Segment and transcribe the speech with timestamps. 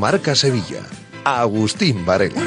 [0.00, 0.80] Marca Sevilla.
[1.24, 2.40] Agustín Varela.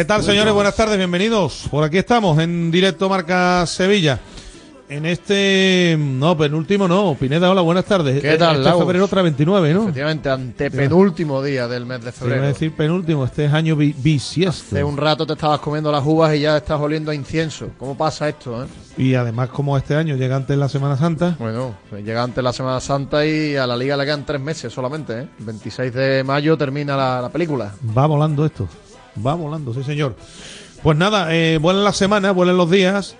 [0.00, 0.54] ¿Qué tal, señores?
[0.54, 1.66] Buenas tardes, bienvenidos.
[1.70, 4.18] Por aquí estamos en directo Marca Sevilla.
[4.88, 7.14] En este, no, penúltimo no.
[7.20, 8.22] Pineda, hola, buenas tardes.
[8.22, 9.82] ¿Qué tal, Este es febrero otra 29, ¿no?
[9.82, 12.46] Efectivamente, antepenúltimo día del mes de Te iba a febrero.
[12.46, 14.74] decir penúltimo, este es año bi- bisiesto.
[14.74, 17.68] Hace un rato te estabas comiendo las uvas y ya estás oliendo a incienso.
[17.76, 18.68] ¿Cómo pasa esto, eh?
[18.96, 22.80] Y además, como este año llega antes la Semana Santa, Bueno, llega antes la Semana
[22.80, 25.28] Santa y a la liga le quedan tres meses solamente, ¿eh?
[25.40, 27.74] El 26 de mayo termina la, la película.
[27.96, 28.66] va volando esto.
[29.24, 30.16] Va volando, sí, señor.
[30.82, 33.16] Pues nada, eh, vuelan las semanas, vuelan los días.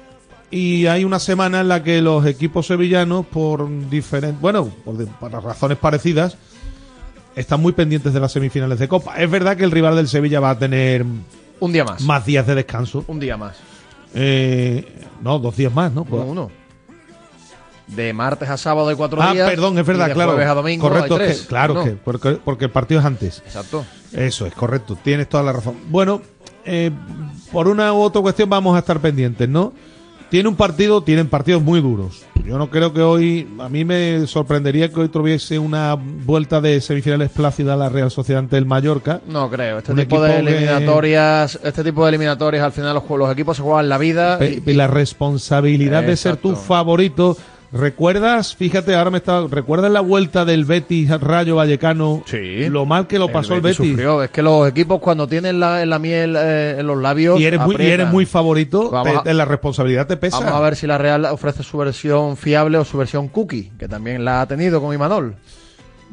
[0.52, 5.06] Y hay una semana en la que los equipos sevillanos, por diferentes, bueno, por, de-
[5.06, 6.36] por razones parecidas,
[7.36, 9.14] están muy pendientes de las semifinales de Copa.
[9.20, 11.04] Es verdad que el rival del Sevilla va a tener
[11.60, 12.02] Un día más.
[12.02, 13.04] más días de descanso.
[13.06, 13.56] Un día más.
[14.14, 14.84] Eh,
[15.22, 16.04] no, dos días más, ¿no?
[16.10, 16.50] Uno, uno.
[17.94, 19.48] De martes a sábado de cuatro ah, días.
[19.50, 20.30] perdón, es y verdad, de claro.
[20.32, 21.84] jueves a domingo correcto, hay que- claro, No.
[21.84, 23.42] que porque, porque el partido es antes.
[23.44, 23.84] Exacto.
[24.12, 25.76] Eso es correcto, tienes toda la razón.
[25.88, 26.22] Bueno,
[26.64, 26.90] eh,
[27.52, 29.72] por una u otra cuestión vamos a estar pendientes, ¿no?
[30.30, 32.22] Tiene un partido, tienen partidos muy duros.
[32.46, 36.80] Yo no creo que hoy, a mí me sorprendería que hoy tuviese una vuelta de
[36.80, 39.20] semifinales plácida a la Real Sociedad ante el Mallorca.
[39.26, 39.78] No creo.
[39.78, 43.56] Este Un tipo de que- eliminatorias, este tipo de eliminatorias, al final los, los equipos
[43.56, 44.38] se juegan la vida.
[44.38, 47.36] Pe- y- y la responsabilidad de ser tu favorito.
[47.72, 48.56] ¿Recuerdas?
[48.56, 49.46] Fíjate, ahora me estaba.
[49.48, 52.22] ¿Recuerdas la vuelta del Betis Rayo Vallecano?
[52.26, 52.68] Sí.
[52.68, 53.76] Lo mal que lo pasó el Betis.
[53.76, 54.22] sufrió.
[54.24, 57.38] Es que los equipos cuando tienen la, la miel eh, en los labios.
[57.38, 58.90] Y eres, muy, y eres muy favorito,
[59.22, 60.40] te- la responsabilidad te pesa.
[60.40, 63.86] Vamos a ver si la Real ofrece su versión fiable o su versión cookie, que
[63.86, 65.36] también la ha tenido con Imanol.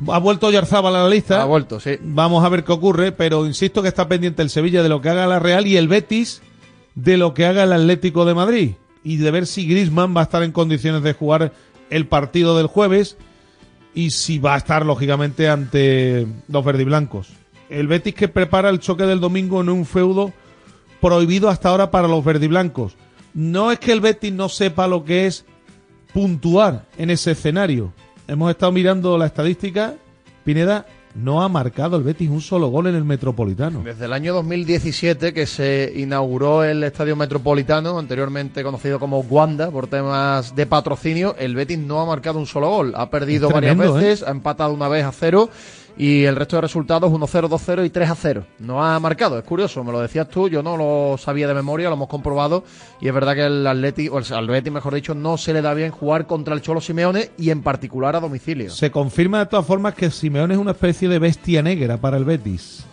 [0.09, 1.41] Ha vuelto Yarzábal a la lista.
[1.41, 1.97] Ha vuelto, sí.
[2.02, 5.09] Vamos a ver qué ocurre, pero insisto que está pendiente el Sevilla de lo que
[5.09, 6.43] haga la Real y el Betis
[6.93, 8.72] de lo que haga el Atlético de Madrid.
[9.03, 11.53] Y de ver si Grisman va a estar en condiciones de jugar
[11.90, 13.17] el partido del jueves
[13.94, 17.29] y si va a estar, lógicamente, ante los verdiblancos.
[17.70, 20.34] El Betis que prepara el choque del domingo en un feudo
[21.02, 22.96] prohibido hasta ahora para los verdiblancos.
[23.34, 25.46] No es que el Betis no sepa lo que es
[26.14, 27.94] puntuar en ese escenario.
[28.28, 29.96] Hemos estado mirando la estadística,
[30.44, 30.85] Pineda,
[31.17, 33.81] no ha marcado el Betis un solo gol en el Metropolitano.
[33.84, 39.87] Desde el año 2017 que se inauguró el Estadio Metropolitano, anteriormente conocido como Wanda por
[39.87, 42.93] temas de patrocinio, el Betis no ha marcado un solo gol.
[42.96, 43.79] Ha perdido varias ¿eh?
[43.79, 45.49] veces, ha empatado una vez a cero
[45.99, 48.44] y el resto de resultados 1-0, 2-0 y 3-0.
[48.59, 51.90] No ha marcado, es curioso, me lo decías tú, yo no lo sabía de memoria,
[51.90, 52.64] lo hemos comprobado
[53.02, 55.61] y es verdad que el Atleti, o el- al Betis mejor dicho, no se le
[55.61, 58.70] da bien jugar contra el Cholo Simeone y en particular a domicilio.
[58.70, 62.26] Se confirma de todas formas que Simeone es una especie de bestia negra para el
[62.26, 62.85] Betis.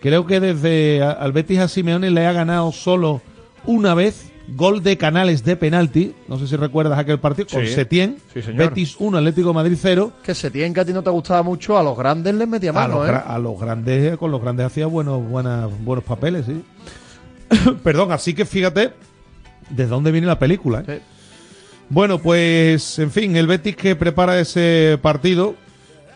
[0.00, 3.20] Creo que desde al Betis a Simeone le ha ganado solo
[3.64, 6.14] una vez gol de Canales de penalti.
[6.28, 7.66] No sé si recuerdas aquel partido con.
[7.66, 8.18] Setién.
[8.32, 8.68] Sí, señor.
[8.68, 10.12] Betis 1, Atlético de Madrid 0.
[10.22, 12.70] Que se tiene que a ti no te gustaba mucho, a los grandes les metía
[12.70, 13.22] A mano, los, ¿eh?
[13.26, 16.62] a los grandes, con los grandes hacía buenos, buenas, buenos papeles, sí.
[17.82, 18.92] Perdón, así que fíjate
[19.70, 20.84] desde dónde viene la película.
[20.86, 21.00] ¿eh?
[21.00, 21.16] Sí.
[21.88, 25.54] Bueno, pues, en fin, el Betis que prepara ese partido.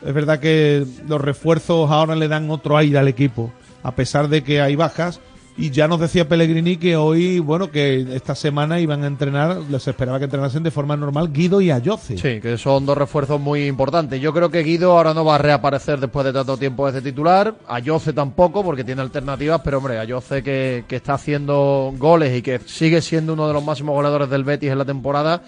[0.05, 4.43] Es verdad que los refuerzos ahora le dan otro aire al equipo, a pesar de
[4.43, 5.21] que hay bajas.
[5.61, 9.87] Y ya nos decía Pellegrini que hoy, bueno, que esta semana iban a entrenar, les
[9.87, 12.17] esperaba que entrenasen de forma normal Guido y Ayoce.
[12.17, 14.19] Sí, que son dos refuerzos muy importantes.
[14.23, 17.55] Yo creo que Guido ahora no va a reaparecer después de tanto tiempo desde titular.
[17.69, 22.59] Ayoce tampoco, porque tiene alternativas, pero hombre, Ayoce que, que está haciendo goles y que
[22.65, 25.43] sigue siendo uno de los máximos goleadores del Betis en la temporada.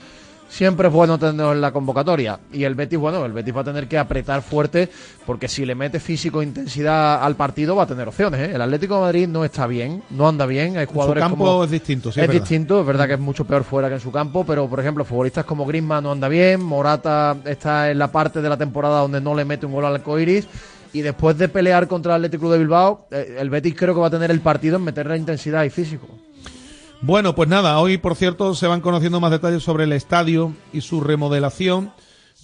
[0.52, 2.38] Siempre es bueno tenerlo en la convocatoria.
[2.52, 4.90] Y el Betis, bueno, el Betis va a tener que apretar fuerte
[5.24, 8.38] porque si le mete físico e intensidad al partido va a tener opciones.
[8.38, 8.52] ¿eh?
[8.54, 10.76] El Atlético de Madrid no está bien, no anda bien.
[10.76, 13.46] Hay Su jugadores campo como es distinto, sí, es distinto, es verdad que es mucho
[13.46, 16.62] peor fuera que en su campo, pero por ejemplo, futbolistas como Griezmann no anda bien,
[16.62, 19.94] Morata está en la parte de la temporada donde no le mete un gol al
[19.94, 20.46] arcoiris
[20.92, 24.08] y después de pelear contra el Atlético de Bilbao, eh, el Betis creo que va
[24.08, 26.08] a tener el partido en meterle intensidad y físico.
[27.04, 30.82] Bueno, pues nada, hoy por cierto se van conociendo más detalles sobre el estadio y
[30.82, 31.92] su remodelación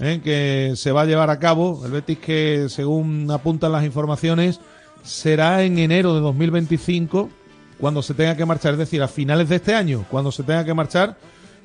[0.00, 0.20] ¿eh?
[0.22, 1.80] que se va a llevar a cabo.
[1.84, 4.60] El Betis que según apuntan las informaciones
[5.04, 7.30] será en enero de 2025
[7.78, 10.64] cuando se tenga que marchar, es decir, a finales de este año, cuando se tenga
[10.64, 11.16] que marchar,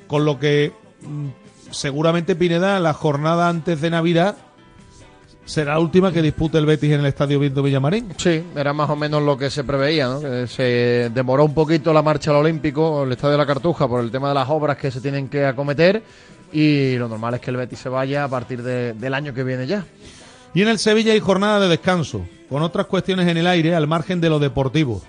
[0.05, 4.37] con lo que mm, seguramente Pineda la jornada antes de Navidad
[5.45, 8.09] será la última que dispute el Betis en el estadio Víctor Villamarín.
[8.17, 10.21] Sí, era más o menos lo que se preveía, ¿no?
[10.21, 14.03] Que se demoró un poquito la marcha al Olímpico, el Estadio de la Cartuja, por
[14.03, 16.01] el tema de las obras que se tienen que acometer
[16.51, 19.43] y lo normal es que el Betis se vaya a partir de- del año que
[19.43, 19.85] viene ya.
[20.53, 23.87] Y en el Sevilla hay jornada de descanso, con otras cuestiones en el aire al
[23.87, 25.01] margen de lo deportivo.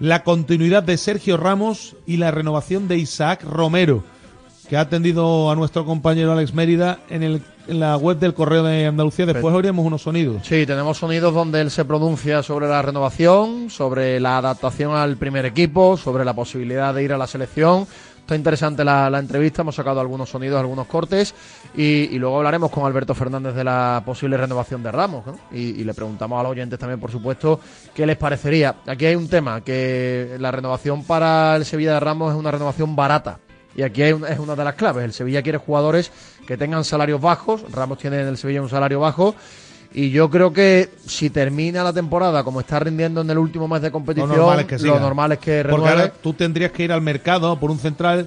[0.00, 4.02] La continuidad de Sergio Ramos y la renovación de Isaac Romero,
[4.68, 8.62] que ha atendido a nuestro compañero Alex Mérida en, el, en la web del Correo
[8.62, 9.26] de Andalucía.
[9.26, 10.46] Después oiremos unos sonidos.
[10.46, 15.46] Sí, tenemos sonidos donde él se pronuncia sobre la renovación, sobre la adaptación al primer
[15.46, 17.86] equipo, sobre la posibilidad de ir a la selección.
[18.18, 21.34] Está interesante la, la entrevista, hemos sacado algunos sonidos, algunos cortes
[21.74, 25.38] y, y luego hablaremos con Alberto Fernández de la posible renovación de Ramos ¿no?
[25.50, 27.58] y, y le preguntamos a los oyentes también, por supuesto,
[27.94, 28.76] qué les parecería.
[28.86, 32.94] Aquí hay un tema, que la renovación para el Sevilla de Ramos es una renovación
[32.94, 33.38] barata.
[33.76, 35.04] Y aquí es una de las claves.
[35.04, 36.10] El Sevilla quiere jugadores
[36.48, 37.60] que tengan salarios bajos.
[37.70, 39.34] Ramos tiene en el Sevilla un salario bajo.
[39.92, 43.82] Y yo creo que si termina la temporada como está rindiendo en el último mes
[43.82, 44.94] de competición, normal es que siga.
[44.94, 45.90] lo normal es que Porque renueve.
[46.02, 48.26] ahora tú tendrías que ir al mercado por un central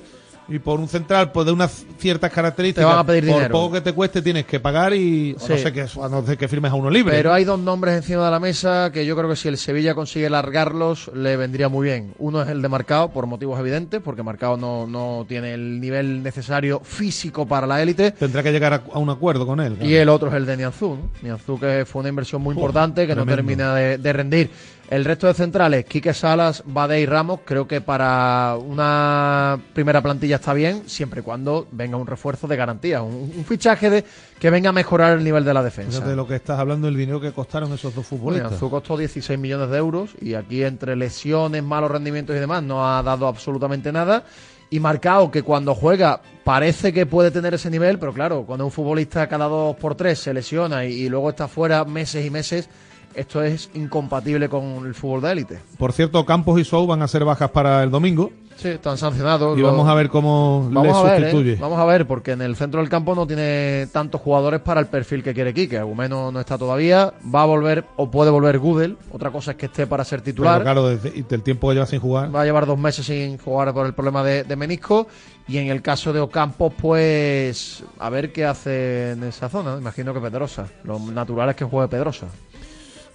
[0.56, 2.84] y por un central pues de unas ciertas características.
[2.84, 3.52] Te van a pedir por dinero.
[3.54, 6.48] poco que te cueste tienes que pagar y no sé que a no ser que
[6.48, 7.16] firmes a uno libre.
[7.16, 9.94] Pero hay dos nombres encima de la mesa que yo creo que si el Sevilla
[9.96, 12.14] consigue largarlos le vendría muy bien.
[12.20, 16.24] Uno es el de Marcao, por motivos evidentes, porque Marcao no, no tiene el nivel
[16.24, 18.12] necesario físico para la élite.
[18.12, 19.74] Tendrá que llegar a, a un acuerdo con él.
[19.76, 19.90] claro.
[19.90, 20.96] Y el otro es el de Nianzú.
[20.96, 21.10] ¿no?
[21.22, 24.50] Nianzú que fue una inversión muy importante que no termina de, de rendir.
[24.92, 30.36] El resto de centrales, Quique Salas, Bade y Ramos, creo que para una primera plantilla
[30.36, 34.04] está bien, siempre y cuando venga un refuerzo de garantía, un, un fichaje de
[34.38, 35.92] que venga a mejorar el nivel de la defensa.
[35.92, 38.52] Fíjate de lo que estás hablando, el dinero que costaron esos dos futbolistas.
[38.52, 42.86] Nianzú costó 16 millones de euros y aquí entre lesiones, malos rendimientos y demás no
[42.86, 44.26] ha dado absolutamente nada.
[44.70, 48.72] Y Marcao, que cuando juega parece que puede tener ese nivel, pero claro, cuando un
[48.72, 52.68] futbolista cada dos por tres se lesiona y, y luego está fuera meses y meses,
[53.16, 55.60] esto es incompatible con el fútbol de élite.
[55.78, 59.58] Por cierto, Campos y Sou van a ser bajas para el domingo Sí, están sancionados.
[59.58, 61.54] y vamos a ver cómo Vamos les a ver, sustituye.
[61.54, 61.58] ¿eh?
[61.60, 64.86] vamos a ver, porque en el centro del campo no tiene tantos jugadores para el
[64.86, 65.80] perfil que quiere Quique.
[65.80, 68.98] Agumeno no está todavía, va a volver o puede volver Gudel.
[69.12, 70.62] Otra cosa es que esté para ser Pero titular.
[70.62, 72.36] claro, desde tiempo que lleva sin jugar.
[72.36, 75.08] Va a llevar dos meses sin jugar por el problema de, de menisco.
[75.48, 79.78] Y en el caso de Ocampos, pues a ver qué hace en esa zona.
[79.80, 80.68] Imagino que Pedrosa.
[80.84, 82.28] Lo natural es que juegue Pedrosa.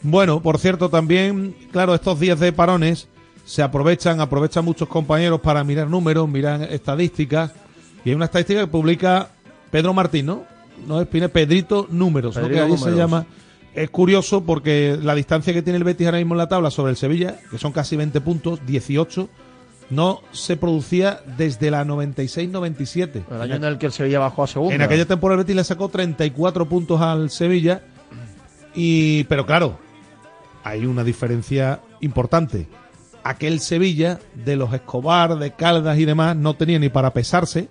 [0.02, 3.08] Bueno, por cierto, también, claro, estos días de parones
[3.44, 7.52] se aprovechan, aprovechan muchos compañeros para mirar números, mirar estadísticas.
[8.04, 9.30] Y hay una estadística que publica
[9.70, 10.44] Pedro Martín, ¿no?
[10.86, 12.42] No es Pine, Pedrito Números, ¿no?
[12.42, 13.26] Pedrito que allí se llama
[13.76, 16.90] es curioso porque la distancia que tiene el Betis ahora mismo en la tabla sobre
[16.90, 19.28] el Sevilla, que son casi 20 puntos, 18,
[19.90, 23.24] no se producía desde la 96-97.
[23.30, 24.74] El año en el que el Sevilla bajó a segunda.
[24.74, 27.82] En aquella temporada el Betis le sacó 34 puntos al Sevilla.
[28.74, 29.78] Y, pero claro,
[30.66, 32.66] hay una diferencia importante.
[33.22, 37.68] Aquel Sevilla de los Escobar, de Caldas y demás no tenía ni para pesarse.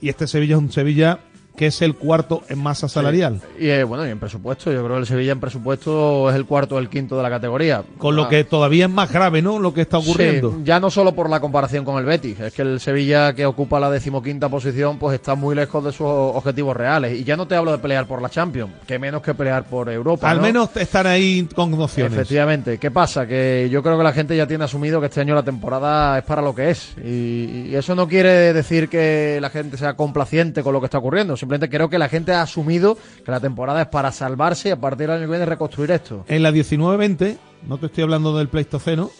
[0.00, 1.20] Y este Sevilla es un Sevilla
[1.56, 3.40] que es el cuarto en masa salarial.
[3.58, 6.46] Y eh, bueno, y en presupuesto, yo creo que el Sevilla en presupuesto es el
[6.46, 7.82] cuarto o el quinto de la categoría.
[7.98, 9.58] Con lo Ah, que todavía es más grave, ¿no?
[9.58, 10.50] Lo que está ocurriendo.
[10.52, 13.44] Sí, ya no solo por la comparación con el Betis, es que el Sevilla que
[13.46, 17.18] ocupa la decimoquinta posición pues está muy lejos de sus objetivos reales.
[17.18, 19.90] Y ya no te hablo de pelear por la Champions, que menos que pelear por
[19.90, 20.30] Europa.
[20.30, 20.44] Al ¿no?
[20.44, 22.12] menos estar ahí con opciones.
[22.14, 22.78] Efectivamente.
[22.78, 23.26] ¿Qué pasa?
[23.26, 26.24] Que yo creo que la gente ya tiene asumido que este año la temporada es
[26.24, 26.94] para lo que es.
[27.04, 30.98] Y, y eso no quiere decir que la gente sea complaciente con lo que está
[30.98, 31.36] ocurriendo.
[31.42, 34.80] Simplemente creo que la gente ha asumido que la temporada es para salvarse y a
[34.80, 36.24] partir del año que viene reconstruir esto.
[36.28, 39.10] En la 19-20, no te estoy hablando del Pleistoceno,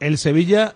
[0.00, 0.74] el Sevilla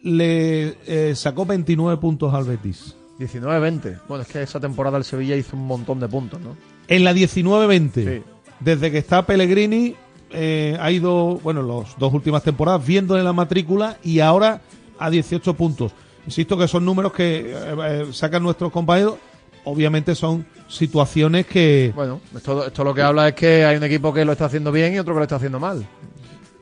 [0.00, 2.94] le eh, sacó 29 puntos al Betis.
[3.18, 4.02] 19-20.
[4.06, 6.56] Bueno, es que esa temporada el Sevilla hizo un montón de puntos, ¿no?
[6.86, 8.22] En la 19-20, Sí.
[8.60, 9.96] desde que está Pellegrini,
[10.30, 14.60] eh, ha ido, bueno, las dos últimas temporadas viéndole la matrícula y ahora
[15.00, 15.90] a 18 puntos.
[16.26, 19.14] Insisto que son números que eh, eh, sacan nuestros compañeros.
[19.64, 24.12] Obviamente son situaciones que Bueno, esto, esto lo que habla es que hay un equipo
[24.14, 25.86] que lo está haciendo bien y otro que lo está haciendo mal.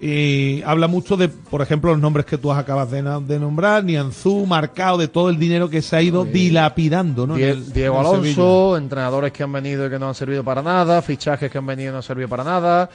[0.00, 4.97] y habla mucho de, por ejemplo, los nombres que tú acabas de, nombrar, Nianzú, Marcado,
[4.99, 7.35] de todo el dinero que se ha ido dilapidando, ¿no?
[7.35, 10.45] Die- En el- Diego en Alonso, entrenadores que han venido y que no han servido
[10.45, 12.88] para nada, fichajes que han venido y no han servido para nada,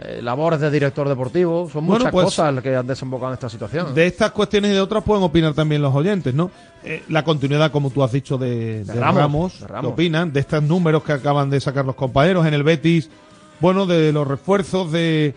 [0.00, 3.34] eh, labores de director deportivo, son Bueno, muchas pues, cosas las que han desembocado en
[3.34, 3.94] esta situación.
[3.94, 6.50] De estas cuestiones y de otras pueden opinar también los oyentes, ¿no?
[6.84, 9.92] Eh, la continuidad, como tú has dicho, de, de Ramos, Ramos, de ¿qué Ramos.
[9.92, 10.32] opinan?
[10.32, 13.10] De estos números que acaban de sacar los compañeros en el Betis,
[13.60, 15.34] bueno, de los refuerzos, de,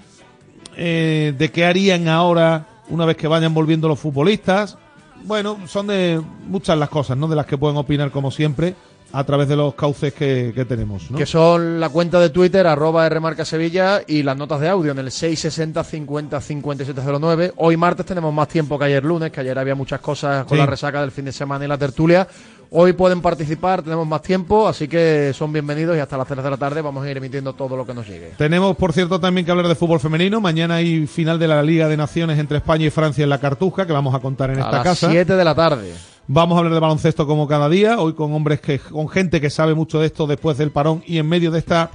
[0.77, 4.77] eh, de qué harían ahora una vez que vayan volviendo los futbolistas.
[5.23, 7.27] Bueno, son de muchas las cosas, ¿no?
[7.27, 8.75] De las que pueden opinar, como siempre,
[9.13, 11.17] a través de los cauces que, que tenemos, ¿no?
[11.17, 14.99] Que son la cuenta de Twitter, arroba Rmarca Sevilla, y las notas de audio en
[14.99, 17.53] el 660 50 5709.
[17.57, 20.59] Hoy martes tenemos más tiempo que ayer lunes, que ayer había muchas cosas con Sí.
[20.61, 22.27] la resaca del fin de semana y la tertulia.
[22.73, 26.49] Hoy pueden participar, tenemos más tiempo, así que son bienvenidos y hasta las 3 de
[26.51, 28.31] la tarde vamos a ir emitiendo todo lo que nos llegue.
[28.37, 30.39] Tenemos, por cierto, también que hablar de fútbol femenino.
[30.39, 33.85] Mañana hay final de la Liga de Naciones entre España y Francia en la Cartuja,
[33.85, 35.09] que vamos a contar en A esta las casa.
[35.11, 35.91] 7 de la tarde.
[36.33, 39.49] Vamos a hablar de baloncesto como cada día, hoy con hombres que, con gente que
[39.49, 41.91] sabe mucho de esto después del parón y en medio de esta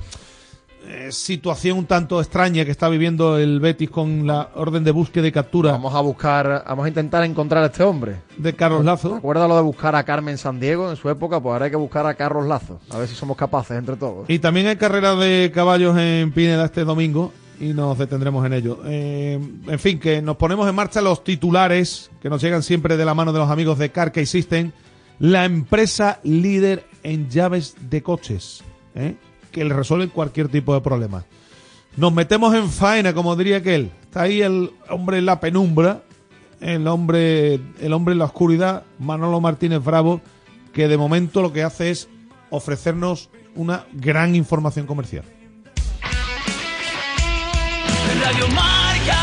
[0.87, 5.27] eh, situación un tanto extraña que está viviendo el Betis con la orden de búsqueda
[5.27, 8.17] y captura Vamos a buscar, vamos a intentar encontrar a este hombre.
[8.37, 9.15] de Carlos Lazo.
[9.15, 11.41] ¿Recuerda lo de buscar a Carmen San Diego en su época?
[11.41, 12.79] Pues ahora hay que buscar a Carlos Lazo.
[12.91, 14.29] A ver si somos capaces entre todos.
[14.29, 18.81] Y también hay carrera de caballos en Pineda este domingo y nos detendremos en ello.
[18.87, 23.05] Eh, en fin, que nos ponemos en marcha los titulares que nos llegan siempre de
[23.05, 24.73] la mano de los amigos de Car Key System,
[25.19, 28.63] la empresa líder en llaves de coches,
[28.95, 29.17] ¿eh?
[29.51, 31.25] que le resuelven cualquier tipo de problema.
[31.97, 33.91] Nos metemos en faena, como diría aquel.
[34.03, 36.03] Está ahí el hombre en la penumbra,
[36.61, 40.21] el hombre, el hombre en la oscuridad, Manolo Martínez Bravo,
[40.75, 42.09] que de momento lo que hace es
[42.51, 45.25] ofrecernos una gran información comercial.
[48.27, 49.21] Radio Marca.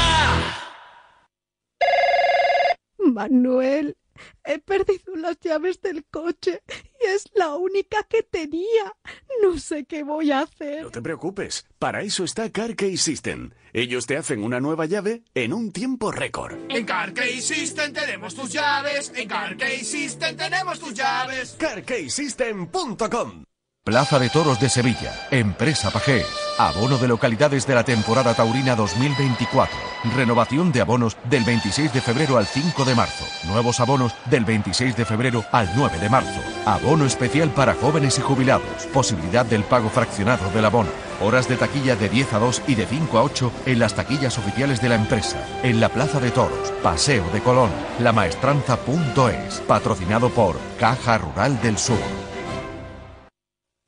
[2.99, 3.97] Manuel,
[4.45, 6.61] he perdido las llaves del coche
[7.01, 8.95] y es la única que tenía.
[9.41, 10.83] No sé qué voy a hacer.
[10.83, 13.51] No te preocupes, para eso está CarKey System.
[13.73, 16.55] Ellos te hacen una nueva llave en un tiempo récord.
[16.69, 19.11] En CarKey System tenemos tus llaves.
[19.17, 21.57] En CarKey System tenemos tus llaves.
[21.59, 23.43] CarKeySystem.com
[23.85, 26.25] Plaza de Toros de Sevilla, Empresa Pajés,
[26.57, 29.75] abono de localidades de la temporada taurina 2024,
[30.15, 34.95] renovación de abonos del 26 de febrero al 5 de marzo, nuevos abonos del 26
[34.95, 39.89] de febrero al 9 de marzo, abono especial para jóvenes y jubilados, posibilidad del pago
[39.89, 43.51] fraccionado del abono, horas de taquilla de 10 a 2 y de 5 a 8
[43.65, 47.71] en las taquillas oficiales de la empresa, en la Plaza de Toros, Paseo de Colón,
[47.99, 52.32] lamaestranza.es, patrocinado por Caja Rural del Sur.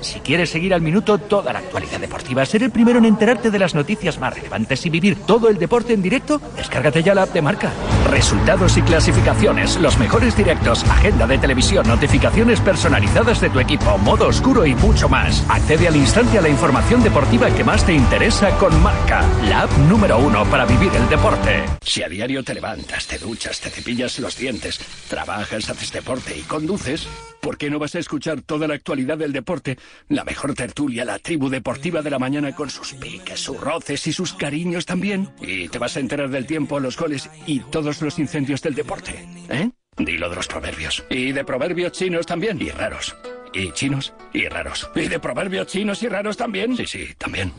[0.00, 3.58] Si quieres seguir al minuto toda la actualidad deportiva, ser el primero en enterarte de
[3.58, 7.32] las noticias más relevantes y vivir todo el deporte en directo, descárgate ya la app
[7.32, 7.72] de marca.
[8.08, 14.28] Resultados y clasificaciones, los mejores directos, agenda de televisión, notificaciones personalizadas de tu equipo, modo
[14.28, 15.44] oscuro y mucho más.
[15.48, 19.78] Accede al instante a la información deportiva que más te interesa con marca, la app
[19.88, 21.64] número uno para vivir el deporte.
[21.82, 24.78] Si a diario te levantas, te duchas, te cepillas los dientes,
[25.08, 27.08] trabajas, haces deporte y conduces,
[27.40, 29.76] ¿por qué no vas a escuchar toda la actualidad del deporte?
[30.08, 34.12] La mejor tertulia, la tribu deportiva de la mañana con sus piques, sus roces y
[34.12, 35.30] sus cariños también.
[35.40, 39.26] Y te vas a enterar del tiempo, los goles y todos los incendios del deporte.
[39.48, 39.70] ¿Eh?
[39.96, 41.04] Dilo de los proverbios.
[41.10, 42.60] Y de proverbios chinos también.
[42.60, 43.16] Y raros.
[43.52, 44.88] Y chinos y raros.
[44.94, 46.76] Y de proverbios chinos y raros también.
[46.76, 47.52] Sí, sí, también.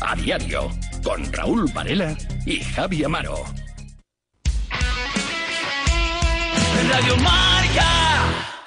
[0.00, 0.70] A diario.
[1.02, 3.44] Con Raúl Varela y Javi Amaro.
[6.90, 8.57] Radio Marca.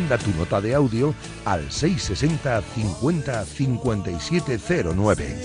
[0.00, 1.14] Manda tu nota de audio
[1.44, 5.36] al 660 50 5709.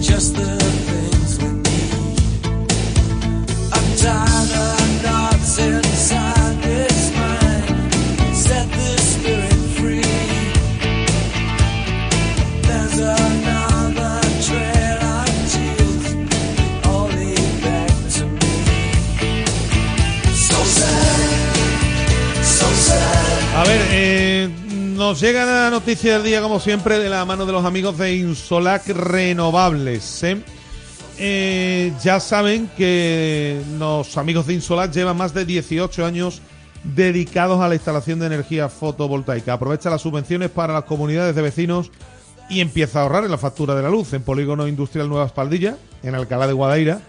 [0.00, 0.38] Just
[25.08, 28.16] nos llega la noticia del día, como siempre, de la mano de los amigos de
[28.16, 30.22] Insolac Renovables.
[30.22, 30.42] ¿eh?
[31.16, 36.42] Eh, ya saben que los amigos de Insolac llevan más de 18 años
[36.84, 39.54] dedicados a la instalación de energía fotovoltaica.
[39.54, 41.90] Aprovecha las subvenciones para las comunidades de vecinos
[42.50, 45.78] y empieza a ahorrar en la factura de la luz en Polígono Industrial Nueva Espaldilla,
[46.02, 47.00] en Alcalá de Guadaira,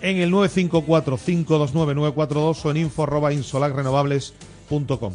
[0.00, 5.14] en el 954-529-942 o en info.insolacrenovables.com.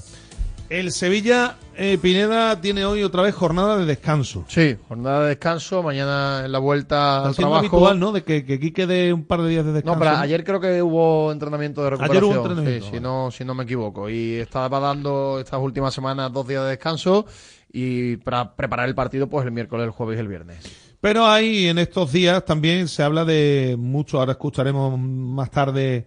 [0.70, 4.46] El Sevilla, eh, Pineda, tiene hoy otra vez jornada de descanso.
[4.48, 7.58] Sí, jornada de descanso, mañana en la vuelta al trabajo.
[7.58, 8.12] habitual, ¿no?
[8.12, 9.96] De que, que Quique dé un par de días de descanso.
[9.98, 12.38] No, pero ayer creo que hubo entrenamiento de Ayer recuperación.
[12.38, 14.12] hubo entrenamiento, sí, si no, si no me equivoco.
[14.12, 17.26] Y estaba dando estas últimas semanas dos días de descanso
[17.74, 20.60] y para preparar el partido, pues el miércoles, el jueves y el viernes.
[21.02, 26.06] Pero ahí en estos días también se habla de mucho, ahora escucharemos más tarde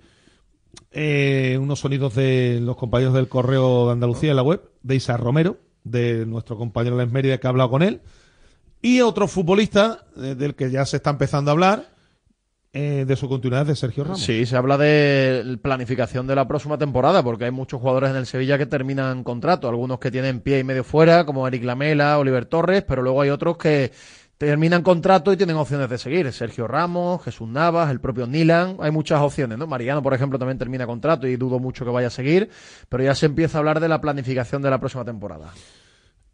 [0.92, 5.16] eh, unos sonidos de los compañeros del Correo de Andalucía en la web, de Isa
[5.16, 8.00] Romero, de nuestro compañero Les Mérida que ha hablado con él,
[8.81, 11.92] y otro futbolista eh, del que ya se está empezando a hablar,
[12.74, 14.22] eh, de su continuidad de Sergio Ramos.
[14.22, 18.24] Sí, se habla de planificación de la próxima temporada, porque hay muchos jugadores en el
[18.24, 22.46] Sevilla que terminan contrato, algunos que tienen pie y medio fuera, como Eric Lamela, Oliver
[22.46, 23.92] Torres, pero luego hay otros que
[24.38, 26.33] terminan contrato y tienen opciones de seguir.
[26.33, 29.66] Sergio Ramos, Jesús Navas, el propio Nilan, hay muchas opciones, ¿no?
[29.66, 32.51] Mariano, por ejemplo, también termina contrato y dudo mucho que vaya a seguir,
[32.88, 35.53] pero ya se empieza a hablar de la planificación de la próxima temporada.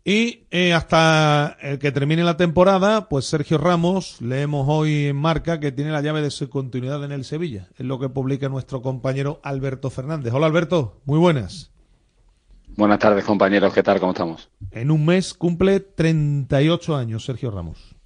[0.04, 5.60] Y eh, hasta el que termine la temporada, pues Sergio Ramos, leemos hoy en Marca
[5.60, 7.68] que tiene la llave de su continuidad en el Sevilla.
[7.76, 10.32] Es lo que publica nuestro compañero Alberto Fernández.
[10.32, 11.72] Hola Alberto, muy buenas.
[12.78, 13.74] Buenas tardes, compañeros.
[13.74, 13.98] ¿Qué tal?
[13.98, 14.50] ¿Cómo estamos?
[14.70, 17.96] En un mes cumple 38 años Sergio Ramos.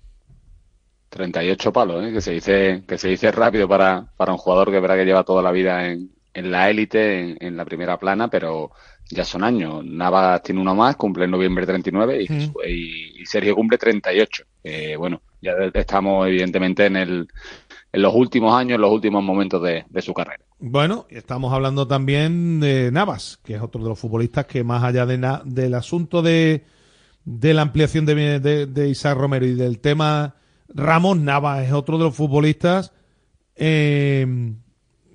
[1.10, 2.10] 38 palos, ¿eh?
[2.10, 5.24] que se dice que se dice rápido para, para un jugador que verdad que lleva
[5.24, 8.70] toda la vida en, en la élite, en, en la primera plana, pero
[9.10, 9.84] ya son años.
[9.84, 12.32] Navas tiene uno más, cumple en noviembre 39 y,
[12.66, 14.44] y, y Sergio cumple 38.
[14.64, 17.28] Eh, bueno, ya estamos evidentemente en, el,
[17.92, 20.42] en los últimos años, en los últimos momentos de, de su carrera.
[20.64, 25.06] Bueno, estamos hablando también de Navas, que es otro de los futbolistas que más allá
[25.06, 26.62] de na- del asunto de,
[27.24, 30.36] la ampliación de, de, Isaac Romero y del tema
[30.68, 32.92] Ramos, Navas es otro de los futbolistas,
[33.56, 34.54] eh,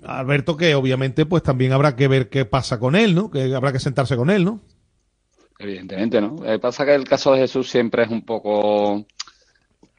[0.04, 3.32] Alberto, que obviamente pues también habrá que ver qué pasa con él, ¿no?
[3.32, 4.60] Que habrá que sentarse con él, ¿no?
[5.60, 6.36] Evidentemente, ¿no?
[6.60, 9.06] Pasa que el caso de Jesús siempre es un poco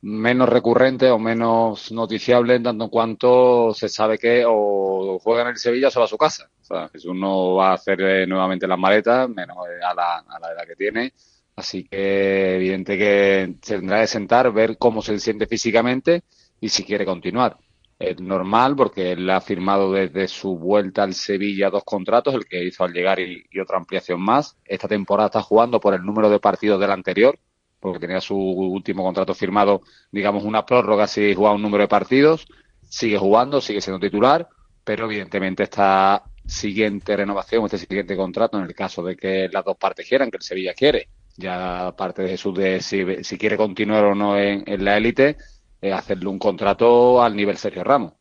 [0.03, 5.49] menos recurrente o menos noticiable en tanto en cuanto se sabe que o juega en
[5.49, 6.51] el Sevilla o va a su casa.
[6.61, 10.39] O sea, Jesús no va a hacer eh, nuevamente las maletas, menos a la, a
[10.39, 11.13] la edad que tiene.
[11.57, 16.23] Así que evidente que tendrá que sentar, ver cómo se siente físicamente
[16.61, 17.57] y si quiere continuar.
[17.99, 22.63] Es normal porque él ha firmado desde su vuelta al Sevilla dos contratos, el que
[22.65, 24.57] hizo al llegar y, y otra ampliación más.
[24.65, 27.37] Esta temporada está jugando por el número de partidos del anterior,
[27.81, 32.47] porque tenía su último contrato firmado, digamos, una prórroga si jugaba un número de partidos.
[32.89, 34.49] Sigue jugando, sigue siendo titular,
[34.85, 39.77] pero evidentemente esta siguiente renovación, este siguiente contrato, en el caso de que las dos
[39.77, 44.05] partes quieran, que el Sevilla quiere, ya aparte de Jesús de si, si quiere continuar
[44.05, 45.37] o no en, la élite,
[45.93, 48.15] hacerle un contrato al nivel Sergio Ramos.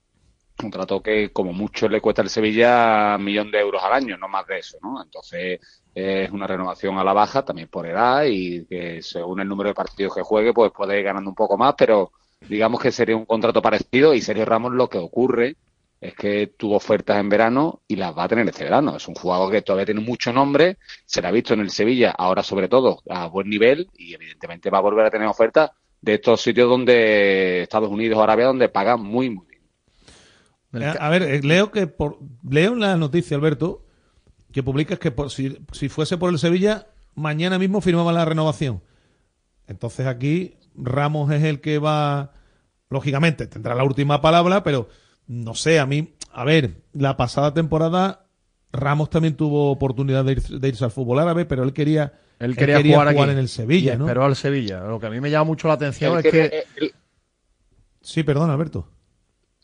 [0.59, 4.17] Un contrato que como mucho le cuesta al Sevilla un millón de euros al año,
[4.17, 5.01] no más de eso, ¿no?
[5.01, 5.59] Entonces
[5.97, 9.73] es una renovación a la baja también por edad y que según el número de
[9.73, 12.11] partidos que juegue pues puede ir ganando un poco más, pero
[12.47, 15.55] digamos que sería un contrato parecido y Sergio Ramos lo que ocurre
[15.99, 18.95] es que tuvo ofertas en verano y las va a tener este verano.
[18.95, 22.13] Es un jugador que todavía tiene mucho nombre, se le ha visto en el Sevilla,
[22.15, 26.13] ahora sobre todo a buen nivel y evidentemente va a volver a tener ofertas de
[26.13, 30.83] estos sitios donde Estados Unidos o Arabia donde pagan muy muy bien.
[30.83, 33.86] Eh, A ver, eh, leo que por leo la noticia, Alberto,
[34.57, 38.81] que publicas que por, si, si fuese por el Sevilla, mañana mismo firmaba la renovación.
[39.67, 42.31] Entonces aquí Ramos es el que va,
[42.89, 44.89] lógicamente, tendrá la última palabra, pero
[45.27, 48.25] no sé, a mí, a ver, la pasada temporada
[48.71, 52.55] Ramos también tuvo oportunidad de, ir- de irse al fútbol árabe, pero él quería, Él
[52.55, 53.19] quería, jugar, aquí.
[53.19, 54.05] en el Sevilla, ¿no?
[54.05, 54.79] esperó al Sevilla.
[54.81, 56.93] Lo que a mí me llama mucho la atención Él es quería- que él-
[58.01, 58.89] Sí, perdón, Alberto.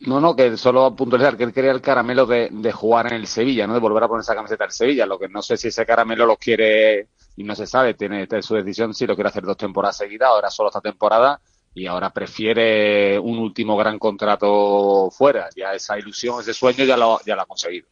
[0.05, 3.27] No, no, que solo puntualizar que él quería el caramelo de, de jugar en el
[3.27, 3.73] Sevilla, ¿no?
[3.73, 5.05] De volver a poner esa camiseta del Sevilla.
[5.05, 8.43] Lo que no sé si ese caramelo lo quiere y no se sabe, tiene tiene
[8.43, 11.39] su decisión si lo quiere hacer dos temporadas seguidas, ahora solo esta temporada
[11.73, 15.49] y ahora prefiere un último gran contrato fuera.
[15.55, 17.87] Ya esa ilusión, ese sueño ya lo, ya lo ha conseguido.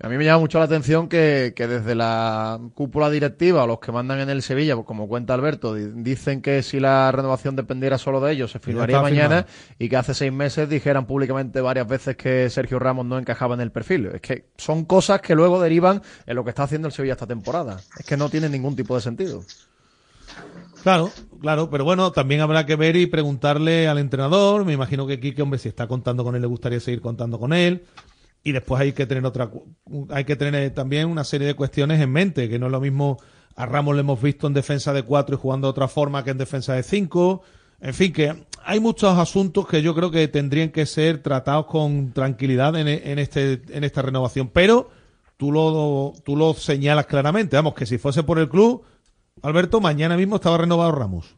[0.00, 3.90] A mí me llama mucho la atención que, que desde la cúpula directiva, los que
[3.90, 7.98] mandan en el Sevilla, pues como cuenta Alberto, di- dicen que si la renovación dependiera
[7.98, 9.74] solo de ellos, se firmaría mañana firmado.
[9.80, 13.60] y que hace seis meses dijeran públicamente varias veces que Sergio Ramos no encajaba en
[13.60, 14.06] el perfil.
[14.14, 17.26] Es que son cosas que luego derivan en lo que está haciendo el Sevilla esta
[17.26, 17.82] temporada.
[17.98, 19.42] Es que no tiene ningún tipo de sentido.
[20.82, 24.64] Claro, claro, pero bueno, también habrá que ver y preguntarle al entrenador.
[24.64, 27.52] Me imagino que Quique, hombre, si está contando con él, le gustaría seguir contando con
[27.52, 27.84] él.
[28.42, 29.50] Y después hay que tener otra,
[30.10, 33.18] hay que tener también una serie de cuestiones en mente, que no es lo mismo
[33.58, 36.30] a Ramos le hemos visto en defensa de cuatro y jugando de otra forma que
[36.30, 37.42] en defensa de cinco.
[37.80, 42.12] En fin, que hay muchos asuntos que yo creo que tendrían que ser tratados con
[42.12, 44.50] tranquilidad en, en este, en esta renovación.
[44.52, 44.90] Pero
[45.36, 47.56] tú lo, tú lo señalas claramente.
[47.56, 48.84] Vamos, que si fuese por el club,
[49.42, 51.34] Alberto, mañana mismo estaba renovado Ramos.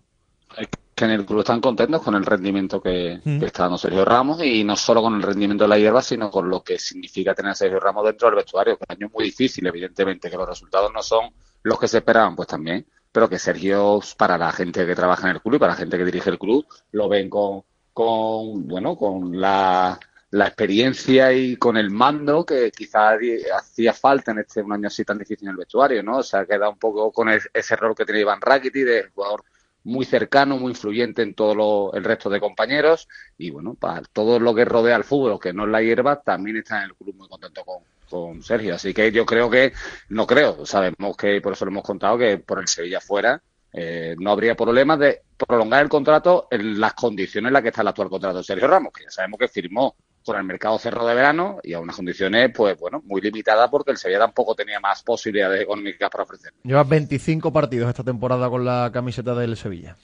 [1.01, 3.41] Que en el club están contentos con el rendimiento que, Mm.
[3.41, 6.31] que está dando Sergio Ramos y no solo con el rendimiento de la hierba, sino
[6.31, 8.77] con lo que significa tener a Sergio Ramos dentro del vestuario.
[8.77, 11.31] Que el año es muy difícil, evidentemente, que los resultados no son
[11.63, 15.37] los que se esperaban, pues también, pero que Sergio, para la gente que trabaja en
[15.37, 18.97] el club y para la gente que dirige el club, lo ven con, con bueno,
[18.97, 19.99] con la,
[20.31, 23.19] la experiencia y con el mando que quizás
[23.57, 26.19] hacía falta en este un año así tan difícil en el vestuario, ¿no?
[26.19, 29.43] O sea, queda un poco con es- ese rol que tiene Iván Rakitic de jugador
[29.85, 34.39] muy cercano, muy influyente en todo lo- el resto de compañeros y bueno, para todo
[34.41, 37.15] lo que rodea al fútbol, que no es la hierba, también está en el club
[37.17, 38.75] muy contento con, con Sergio.
[38.75, 39.73] Así que yo creo que,
[40.09, 44.17] no creo, sabemos que por eso lo hemos contado, que por el Sevilla fuera eh,
[44.19, 47.89] no habría problemas de prolongar el contrato en las condiciones en las que está el
[47.89, 49.97] actual contrato de Sergio Ramos, que ya sabemos que firmó
[50.31, 53.91] con el mercado cerrado de verano y a unas condiciones, pues bueno, muy limitadas porque
[53.91, 56.53] el Sevilla tampoco tenía más posibilidades económicas para ofrecer.
[56.63, 59.97] Lleva 25 partidos esta temporada con la camiseta del Sevilla.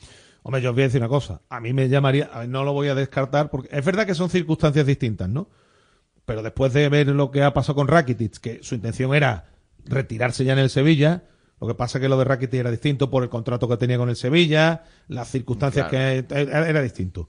[0.43, 1.43] Hombre, yo os voy a decir una cosa.
[1.49, 4.17] A mí me llamaría, a ver, no lo voy a descartar, porque es verdad que
[4.17, 5.49] son circunstancias distintas, ¿no?
[6.25, 9.45] Pero después de ver lo que ha pasado con Rakitic, que su intención era
[9.85, 11.23] retirarse ya en el Sevilla,
[11.61, 14.09] lo que pasa que lo de Rakitic era distinto por el contrato que tenía con
[14.09, 17.29] el Sevilla, las circunstancias que era, era distinto.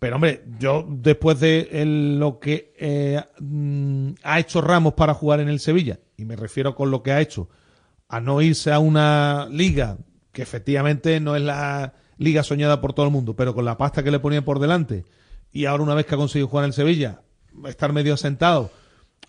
[0.00, 5.50] Pero hombre, yo después de lo que eh, mm, ha hecho Ramos para jugar en
[5.50, 7.50] el Sevilla, y me refiero con lo que ha hecho,
[8.08, 9.98] a no irse a una liga
[10.32, 14.02] que efectivamente no es la liga soñada por todo el mundo, pero con la pasta
[14.02, 15.04] que le ponían por delante,
[15.52, 17.20] y ahora una vez que ha conseguido jugar en el Sevilla,
[17.66, 18.70] estar medio asentado,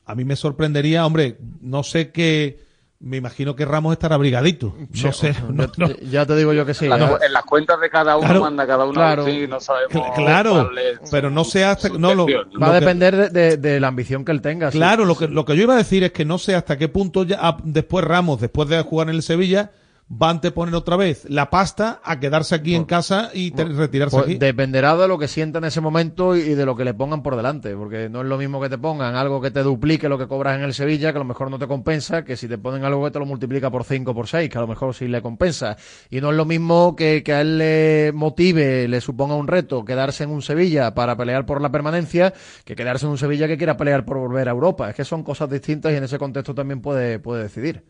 [0.05, 2.59] a mí me sorprendería, hombre, no sé qué,
[3.03, 6.65] me imagino que Ramos estará abrigadito, no sé, no- no- Ya, ya te digo yo
[6.65, 6.87] que sí.
[6.87, 7.17] Ya.
[7.25, 9.25] en las cuentas de cada uno Claro, manda cada uno claro.
[9.25, 10.69] sí, no sabemos Cl- claro,
[11.09, 12.27] pero no sé hasta no lo.
[12.61, 14.71] Va a depender de, de- de la ambición que él tenga.
[14.71, 14.77] sí.
[14.77, 16.87] Claro, lo que, lo que yo iba a decir es que no sé hasta qué
[16.89, 19.71] punto ya ah, después Ramos, después de jugar en el Sevilla,
[20.11, 24.25] va a anteponer otra vez la pasta a quedarse aquí en casa y retirarse Pues
[24.25, 24.37] aquí.
[24.37, 27.35] dependerá de lo que sienta en ese momento y de lo que le pongan por
[27.37, 30.27] delante, porque no es lo mismo que te pongan algo que te duplique lo que
[30.27, 32.83] cobras en el Sevilla, que a lo mejor no te compensa, que si te ponen
[32.83, 35.21] algo que te lo multiplica por 5 por 6, que a lo mejor sí le
[35.21, 35.77] compensa.
[36.09, 39.85] Y no es lo mismo que, que a él le motive, le suponga un reto
[39.85, 42.33] quedarse en un Sevilla para pelear por la permanencia,
[42.65, 44.89] que quedarse en un Sevilla que quiera pelear por volver a Europa.
[44.89, 47.83] Es que son cosas distintas y en ese contexto también puede, puede decidir.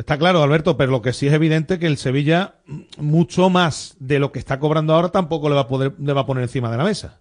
[0.00, 2.54] Está claro, Alberto, pero lo que sí es evidente que el Sevilla,
[2.98, 6.22] mucho más de lo que está cobrando ahora, tampoco le va a poder, le va
[6.22, 7.20] a poner encima de la mesa.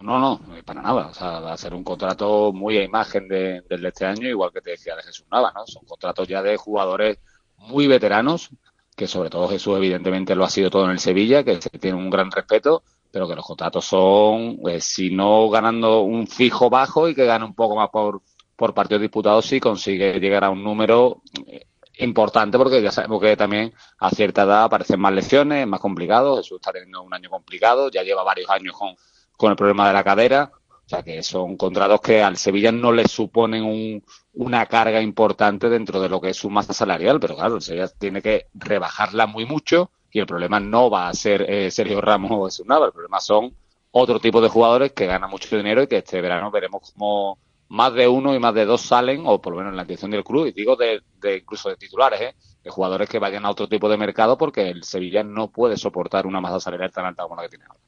[0.00, 1.08] No, no, para nada.
[1.08, 4.28] O sea, va a ser un contrato muy a imagen de- del de este año,
[4.28, 5.66] igual que te decía de Jesús Nava, ¿no?
[5.66, 7.18] Son contratos ya de jugadores
[7.58, 8.50] muy veteranos,
[8.96, 11.96] que sobre todo Jesús evidentemente lo ha sido todo en el Sevilla, que se tiene
[11.98, 17.08] un gran respeto, pero que los contratos son, eh, si no ganando un fijo bajo
[17.08, 18.22] y que gane un poco más por,
[18.62, 21.66] por partidos disputados, si consigue llegar a un número eh,
[21.98, 26.36] importante, porque ya sabemos que también a cierta edad aparecen más lesiones, es más complicado.
[26.36, 28.94] Jesús está teniendo un año complicado, ya lleva varios años con,
[29.36, 30.52] con el problema de la cadera.
[30.86, 35.68] O sea que son contratos que al Sevilla no le suponen un- una carga importante
[35.68, 39.26] dentro de lo que es su masa salarial, pero claro, el Sevilla tiene que rebajarla
[39.26, 42.86] muy mucho y el problema no va a ser eh, Sergio Ramos o Jesús Nava,
[42.86, 43.56] el problema son
[43.90, 47.38] otro tipo de jugadores que ganan mucho dinero y que este verano veremos como
[47.72, 50.10] más de uno y más de dos salen, o por lo menos en la intención
[50.10, 52.34] del club, y digo de, de incluso de titulares, ¿eh?
[52.62, 56.26] de jugadores que vayan a otro tipo de mercado porque el Sevilla no puede soportar
[56.26, 57.80] una masa salarial tan alta como la que tiene ahora.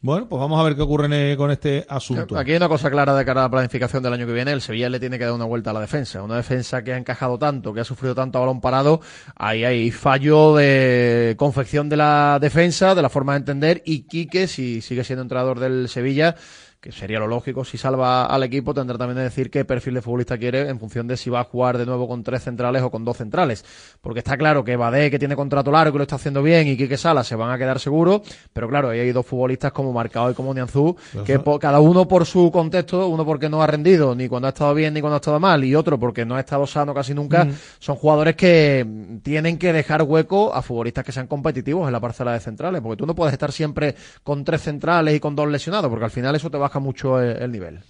[0.00, 2.38] Bueno, pues vamos a ver qué ocurre en- con este asunto.
[2.38, 4.52] Aquí hay una cosa clara de cara a la planificación del año que viene.
[4.52, 6.22] El Sevilla le tiene que dar una vuelta a la defensa.
[6.22, 9.00] Una defensa que ha encajado tanto, que ha sufrido tanto a balón parado.
[9.34, 13.82] Ahí hay fallo de confección de la defensa, de la forma de entender.
[13.84, 16.36] Y Quique, si sigue siendo entrenador del Sevilla,
[16.80, 20.02] que sería lo lógico, si salva al equipo, tendrá también que decir qué perfil de
[20.02, 22.90] futbolista quiere en función de si va a jugar de nuevo con tres centrales o
[22.90, 23.64] con dos centrales.
[24.00, 26.76] Porque está claro que Badé, que tiene contrato largo y lo está haciendo bien, y
[26.76, 28.20] Quique Sala se van a quedar seguros,
[28.52, 32.24] pero claro, ahí hay dos futbolistas como Marcao y como Nianzú, que cada uno por
[32.26, 35.18] su contexto, uno porque no ha rendido ni cuando ha estado bien ni cuando ha
[35.18, 37.52] estado mal, y otro porque no ha estado sano casi nunca, Mm.
[37.80, 38.86] son jugadores que
[39.22, 42.96] tienen que dejar hueco a futbolistas que sean competitivos en la parcela de centrales, porque
[42.98, 46.36] tú no puedes estar siempre con tres centrales y con dos lesionados, porque al final
[46.36, 47.80] eso te baja mucho el, el nivel.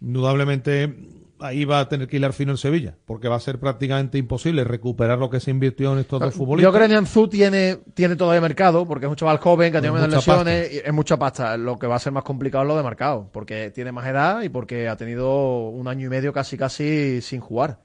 [0.00, 0.94] Indudablemente
[1.40, 4.64] ahí va a tener que hilar fino en Sevilla, porque va a ser prácticamente imposible
[4.64, 6.72] recuperar lo que se invirtió en estos dos Yo futbolistas.
[6.72, 10.08] creo que Nianzú tiene, tiene todavía mercado, porque es un chaval joven que tiene menos
[10.10, 11.56] lesiones, y es mucha pasta.
[11.56, 14.42] Lo que va a ser más complicado es lo de marcado, porque tiene más edad
[14.42, 17.80] y porque ha tenido un año y medio casi casi sin jugar.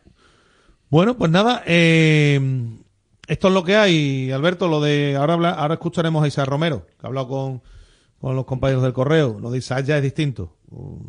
[0.89, 2.39] Bueno, pues nada, eh,
[3.27, 4.67] esto es lo que hay, Alberto.
[4.67, 7.61] Lo de ahora habla- ahora escucharemos a Isaac Romero, que ha hablado con,
[8.19, 9.39] con los compañeros del correo.
[9.39, 10.58] Lo de Isaac ya es distinto.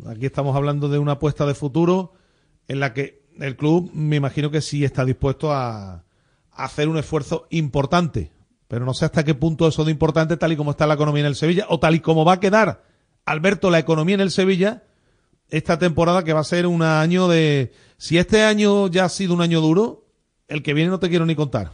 [0.07, 2.13] Aquí estamos hablando de una apuesta de futuro
[2.67, 6.03] en la que el club, me imagino que sí está dispuesto a
[6.51, 8.31] hacer un esfuerzo importante.
[8.67, 11.21] Pero no sé hasta qué punto eso de importante, tal y como está la economía
[11.21, 12.83] en el Sevilla, o tal y como va a quedar,
[13.25, 14.83] Alberto, la economía en el Sevilla,
[15.49, 17.73] esta temporada que va a ser un año de...
[17.97, 20.05] Si este año ya ha sido un año duro,
[20.47, 21.73] el que viene no te quiero ni contar.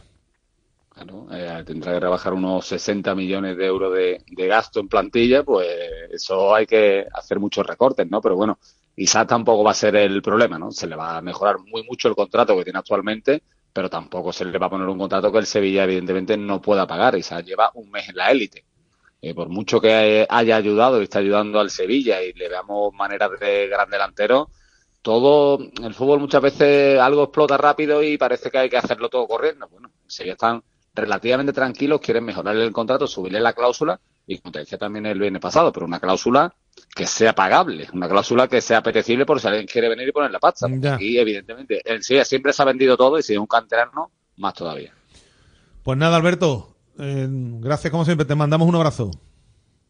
[0.98, 5.68] Claro, eh, tendrá que rebajar unos 60 millones de euros de, gasto en plantilla, pues
[6.10, 8.20] eso hay que hacer muchos recortes, ¿no?
[8.20, 8.58] Pero bueno,
[8.96, 10.72] Isaac tampoco va a ser el problema, ¿no?
[10.72, 14.44] Se le va a mejorar muy mucho el contrato que tiene actualmente, pero tampoco se
[14.44, 17.16] le va a poner un contrato que el Sevilla evidentemente no pueda pagar.
[17.16, 18.64] Isaac lleva un mes en la élite.
[19.22, 23.30] Eh, por mucho que haya ayudado y está ayudando al Sevilla y le veamos maneras
[23.38, 24.50] de gran delantero,
[25.02, 29.28] todo, el fútbol muchas veces algo explota rápido y parece que hay que hacerlo todo
[29.28, 29.68] corriendo.
[29.68, 30.62] Bueno, ya están
[31.00, 35.18] relativamente tranquilos, quieren mejorarle el contrato, subirle la cláusula y como te decía también el
[35.18, 36.54] viernes pasado, pero una cláusula
[36.94, 40.30] que sea pagable, una cláusula que sea apetecible por si alguien quiere venir y poner
[40.30, 40.66] la pasta.
[41.00, 44.54] Y evidentemente, en sí siempre se ha vendido todo y si es un canterano, más
[44.54, 44.92] todavía.
[45.82, 49.10] Pues nada, Alberto, eh, gracias como siempre, te mandamos un abrazo.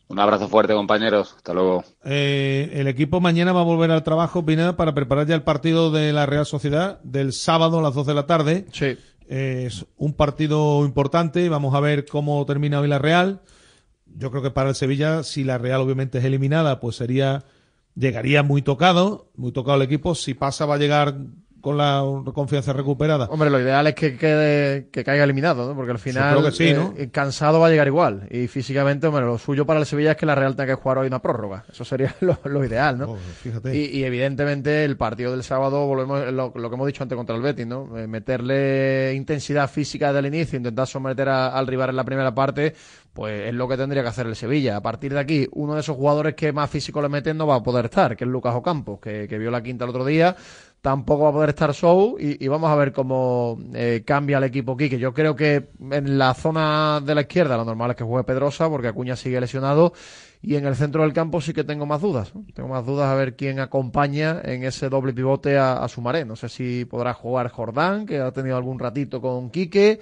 [0.09, 1.35] Un abrazo fuerte, compañeros.
[1.37, 1.85] Hasta luego.
[2.05, 5.91] Eh, el equipo mañana va a volver al trabajo, Pineda, para preparar ya el partido
[5.91, 8.67] de la Real Sociedad del sábado a las 2 de la tarde.
[8.73, 8.97] Sí.
[9.29, 11.49] Es un partido importante.
[11.49, 13.43] Vamos a ver cómo termina hoy la Real.
[14.07, 17.45] Yo creo que para el Sevilla, si la Real obviamente es eliminada, pues sería
[17.95, 20.15] llegaría muy tocado, muy tocado el equipo.
[20.15, 21.17] Si pasa, va a llegar
[21.61, 23.27] con la confianza recuperada.
[23.31, 25.75] Hombre, lo ideal es que quede, que caiga eliminado, ¿no?
[25.75, 26.95] Porque al final creo que sí, ¿no?
[26.97, 28.29] eh, cansado va a llegar igual.
[28.31, 30.99] Y físicamente, hombre, lo suyo para el Sevilla es que la Real tenga que jugar
[30.99, 31.65] hoy una prórroga.
[31.71, 33.13] Eso sería lo, lo ideal, ¿no?
[33.13, 33.75] Oh, fíjate.
[33.77, 37.35] Y, y evidentemente el partido del sábado, volvemos lo, lo que hemos dicho antes contra
[37.37, 37.99] el Betis, ¿no?
[37.99, 42.35] Eh, meterle intensidad física desde el inicio, intentar someter a- al rival en la primera
[42.35, 42.75] parte,
[43.13, 44.77] pues es lo que tendría que hacer el Sevilla.
[44.77, 47.57] A partir de aquí, uno de esos jugadores que más físico le meten no va
[47.57, 50.37] a poder estar, que es Lucas Ocampos, que, que vio la quinta el otro día.
[50.81, 54.73] Tampoco va a poder estar Show y, vamos a ver cómo eh, cambia el equipo
[54.73, 58.05] aquí, que yo creo que en la zona de la izquierda lo normal es que
[58.05, 59.93] juegue Pedrosa porque Acuña sigue lesionado
[60.41, 62.33] y en el centro del campo sí que tengo más dudas.
[62.55, 66.25] Tengo más dudas a ver quién acompaña en ese doble pivote a, a Sumaré.
[66.25, 69.99] No sé si podrá jugar Jordán, que ha tenido algún ratito con Quique,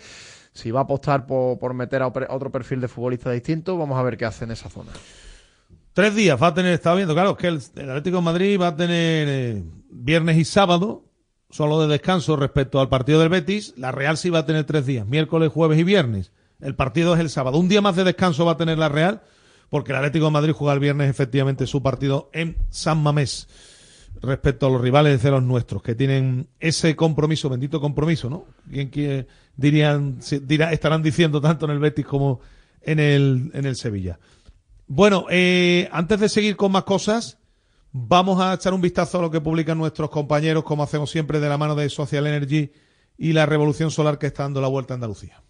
[0.52, 3.78] si va a apostar por, por meter a otro perfil de futbolista distinto.
[3.78, 4.92] Vamos a ver qué hace en esa zona.
[5.94, 8.66] Tres días va a tener, estaba viendo, claro, que el, el Atlético de Madrid va
[8.68, 9.62] a tener eh,
[9.96, 11.04] viernes y sábado,
[11.50, 13.74] solo de descanso respecto al partido del Betis.
[13.76, 16.32] La Real sí va a tener tres días, miércoles, jueves y viernes.
[16.60, 17.58] El partido es el sábado.
[17.58, 19.22] Un día más de descanso va a tener la Real,
[19.70, 23.48] porque el Atlético de Madrid juega el viernes efectivamente su partido en San Mamés
[24.22, 28.46] respecto a los rivales de los nuestros, que tienen ese compromiso, bendito compromiso, ¿no?
[28.70, 32.40] ¿Quién quiere, dirían, estarán diciendo tanto en el Betis como
[32.86, 34.18] en el, en el Sevilla.
[34.86, 37.38] Bueno, eh, antes de seguir con más cosas,
[37.98, 41.48] vamos a echar un vistazo a lo que publican nuestros compañeros, como hacemos siempre de
[41.48, 42.70] la mano de Social Energy
[43.16, 45.42] y la revolución solar que está dando la vuelta a Andalucía.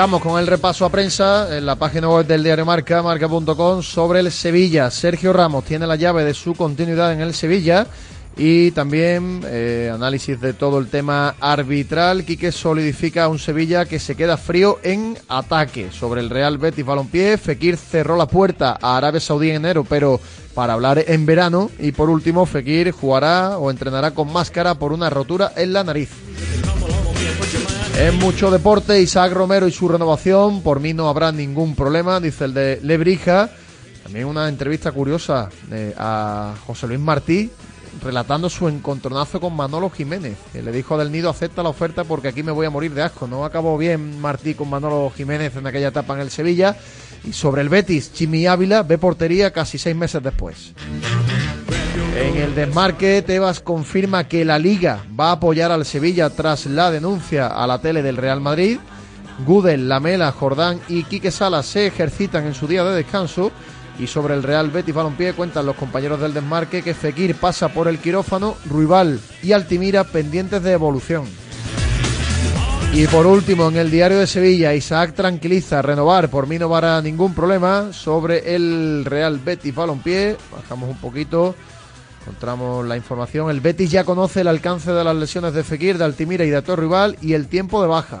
[0.00, 4.20] Arrancamos con el repaso a prensa en la página web del diario Marca, marca.com, sobre
[4.20, 4.90] el Sevilla.
[4.90, 7.86] Sergio Ramos tiene la llave de su continuidad en el Sevilla
[8.34, 12.24] y también eh, análisis de todo el tema arbitral.
[12.24, 15.92] Quique solidifica a un Sevilla que se queda frío en ataque.
[15.92, 20.18] Sobre el Real Betis Balompié, Fekir cerró la puerta a Arabia Saudí en enero, pero
[20.54, 21.70] para hablar en verano.
[21.78, 26.08] Y por último, Fekir jugará o entrenará con máscara por una rotura en la nariz.
[28.00, 32.46] En mucho deporte, Isaac Romero y su renovación, por mí no habrá ningún problema, dice
[32.46, 33.50] el de Lebrija.
[34.02, 37.50] También una entrevista curiosa eh, a José Luis Martí,
[38.02, 40.38] relatando su encontronazo con Manolo Jiménez.
[40.54, 43.26] le dijo Del Nido, acepta la oferta porque aquí me voy a morir de asco.
[43.26, 46.78] No acabó bien Martí con Manolo Jiménez en aquella etapa en el Sevilla.
[47.24, 50.72] Y sobre el Betis, Chimi Ávila ve portería casi seis meses después.
[52.16, 56.90] En el desmarque, Tebas confirma que la Liga va a apoyar al Sevilla tras la
[56.90, 58.78] denuncia a la tele del Real Madrid.
[59.46, 63.52] Gudel, Lamela, Jordán y Quique Salas se ejercitan en su día de descanso.
[63.98, 67.86] Y sobre el Real Betis Balompié cuentan los compañeros del desmarque que Fekir pasa por
[67.86, 71.24] el quirófano, Ruibal y Altimira pendientes de evolución.
[72.92, 77.00] Y por último, en el diario de Sevilla, Isaac tranquiliza, renovar, por mí no habrá
[77.00, 77.92] ningún problema.
[77.92, 81.54] Sobre el Real Betis Balompié, bajamos un poquito,
[82.20, 83.50] encontramos la información.
[83.50, 86.62] El Betis ya conoce el alcance de las lesiones de Fekir, de Altimira y de
[86.62, 88.20] Torrival y el tiempo de baja.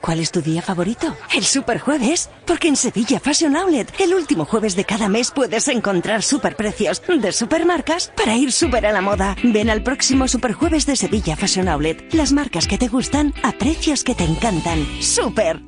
[0.00, 1.14] ¿Cuál es tu día favorito?
[1.34, 2.30] El Superjueves.
[2.46, 7.32] Porque en Sevilla Fashion Outlet, el último jueves de cada mes puedes encontrar superprecios de
[7.32, 9.36] supermarcas para ir súper a la moda.
[9.42, 12.12] Ven al próximo Superjueves de Sevilla Fashion Outlet.
[12.14, 14.86] Las marcas que te gustan a precios que te encantan.
[15.00, 15.60] ¡Súper!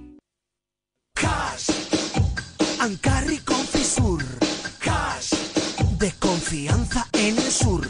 [1.14, 1.70] Cash.
[2.80, 4.24] Ancarri Confisur.
[4.78, 5.34] Cash.
[5.98, 7.86] De confianza en el sur.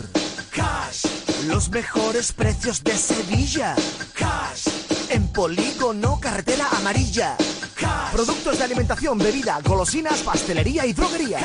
[0.50, 1.06] Cash.
[1.46, 3.74] Los mejores precios de Sevilla.
[4.14, 4.91] Cash.
[5.12, 7.36] En polígono, carretera amarilla.
[7.74, 8.12] Cash.
[8.12, 11.38] Productos de alimentación, bebida, golosinas, pastelería y droguería.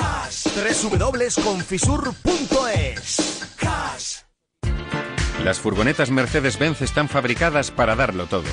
[0.56, 3.56] Www.confisur.es.
[3.58, 4.19] Cash.
[5.43, 8.47] Las furgonetas Mercedes-Benz están fabricadas para darlo todo.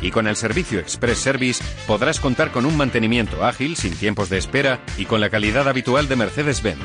[0.00, 4.38] Y con el servicio Express Service podrás contar con un mantenimiento ágil, sin tiempos de
[4.38, 6.80] espera y con la calidad habitual de Mercedes-Benz.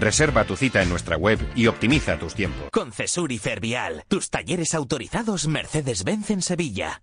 [0.00, 2.70] Reserva tu cita en nuestra web y optimiza tus tiempos.
[2.72, 7.02] Con Cesur y Fervial, tus talleres autorizados Mercedes-Benz en Sevilla.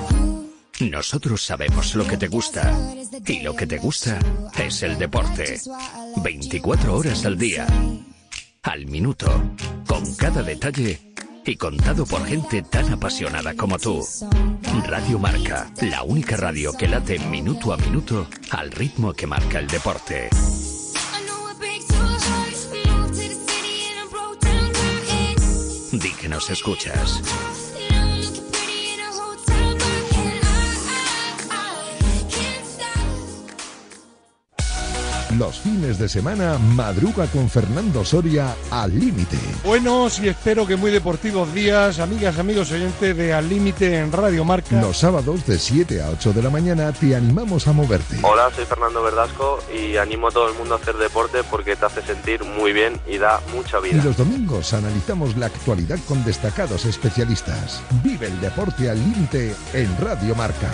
[0.89, 2.75] Nosotros sabemos lo que te gusta
[3.27, 4.17] y lo que te gusta
[4.57, 5.59] es el deporte.
[6.23, 7.67] 24 horas al día,
[8.63, 9.27] al minuto,
[9.85, 11.13] con cada detalle
[11.45, 14.03] y contado por gente tan apasionada como tú.
[14.87, 19.67] Radio Marca, la única radio que late minuto a minuto al ritmo que marca el
[19.67, 20.29] deporte.
[25.91, 27.21] Di nos escuchas.
[35.37, 39.37] Los fines de semana madruga con Fernando Soria al límite.
[39.63, 44.43] Buenos y espero que muy deportivos días, amigas, amigos oyentes de Al Límite en Radio
[44.43, 44.81] Marca.
[44.81, 48.17] Los sábados de 7 a 8 de la mañana te animamos a moverte.
[48.23, 51.85] Hola, soy Fernando Verdasco y animo a todo el mundo a hacer deporte porque te
[51.85, 54.03] hace sentir muy bien y da mucha Y vida.
[54.03, 57.81] los domingos analizamos la actualidad con destacados especialistas.
[58.03, 60.71] Vive el deporte al límite en Radio Marca.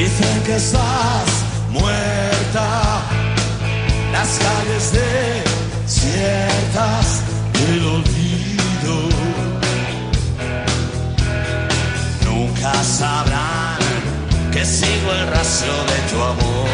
[0.00, 1.28] Dicen que estás
[1.68, 3.02] muerta,
[4.12, 4.92] las calles
[5.86, 7.09] desiertas
[14.60, 16.68] que sigo el rastro de tu amor.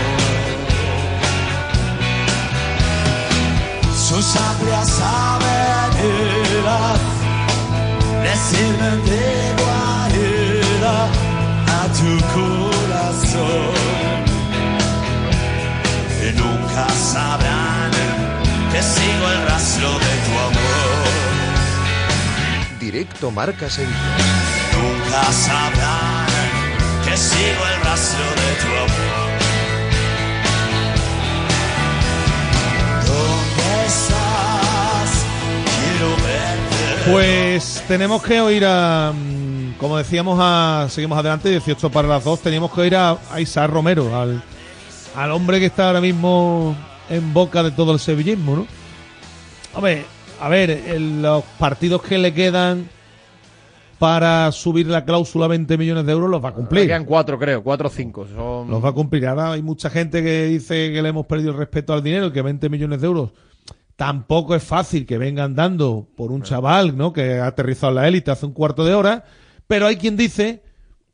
[4.09, 7.01] Sus amplias avenidas
[8.25, 9.27] le sirven de
[9.63, 10.97] guarida
[11.79, 13.75] a tu corazón.
[16.25, 16.85] Y nunca
[17.15, 17.93] sabrán
[18.73, 21.07] que sigo el rastro de tu amor.
[22.81, 24.17] Directo Marca Sevilla.
[24.75, 26.27] Nunca sabrán
[27.07, 27.76] que sigo el
[37.11, 42.41] Pues tenemos que oír a, mm, como decíamos, a, seguimos adelante, 18 para las 2,
[42.41, 44.43] teníamos que oír a, a Isaac Romero, al,
[45.15, 46.77] al hombre que está ahora mismo
[47.09, 48.67] en boca de todo el sevillismo, ¿no?
[49.73, 50.05] Hombre,
[50.41, 52.91] a ver, los partidos que le quedan
[53.99, 56.87] para subir la cláusula a 20 millones de euros los va a Le cumplir.
[56.87, 58.27] quedan cuatro, creo, cuatro o cinco.
[58.27, 58.69] Son...
[58.71, 59.27] Los va a cumplir.
[59.27, 62.43] Ahora hay mucha gente que dice que le hemos perdido el respeto al dinero, que
[62.43, 63.31] 20 millones de euros
[63.97, 67.13] tampoco es fácil que vengan dando por un chaval, ¿no?
[67.15, 69.25] Que ha aterrizado en la élite hace un cuarto de hora.
[69.67, 70.63] Pero hay quien dice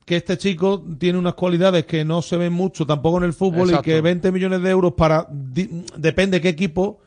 [0.05, 3.69] que este chico tiene unas cualidades que no se ven mucho tampoco en el fútbol
[3.71, 3.89] Exacto.
[3.89, 6.99] y que 20 millones de euros para depende qué equipo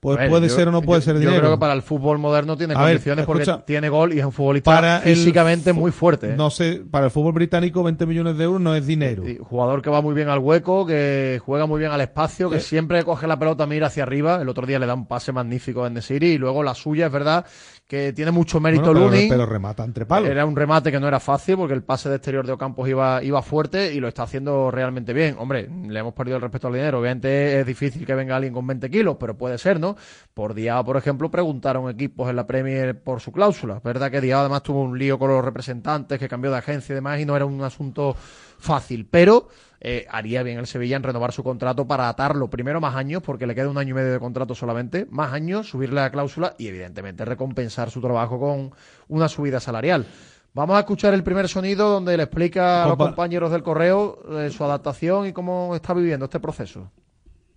[0.00, 1.38] pues ver, puede yo- ser o no puede yo- ser Yo dinero.
[1.40, 4.24] creo que para el fútbol moderno tiene A ver, condiciones porque tiene gol y es
[4.24, 6.30] un futbolista para el físicamente muy fuerte.
[6.30, 6.34] ¿eh?
[6.36, 9.28] No sé, para el fútbol británico 20 millones de euros no es dinero.
[9.28, 12.56] Y jugador que va muy bien al hueco, que juega muy bien al espacio, que
[12.56, 12.60] Eh.
[12.60, 14.40] siempre coge la pelota, mira hacia arriba.
[14.40, 17.06] El otro día le da un pase magnífico en The City y luego la suya
[17.06, 17.44] es verdad
[17.90, 20.30] que tiene mucho mérito Bueno, pero, remata entre palos.
[20.30, 23.20] Era un remate que no era fácil porque el pase de exterior de Ocampos iba,
[23.20, 25.34] iba fuerte y lo está haciendo realmente bien.
[25.40, 27.00] Hombre, le hemos perdido el respeto al dinero.
[27.00, 29.96] Obviamente es difícil que venga alguien con 20 kilos, pero puede ser, ¿no?
[30.34, 33.80] Por Diao, por ejemplo, preguntaron equipos en la Premier por su cláusula.
[33.82, 36.94] Verdad que Diao además tuvo un lío con los representantes, que cambió de agencia y
[36.94, 38.14] demás y no era un asunto
[38.60, 39.08] fácil.
[39.10, 39.48] Pero
[39.80, 43.46] eh, haría bien el Sevilla en renovar su contrato para atarlo primero más años, porque
[43.46, 46.68] le queda un año y medio de contrato solamente, más años, subirle la cláusula y
[46.68, 48.72] evidentemente recompensar su trabajo con
[49.08, 50.06] una subida salarial.
[50.52, 54.18] Vamos a escuchar el primer sonido donde le explica a los Compa- compañeros del correo
[54.38, 56.90] eh, su adaptación y cómo está viviendo este proceso.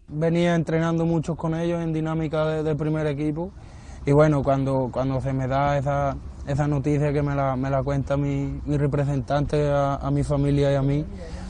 [0.08, 3.52] venía entrenando mucho con ellos en dinámica de- del primer equipo
[4.06, 6.16] y bueno, cuando, cuando se me da esa,
[6.48, 10.72] esa noticia que me la, me la cuenta mi, mi representante a, a mi familia
[10.72, 11.06] y a mí,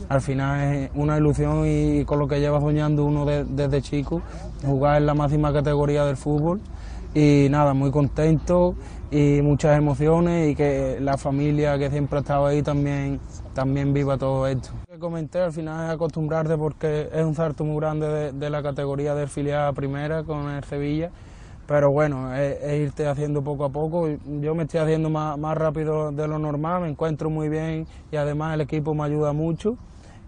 [0.09, 4.21] al final es una ilusión y, con lo que lleva soñando uno de- desde chico,
[4.65, 6.61] jugar en la máxima categoría del fútbol
[7.15, 8.75] y nada, muy contento
[9.11, 13.19] y muchas emociones y que la familia que siempre ha estado ahí también,
[13.53, 14.69] también viva todo esto.
[14.87, 18.49] Lo que comenté al final es acostumbrarte porque es un salto muy grande de, de
[18.49, 21.11] la categoría del filial primera con el Sevilla,
[21.74, 24.07] pero bueno, es, es irte haciendo poco a poco.
[24.41, 28.15] Yo me estoy haciendo más, más rápido de lo normal, me encuentro muy bien y
[28.15, 29.76] además el equipo me ayuda mucho.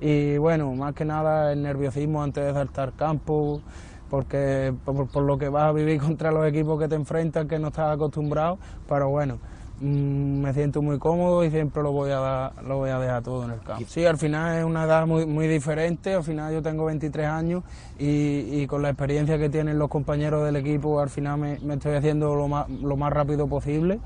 [0.02, 3.62] Y bueno, más que nada el nerviosismo antes de saltar campo,
[4.10, 7.60] porque por, por lo que vas a vivir contra los equipos que te enfrentan, que
[7.60, 8.58] no estás acostumbrado,
[8.90, 9.38] pero bueno,
[9.82, 13.44] me siento muy cómodo y siempre lo voy a dar- lo voy a dejar todo
[13.46, 13.86] en el campo.
[13.90, 17.64] Sí, al final es una edad muy, muy diferente, al final yo tengo 23 años
[18.00, 21.74] y, y con la experiencia que tienen los compañeros del equipo, al final me, me
[21.76, 24.00] estoy haciendo lo más, lo más rápido posible,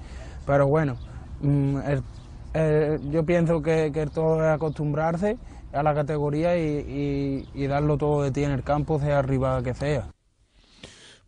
[0.45, 0.95] pero bueno,
[1.41, 2.03] mm, el-
[3.11, 5.37] yo pienso que, que todo es acostumbrarse
[5.71, 9.61] a la categoría y, y- y darlo todo de ti en el campo, sea arriba
[9.61, 10.07] que sea.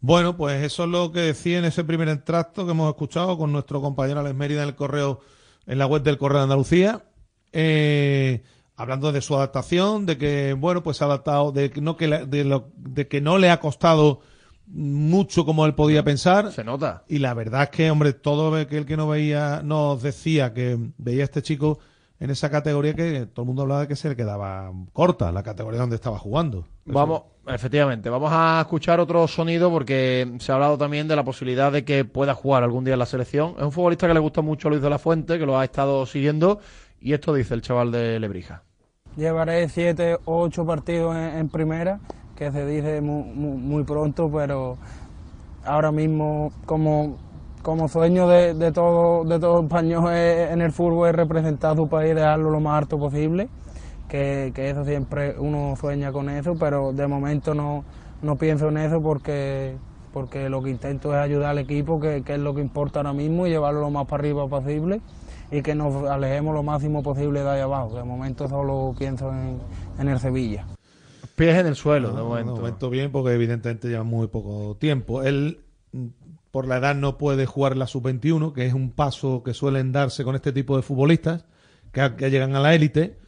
[0.02, 3.52] Bueno, pues eso es lo que decía en ese primer extracto que hemos escuchado con
[3.52, 5.20] nuestro compañero Alex Mérida en el correo,
[5.68, 7.04] en la web del Correo de Andalucía,
[7.54, 8.42] eh,
[8.76, 12.08] hablando de su adaptación, de que, bueno, pues se ha adaptado, de que no, que
[12.08, 14.22] le- de, lo- de que no le ha costado
[14.66, 16.52] mucho como él podía pensar.
[16.52, 17.04] Se nota.
[17.08, 21.22] Y la verdad es que, hombre, todo aquel que no veía, nos decía que veía
[21.22, 21.78] a este chico
[22.20, 25.44] en esa categoría que todo el mundo hablaba de que se le quedaba corta, la
[25.44, 26.66] categoría donde estaba jugando.
[26.86, 31.72] Vamos, efectivamente, vamos a escuchar otro sonido porque se ha hablado también de la posibilidad
[31.72, 33.56] de que pueda jugar algún día en la selección.
[33.58, 35.64] Es un futbolista que le gusta mucho a Luis de la Fuente, que lo ha
[35.64, 36.60] estado siguiendo,
[37.00, 38.64] y esto dice el chaval de Lebrija.
[39.18, 42.00] Llevaré siete ocho partidos en, primera,
[42.36, 44.78] que se dice muy, muy- muy pronto, pero
[45.66, 47.18] ahora mismo como,
[47.90, 51.88] sueño de, de todo, de todo español es- en el fútbol es representar a su
[51.90, 53.50] país y dejarlo lo más alto posible,
[54.12, 57.86] que, que eso siempre uno sueña con eso, pero de momento no,
[58.22, 59.78] no pienso en eso porque,
[60.12, 63.14] porque lo que intento es ayudar al equipo, que, que es lo que importa ahora
[63.14, 65.00] mismo, y llevarlo lo más para arriba posible
[65.50, 67.96] y que nos alejemos lo máximo posible de ahí abajo.
[67.96, 69.60] De momento solo pienso en,
[69.98, 70.66] en el Sevilla.
[71.38, 72.54] Pies en el suelo, de No, momento.
[72.56, 75.24] De momento bien, porque evidentemente lleva muy poco tiempo.
[75.24, 75.62] Él,
[75.94, 76.08] mm,
[76.52, 80.26] por la edad, no puede jugar la sub-21, que es un paso que suelen darse
[80.26, 81.46] con este tipo de futbolistas,
[81.94, 83.22] que, que llegan a la élite.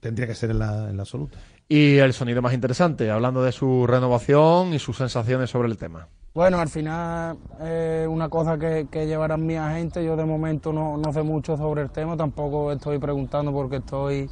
[0.00, 1.38] Tendría que ser en la, en la absoluta.
[1.68, 6.08] Y el sonido más interesante, hablando de su renovación y sus sensaciones sobre el tema.
[6.34, 10.04] Bueno, al final es una cosa que, que llevarán mi agente.
[10.04, 14.30] Yo de momento no, no sé mucho sobre el tema, tampoco estoy preguntando porque estoy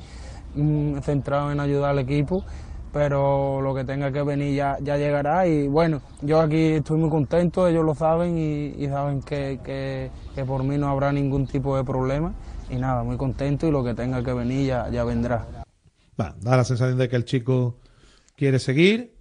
[0.55, 2.45] mm, centrado en ayudar al equipo,
[2.93, 5.47] pero lo que tenga que venir ya, ya llegará.
[5.47, 10.11] Y bueno, yo aquí estoy muy contento, ellos lo saben y, y saben que, que-
[10.35, 12.33] que por mí no habrá ningún tipo de problema.
[12.71, 15.47] Y nada, muy contento y lo que tenga que venir ya, ya vendrá.
[16.21, 17.79] Va, da la sensación de que el chico
[18.37, 19.15] quiere seguir,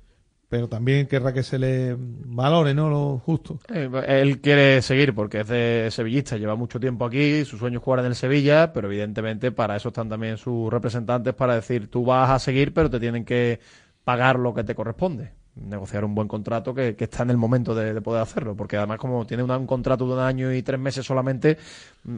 [0.50, 2.90] pero también querrá que se le valore, ¿no?
[2.90, 3.60] Lo justo.
[3.74, 7.84] Eh, Él quiere seguir porque es de sevillista, lleva mucho tiempo aquí, su sueño es
[7.84, 12.06] jugar en el Sevilla, pero evidentemente para eso están también sus representantes para decir tú
[12.06, 13.60] vas a seguir, pero te tienen que
[14.04, 15.32] pagar lo que te corresponde.
[15.56, 18.76] Negociar un buen contrato que, que está en el momento de, de poder hacerlo, porque
[18.76, 21.58] además como tiene una- un contrato de un año y tres meses solamente,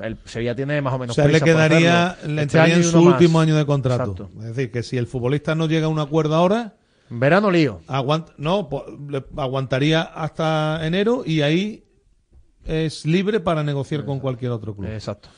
[0.02, 3.00] el Sevilla tiene más o O menos sea, le prisa quedaría, le Este en su
[3.04, 3.14] más.
[3.14, 4.12] último año de contrato.
[4.12, 4.30] Exacto.
[4.40, 6.78] Es decir, que si el futbolista no llega a un acuerdo ahora,
[7.10, 7.82] Verano lío.
[7.88, 8.68] aguant- no,
[9.38, 11.84] aguantaría hasta enero y ahí
[12.66, 14.90] es libre para negociar con cualquier otro club.
[14.90, 15.30] Exacto.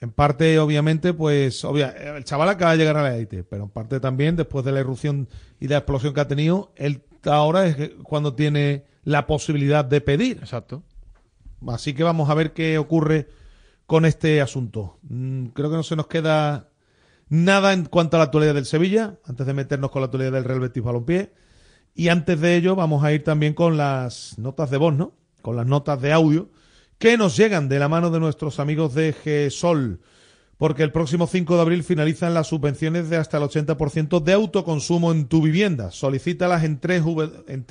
[0.00, 3.68] En parte, obviamente, pues, obvia, el chaval acaba de llegar a la élite, pero en
[3.68, 5.28] parte también, después de la irrupción
[5.60, 10.38] y la explosión que ha tenido, él ahora es cuando tiene la posibilidad de pedir.
[10.38, 10.82] Exacto.
[11.68, 13.28] Así que vamos a ver qué ocurre
[13.86, 14.98] con este asunto.
[15.02, 16.70] Mm, Creo que no se nos queda
[17.28, 20.44] nada en cuanto a la actualidad del Sevilla, antes de meternos con la actualidad del
[20.44, 21.32] Real Betis Balompié.
[21.94, 25.12] Y antes de ello, vamos a ir también con las notas de voz, ¿no?
[25.42, 26.48] Con las notas de audio
[26.98, 30.00] que nos llegan de la mano de nuestros amigos de GESOL.
[30.60, 35.10] Porque el próximo 5 de abril finalizan las subvenciones de hasta el 80% de autoconsumo
[35.10, 35.90] en tu vivienda.
[35.90, 37.02] Solicítalas en, 3
[37.46, 37.64] en.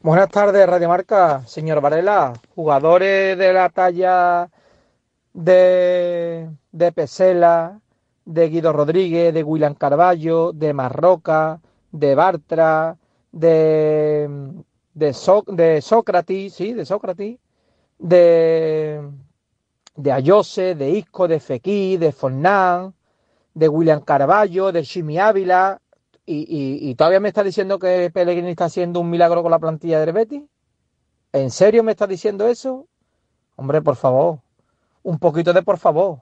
[0.00, 1.42] Buenas tardes, Radio Marca.
[1.46, 4.48] Señor Varela, jugadores de la talla
[5.34, 7.80] de, de Pesela,
[8.24, 11.60] de Guido Rodríguez, de William Carballo, de Marroca,
[11.90, 12.96] de Bartra,
[13.30, 14.56] de,
[14.94, 15.14] de,
[15.48, 17.36] de Sócrates, sí, de Sócrates,
[18.02, 19.00] de,
[19.96, 22.94] de Ayose, de Isco, de Fequí, de Fornán,
[23.54, 25.80] de William Carballo, de Jimmy Ávila,
[26.26, 29.58] y, y- y todavía me está diciendo que Pellegrini está haciendo un milagro con la
[29.58, 30.42] plantilla del Betis.
[31.32, 32.86] ¿En serio me está diciendo eso?
[33.56, 34.40] Hombre, por favor,
[35.02, 36.20] un poquito de por favor.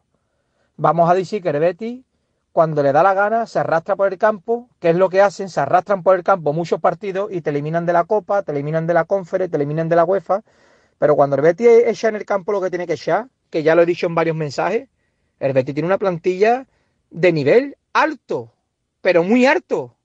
[0.76, 2.04] Vamos a decir que el
[2.52, 4.68] cuando le da la gana, se arrastra por el campo.
[4.80, 5.48] ¿Qué es lo que hacen?
[5.48, 8.86] Se arrastran por el campo muchos partidos y te eliminan de la Copa, te eliminan
[8.86, 10.42] de la Conference, te eliminan de la UEFA.
[11.00, 13.74] Pero cuando el Betis echa en el campo lo que tiene que echar, que ya
[13.74, 14.86] lo he dicho en varios mensajes,
[15.38, 16.66] el tiene una plantilla
[17.08, 18.52] de nivel alto,
[19.00, 19.96] pero muy alto.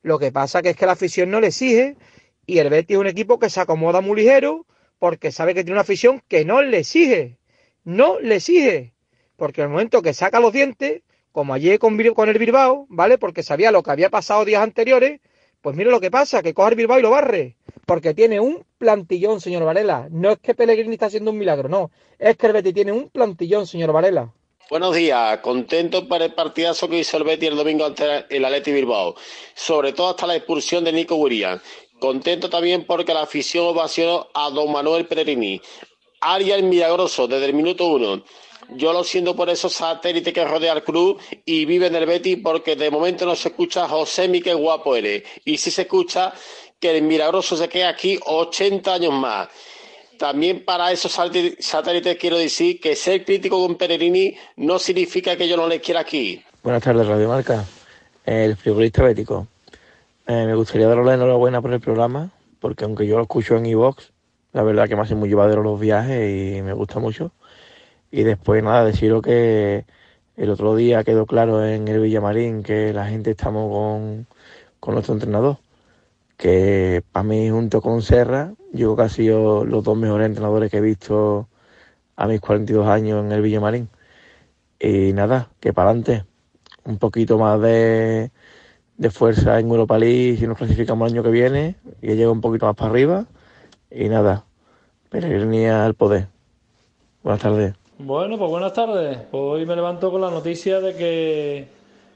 [0.00, 1.98] Lo que pasa que es que la afición no le exige
[2.46, 4.64] y el es un equipo que se acomoda muy ligero
[4.98, 7.36] porque sabe que tiene una afición que no le exige.
[7.84, 8.94] No le exige.
[9.36, 13.18] Porque en el momento que saca los dientes, como ayer con, con el Bilbao, ¿vale?
[13.18, 15.20] Porque sabía lo que había pasado días anteriores,
[15.68, 17.54] pues mire lo que pasa, que coge el Bilbao y lo barre.
[17.84, 20.08] Porque tiene un plantillón, señor Varela.
[20.10, 21.90] No es que Pellegrini está haciendo un milagro, no.
[22.18, 24.32] Es que el tiene un plantillón, señor Varela.
[24.70, 28.72] Buenos días, contento por el partidazo que hizo el Betis el domingo ante el Atleti
[28.72, 29.14] Bilbao,
[29.54, 31.60] sobre todo hasta la expulsión de Nico Williams.
[32.00, 35.60] Contento también porque la afición ovacionó a don Manuel Pellegrini.
[36.22, 38.24] Arias milagroso desde el minuto uno.
[38.70, 42.38] Yo lo siento por esos satélites que rodea al club y vive en el Betis
[42.42, 45.22] porque de momento no se escucha José Miquel guapo eres.
[45.44, 46.32] Y sí se escucha
[46.78, 49.48] que el milagroso se queda aquí 80 años más.
[50.18, 55.56] También para esos satélites quiero decir que ser crítico con Pellegrini no significa que yo
[55.56, 56.42] no le quiera aquí.
[56.62, 57.64] Buenas tardes, Radio Marca.
[58.26, 59.46] El frivolista bético.
[60.26, 64.12] Eh, me gustaría darle enhorabuena por el programa, porque aunque yo lo escucho en iVox,
[64.52, 67.32] la verdad que me hacen muy llevadero los viajes y me gusta mucho.
[68.10, 69.84] Y después, nada, deciros que
[70.36, 74.26] el otro día quedó claro en el Villamarín que la gente estamos con,
[74.80, 75.58] con nuestro entrenador,
[76.36, 80.70] que para mí, junto con Serra, yo creo que ha sido los dos mejores entrenadores
[80.70, 81.48] que he visto
[82.16, 83.88] a mis 42 años en el Villamarín.
[84.80, 86.24] Y nada, que para adelante.
[86.84, 88.30] Un poquito más de,
[88.98, 92.40] de fuerza en Europa League si nos clasificamos el año que viene y llega un
[92.40, 93.26] poquito más para arriba.
[93.90, 94.44] Y nada,
[95.10, 96.28] Pellegrini al poder.
[97.22, 97.87] Buenas tardes.
[98.00, 99.18] Bueno, pues buenas tardes.
[99.32, 101.68] Hoy me levanto con la noticia de que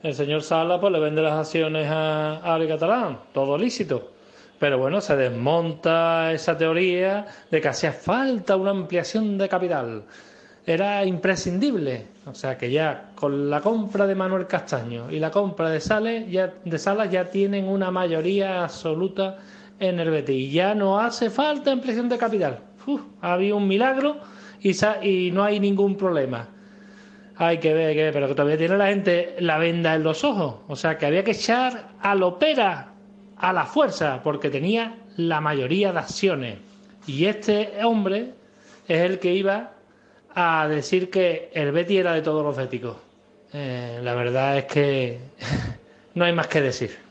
[0.04, 4.12] el señor Sala pues le vende las acciones a, a Ali Catalán, todo lícito.
[4.60, 10.04] Pero bueno, se desmonta esa teoría de que hacía falta una ampliación de capital.
[10.64, 12.06] Era imprescindible.
[12.26, 16.30] O sea que ya con la compra de Manuel Castaño y la compra de Sales,
[16.30, 19.38] ya, de Salas ya tienen una mayoría absoluta
[19.80, 20.48] en el Betis.
[20.48, 22.60] Y ya no hace falta ampliación de capital.
[23.20, 24.18] Había un milagro
[24.62, 26.48] y, no hay ningún problema.
[27.36, 30.22] Hay que ver, que ver, pero que todavía tiene la gente la venda en los
[30.22, 30.56] ojos.
[30.68, 32.92] O sea que había que echar a Lopera
[33.36, 36.58] a la fuerza porque tenía la mayoría de acciones.
[37.06, 38.34] Y este hombre
[38.86, 39.72] es el que iba
[40.34, 42.96] a decir que el Betty era de todos los béticos.
[43.52, 45.18] Eh, la verdad es que
[46.14, 47.01] no hay más que decir.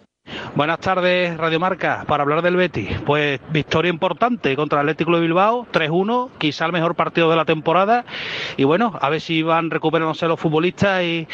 [0.53, 2.03] Buenas tardes, Radio Marca.
[2.05, 6.73] Para hablar del Betis, pues victoria importante contra el Atlético de Bilbao, 3-1, quizá el
[6.73, 8.03] mejor partido de la temporada.
[8.57, 11.25] Y bueno, a ver si van recuperándose los futbolistas y,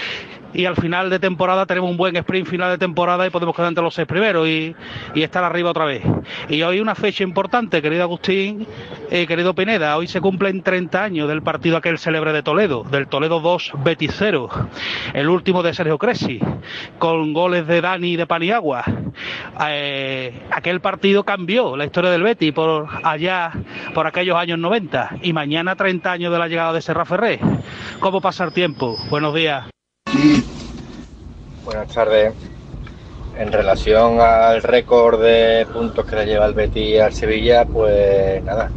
[0.57, 3.69] y al final de temporada tenemos un buen sprint final de temporada y podemos quedar
[3.69, 4.75] entre los seis primeros y,
[5.13, 6.01] estar arriba otra vez.
[6.49, 8.65] Y hoy una fecha importante, querido Agustín,
[9.11, 13.07] eh, querido Pineda, hoy se cumplen 30 años del partido aquel célebre de Toledo, del
[13.07, 14.49] Toledo 2 Betis 0,
[15.13, 16.39] el último de Sergio Cresci,
[16.97, 18.83] con goles de Dani y de Paniagua.
[19.69, 23.51] Eh, aquel partido cambió la historia del Betis por allá,
[23.93, 27.39] por aquellos años 90 y mañana 30 años de la llegada de Serra Ferré.
[27.99, 28.95] ¿Cómo pasa el tiempo?
[29.11, 29.67] Buenos días.
[31.65, 32.33] Buenas tardes.
[33.37, 38.71] En relación al récord de puntos que le lleva el Betis al Sevilla, pues nada,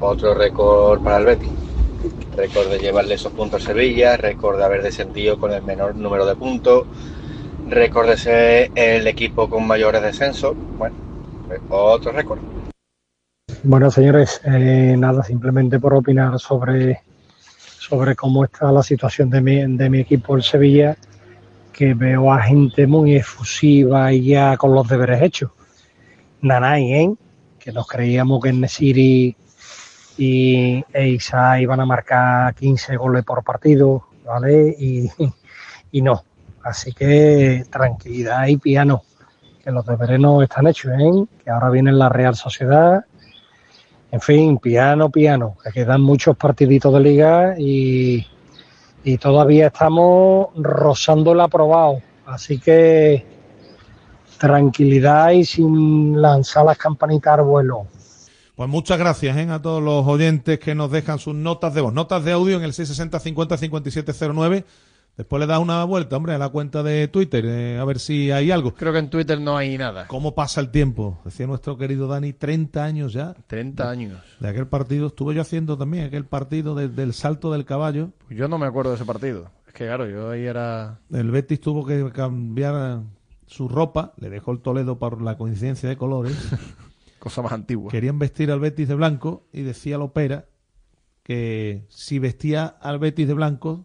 [0.00, 1.50] otro récord para el Betis.
[2.36, 6.24] Récord de llevarle esos puntos al Sevilla, récord de haber descendido con el menor número
[6.24, 6.86] de puntos,
[7.68, 10.56] récord de ser el equipo con mayores descensos.
[10.78, 10.94] Bueno,
[11.48, 12.38] pues otro récord.
[13.64, 17.02] Bueno, señores, eh, nada, simplemente por opinar sobre,
[17.88, 20.96] sobre cómo está la situación de mi, de mi equipo, el Sevilla,
[21.72, 25.52] que veo a gente muy efusiva y ya con los deberes hechos.
[26.42, 27.14] Nanay, ¿eh?
[27.58, 29.36] Que nos creíamos que Nesiri
[30.18, 34.74] y e Isa iban a marcar 15 goles por partido, ¿vale?
[34.78, 35.10] Y,
[35.92, 36.24] y no.
[36.62, 39.02] Así que tranquilidad y piano,
[39.64, 41.24] que los deberes no están hechos, ¿eh?
[41.42, 43.04] Que ahora viene la Real Sociedad
[44.10, 48.26] en fin, piano, piano, que quedan muchos partiditos de liga y,
[49.20, 52.02] todavía estamos rozando el aprobado.
[52.26, 53.24] Así que
[54.38, 57.86] tranquilidad y sin lanzar las campanitas al vuelo.
[58.54, 59.48] Pues muchas gracias ¿eh?
[59.50, 62.64] a todos los oyentes que nos dejan sus notas de voz, notas de audio en
[62.64, 64.64] el 660 50 5709.
[65.18, 68.30] Después le das una vuelta, hombre, a la cuenta de Twitter, eh, a ver si
[68.30, 68.72] hay algo.
[68.74, 70.06] Creo que en Twitter no hay nada.
[70.06, 71.18] ¿Cómo pasa el tiempo?
[71.24, 73.34] Decía nuestro querido Dani, 30 años ya.
[73.48, 74.22] 30 años.
[74.38, 78.10] De aquel partido, estuve yo haciendo también aquel partido de- del salto del caballo.
[78.30, 79.50] Yo no me acuerdo de ese partido.
[79.66, 81.00] Es que claro, yo ahí era...
[81.12, 83.00] El Betis tuvo que cambiar
[83.48, 86.36] su ropa, le dejó el Toledo por la coincidencia de colores.
[87.18, 87.90] Cosa más antigua.
[87.90, 90.44] Querían vestir al Betis de blanco y decía Lopera
[91.24, 93.84] que si vestía al Betis de blanco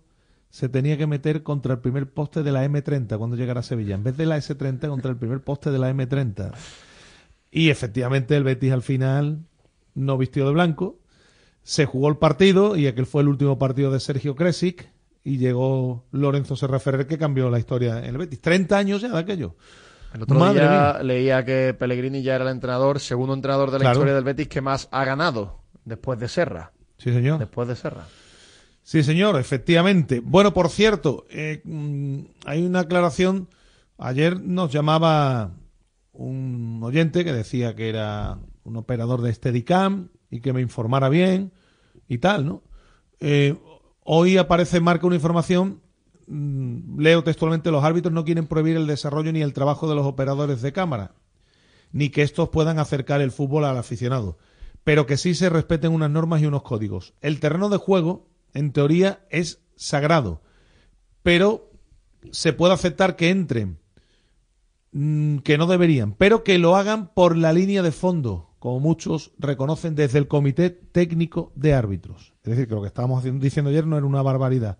[0.53, 3.95] se tenía que meter contra el primer poste de la M30 cuando llegara a Sevilla,
[3.95, 6.51] en vez de la S30 contra el primer poste de la M30.
[7.49, 9.39] Y efectivamente el Betis al final
[9.95, 10.99] no vistió de blanco,
[11.63, 14.91] se jugó el partido y aquel fue el último partido de Sergio Kresic
[15.23, 18.39] y llegó Lorenzo Serra Ferrer que cambió la historia en el Betis.
[18.39, 19.55] 30 años ya de aquello.
[20.13, 21.03] El otro Madre día mía.
[21.03, 23.95] leía que Pellegrini ya era el entrenador, segundo entrenador de la Claro.
[23.95, 26.73] historia del Betis que más ha ganado después de Serra.
[26.99, 27.39] Sí, señor.
[27.39, 28.03] Después de Serra.
[28.83, 30.19] Sí, señor, efectivamente.
[30.19, 33.47] Bueno, por cierto, eh, mm, hay una aclaración.
[33.97, 35.53] Ayer nos llamaba
[36.11, 41.53] un oyente que decía que era un operador de Steadicam y que me informara bien
[42.07, 42.63] y tal, ¿no?
[43.19, 43.55] Eh,
[44.03, 45.81] hoy aparece en marca una información,
[46.27, 50.05] mm, leo textualmente, los árbitros no quieren prohibir el desarrollo ni el trabajo de los
[50.05, 51.15] operadores de cámara,
[51.93, 54.37] ni que estos puedan acercar el fútbol al aficionado,
[54.83, 57.13] pero que sí se respeten unas normas y unos códigos.
[57.21, 60.41] El terreno de juego, en teoría, es sagrado,
[61.21, 61.71] pero
[62.31, 63.79] se puede aceptar que entren,
[64.91, 69.31] mm, que no deberían, pero que lo hagan por la línea de fondo, como muchos
[69.39, 72.33] reconocen desde el Comité Técnico de Árbitros.
[72.43, 74.77] Es decir, que lo que estábamos diciendo ayer no era una barbaridad.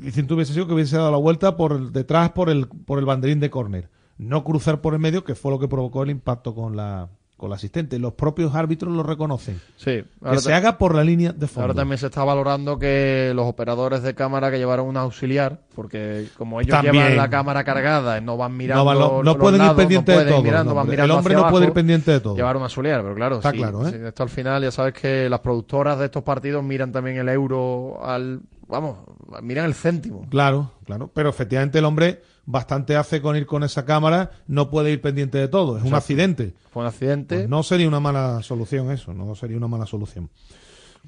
[0.00, 3.04] Dicen tú hubiese sido que hubiese dado la vuelta por detrás por el, por el
[3.04, 3.90] banderín de córner.
[4.16, 7.50] No cruzar por el medio, que fue lo que provocó el impacto con la, con
[7.50, 7.98] la asistente.
[7.98, 9.60] Los propios árbitros lo reconocen.
[9.76, 10.04] Sí.
[10.22, 11.62] Que se haga por la línea de fondo.
[11.62, 16.28] Ahora también se está valorando que los operadores de cámara que llevaron un auxiliar, porque
[16.38, 16.94] como ellos También.
[16.94, 19.22] llevan la cámara cargada, no van mirando.
[19.24, 20.96] No pueden ir lados, pendientes no de pueden todo, mirando, el van hombre.
[20.96, 22.36] mirando El hombre no puede ir pendiente de todo.
[22.36, 23.90] Llevar un auxiliar, pero claro, Está sí, claro, ¿eh?
[23.90, 27.28] sí, esto al final ya sabes que las productoras de estos partidos miran también el
[27.28, 28.40] euro al.
[28.68, 28.96] Vamos,
[29.42, 30.26] miran el céntimo.
[30.30, 31.10] Claro, claro.
[31.12, 35.38] Pero efectivamente el hombre bastante hace con ir con esa cámara, no puede ir pendiente
[35.38, 35.78] de todo.
[35.78, 36.54] Es un accidente.
[36.70, 37.36] Fue un accidente.
[37.36, 40.30] Pues no sería una mala solución eso, no sería una mala solución.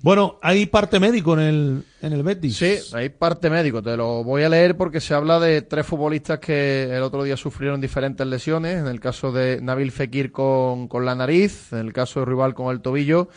[0.02, 2.56] Bueno, hay parte médico en el, en el Betis.
[2.56, 3.82] Sí, hay parte médico.
[3.82, 7.36] Te lo voy a leer porque se habla de tres futbolistas que el otro día
[7.36, 8.78] sufrieron diferentes lesiones.
[8.78, 12.54] En el caso de Nabil Fekir con, con la nariz, en el caso de Rival
[12.54, 13.28] con el tobillo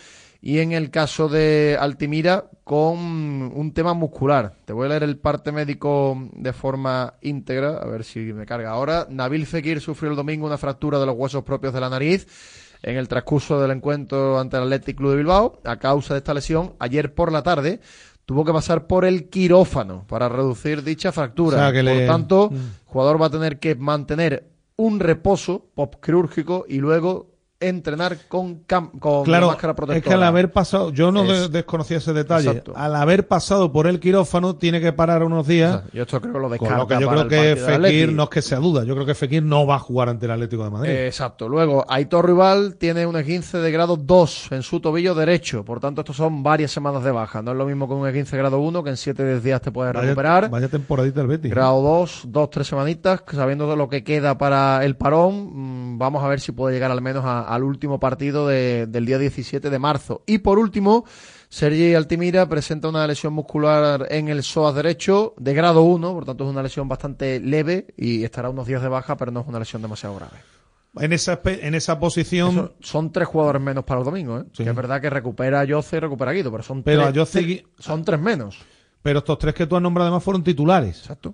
[0.42, 4.54] y en el caso de Altimira con un tema muscular.
[4.66, 8.72] Te voy a leer el parte médico de forma íntegra, a ver si me carga
[8.72, 9.08] ahora.
[9.10, 12.28] Nabil Fekir sufrió el domingo una fractura de los huesos propios de la nariz
[12.82, 15.60] en el transcurso del encuentro ante el Athletic Club de Bilbao.
[15.66, 17.82] A causa de esta lesión, ayer por la tarde
[18.26, 21.58] tuvo que pasar por el quirófano para reducir dicha fractura.
[21.58, 22.56] O sea, que por le- tanto, Mm.
[22.56, 25.66] el jugador va a tener que mantener un reposo
[26.02, 27.32] quirúrgico y luego
[27.62, 28.60] entrenar con,
[29.00, 29.98] con Claro, máscara protectora.
[29.98, 32.72] es que al haber pasado, yo no Es- de- desconocía ese detalle, Exacto.
[32.76, 35.84] al haber pasado por el quirófano tiene que parar unos días.
[35.92, 38.30] Yo esto creo que lo Con descarta lo que yo creo que Fekir no es
[38.30, 40.70] que sea duda, yo creo que Fekir no va a jugar ante el Atlético de
[40.70, 40.90] Madrid.
[40.90, 41.50] Eh, exacto.
[41.50, 45.66] Luego, Aitor Rival tiene un esguince de grado 2 en su tobillo derecho.
[45.66, 47.42] Por tanto, estos son varias semanas de baja.
[47.42, 49.94] No es lo mismo que un esguince grado 1, que en 7 días te puedes
[49.94, 50.50] vaya, recuperar.
[50.50, 51.52] vaya temporadita el Betis.
[51.52, 56.24] Grado 2, 2, 3 semanitas, sabiendo de lo que queda para el parón, mm, vamos
[56.24, 59.70] a ver si puede llegar al menos a- al último partido de- del día 17
[59.70, 60.24] de marzo.
[60.26, 61.06] Y por último,
[61.50, 66.44] Sergi Altimira presenta una lesión muscular en el psoas derecho de grado 1, por tanto
[66.44, 69.60] es una lesión bastante leve y estará unos días de baja, pero no es una
[69.60, 70.38] lesión demasiado grave.
[70.96, 74.44] En esa, en esa posición, Eso- son tres jugadores menos para el domingo, ¿eh?
[74.54, 74.64] Sí.
[74.64, 77.36] Que es verdad que recupera a Yoce y recupera a Guido, pero son, Pero tres,
[77.36, 78.58] a son tres menos.
[79.02, 81.00] pero estos tres que tú has nombrado además fueron titulares.
[81.00, 81.34] Exacto.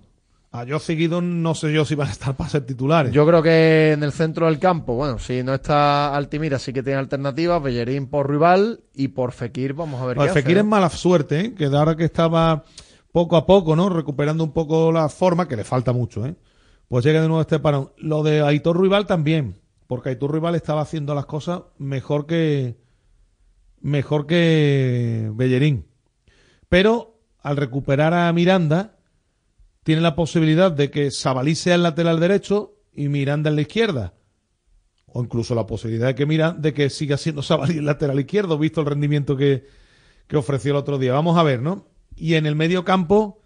[0.56, 3.12] A yo seguido no sé yo si van a estar para ser titulares.
[3.12, 6.82] Yo creo que en el centro del campo, bueno, si no está Altimira, sí que
[6.82, 7.62] tiene alternativas.
[7.62, 11.54] Bellerín por rival y por Fekir, vamos a ver qué Fekir es mala suerte, ¿eh?
[11.56, 12.64] que de ahora que estaba
[13.12, 13.90] poco a poco, ¿no?
[13.90, 16.36] Recuperando un poco la forma, que le falta mucho, ¿eh?
[16.88, 17.92] Pues llega de nuevo este parón.
[17.98, 22.78] Lo de Aitor Rival también, porque Aitor Rival estaba haciendo las cosas mejor que
[23.82, 25.86] mejor que Bellerín.
[26.70, 28.95] Pero al recuperar a Miranda,
[29.86, 34.16] tiene la posibilidad de que Sabalí sea el lateral derecho y Miranda en la izquierda.
[35.06, 38.58] O incluso la posibilidad de que Mira, de que siga siendo Sabalí el lateral izquierdo,
[38.58, 39.68] visto el rendimiento que,
[40.26, 41.14] que ofreció el otro día.
[41.14, 41.86] Vamos a ver, ¿no?
[42.16, 43.44] Y en el medio campo,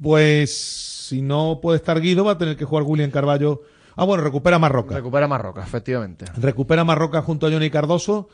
[0.00, 3.62] pues si no puede estar Guido, va a tener que jugar William Carballo.
[3.94, 4.96] Ah, bueno, recupera Marroca.
[4.96, 6.24] Recupera Marroca, efectivamente.
[6.36, 8.28] Recupera Marroca junto a Johnny Cardoso,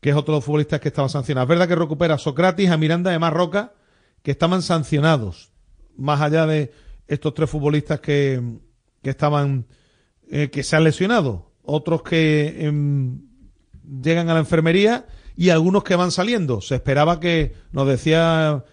[0.00, 1.46] que es otro de los futbolistas que estaban sancionados.
[1.46, 3.74] Es verdad que recupera a Socrates, a Miranda y a Marroca,
[4.24, 5.51] que estaban sancionados.
[6.02, 6.72] Más allá de
[7.06, 8.42] estos tres futbolistas que,
[9.02, 9.66] que estaban,
[10.28, 11.52] eh, que se han lesionado.
[11.62, 13.20] Otros que em,
[14.02, 16.60] llegan a la enfermería y algunos que van saliendo.
[16.60, 18.64] Se esperaba que, nos decía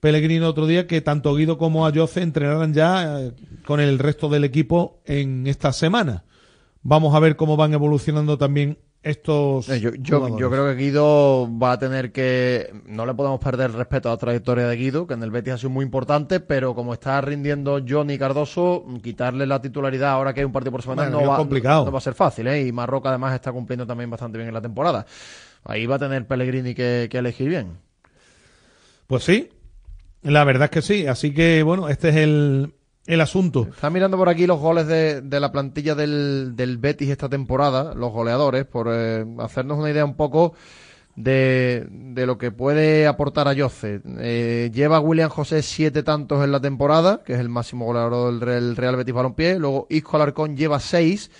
[0.00, 3.32] Pellegrino otro día, que tanto Guido como Ayoce entrenaran ya eh,
[3.64, 6.24] con el resto del equipo en esta semana.
[6.82, 10.40] Vamos a ver cómo van evolucionando también estos Eh, Yo, yo, jugadores.
[10.40, 12.72] yo creo que Guido va a tener que.
[12.86, 15.52] No le podemos perder el respeto a la trayectoria de Guido, que en el Betis
[15.54, 20.40] ha sido muy importante, pero como está rindiendo Johnny Cardoso, quitarle la titularidad ahora que
[20.40, 21.84] hay un partido por semana Bueno, no, va, complicado.
[21.84, 22.66] no va a ser fácil, ¿eh?
[22.66, 25.06] Y Marroca además está cumpliendo también bastante bien en la temporada.
[25.64, 27.78] Ahí va a tener Pellegrini que, que elegir bien.
[29.06, 29.50] Pues sí,
[30.22, 31.06] la verdad es que sí.
[31.06, 32.74] Así que, bueno, este es el,
[33.06, 33.68] el asunto.
[33.70, 37.94] Está mirando por aquí los goles de, de la plantilla del, del Betis esta temporada,
[37.94, 40.54] los goleadores, por eh, hacernos una idea un poco
[41.16, 44.00] de, de lo que puede aportar a Jose.
[44.18, 48.74] Eh, lleva William José siete tantos en la temporada, que es el máximo goleador del
[48.74, 49.58] Real, Betis Balompié.
[49.58, 51.30] Luego Isco Alarcón lleva seis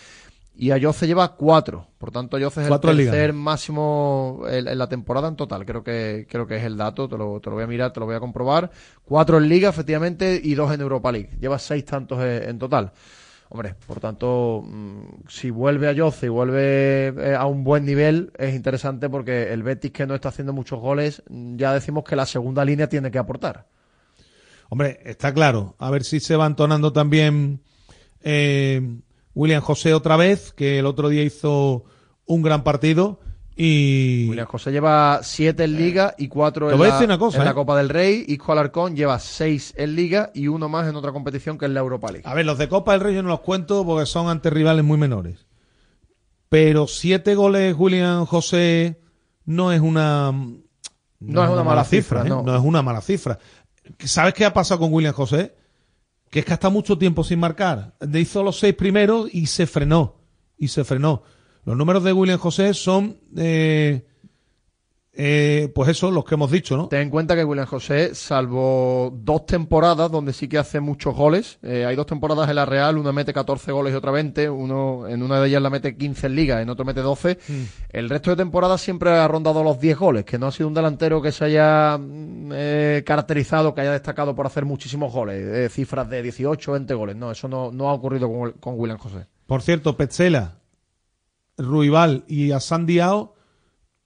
[0.57, 1.89] y a Jose lleva cuatro.
[1.99, 5.65] Por tanto, Jose es Cuatro el tercer máximo en, en la temporada en total.
[5.65, 8.01] Creo que, creo que es el dato, te lo, te lo voy a mirar, te
[8.01, 8.71] lo voy a comprobar.
[9.05, 11.31] Cuatro en Liga, efectivamente, y dos en Europa League.
[11.41, 12.93] Lleva seis tantos en, en total.
[13.49, 18.33] Hombre, por tanto, mm, si vuelve a Jose y vuelve eh, a un buen nivel,
[18.39, 22.17] es interesante porque el Betis que no está haciendo muchos goles, mm, ya decimos que
[22.17, 23.67] la segunda línea tiene que aportar.
[24.71, 25.77] Hombre, está claro.
[25.79, 27.61] A ver si se va entonando también
[28.23, 28.81] eh,
[29.35, 31.85] William José otra vez, que el otro día hizo
[32.27, 33.21] un gran partido.
[33.57, 37.09] Y William José lleva siete en Liga y cuatro Te en, voy a la, decir
[37.09, 37.55] una cosa, en la ¿eh?
[37.55, 38.25] Copa del Rey.
[38.27, 41.81] Isco Alarcón lleva seis en Liga y uno más en otra competición que es la
[41.81, 42.29] Europa League.
[42.29, 44.85] A ver, los de Copa del Rey yo no los cuento porque son ante rivales
[44.85, 45.47] muy menores.
[46.49, 49.01] Pero siete goles William José
[49.45, 50.33] no es una
[51.21, 52.29] No es una mala cifra, ¿eh?
[52.29, 52.57] no.
[52.57, 53.39] es una mala cifra.
[54.01, 55.55] ¿Sabes qué ha pasado con William José?
[56.35, 57.95] Que es que ha estado mucho tiempo sin marcar.
[58.13, 60.17] Hizo los seis primeros y se frenó.
[60.59, 61.23] Y se frenó.
[61.65, 64.05] Los números de William José son, eh,
[65.17, 66.89] eh, pues eso, los que hemos dicho, ¿no?
[66.89, 71.59] Ten en cuenta que William José, salvo dos temporadas donde sí que hace muchos goles,
[71.63, 75.07] eh, hay dos temporadas en la Real, una mete 14 goles y otra 20, uno,
[75.07, 77.39] en una de ellas la mete 15 en Liga, en otro mete 12.
[77.91, 80.75] El resto de temporadas siempre ha rondado los 10 goles, que no ha sido un
[80.75, 85.69] delantero que se haya mm, eh, caracterizado, que haya destacado por hacer muchísimos goles, eh,
[85.69, 87.15] cifras de 18, 20 goles.
[87.15, 89.27] No, eso no, no ha ocurrido con, con William José.
[89.47, 90.59] Por cierto, Petzela,
[91.57, 93.34] Ruibal y Asan Diao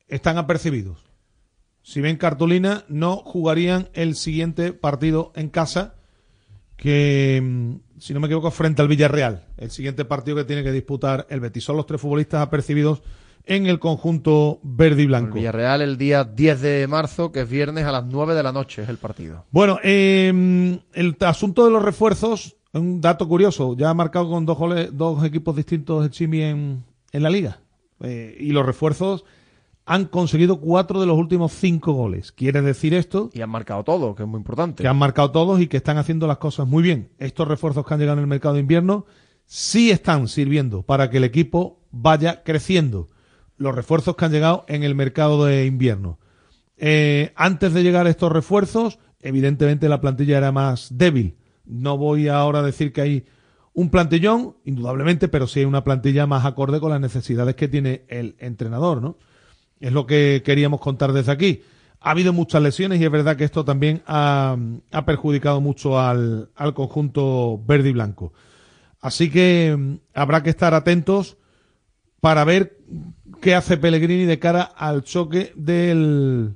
[0.09, 1.09] están apercibidos.
[1.83, 5.95] Si ven cartulina, no jugarían el siguiente partido en casa,
[6.77, 9.47] que, mm, si no me equivoco, frente al Villarreal.
[9.57, 11.65] El siguiente partido que tiene que disputar el Betis.
[11.65, 13.03] Son los tres futbolistas apercibidos
[13.47, 15.35] en el conjunto verde y El blanco.
[15.37, 18.83] Villarreal el día 10 de marzo, que es viernes a las 9 de la noche,
[18.83, 19.47] es el partido.
[19.51, 24.59] Bueno, eh, el asunto de los refuerzos, un dato curioso, ya ha marcado con dos,
[24.59, 27.61] goles, dos equipos distintos el Chimi en, en la liga.
[28.01, 29.25] Eh, y los refuerzos
[29.89, 32.31] han conseguido cuatro de los últimos cinco goles.
[32.31, 34.83] Quiere decir esto Y han marcado todo, que es muy importante.
[34.83, 37.09] que han marcado todos y que están haciendo las cosas muy bien.
[37.19, 39.07] Estos refuerzos que han llegado en el mercado de invierno
[39.47, 43.09] sí están sirviendo para que el equipo vaya creciendo.
[43.57, 46.19] Los refuerzos que han llegado en el mercado de invierno.
[46.77, 51.39] Eh, antes de llegar estos refuerzos, evidentemente la plantilla era más débil.
[51.65, 53.25] No voy ahora a decir que hay
[53.73, 58.03] un plantillón, indudablemente, pero sí hay una plantilla más acorde con las necesidades que tiene
[58.09, 59.17] el entrenador, ¿no?
[59.81, 61.63] Es lo que queríamos contar desde aquí.
[62.01, 64.57] Ha habido muchas lesiones y es verdad que esto también ha,
[65.05, 68.33] perjudicado mucho al, al conjunto verde y blanco.
[69.01, 71.37] Así que mm, habrá que estar atentos
[72.21, 72.79] para ver
[73.41, 76.55] qué hace Pellegrini de cara al choque del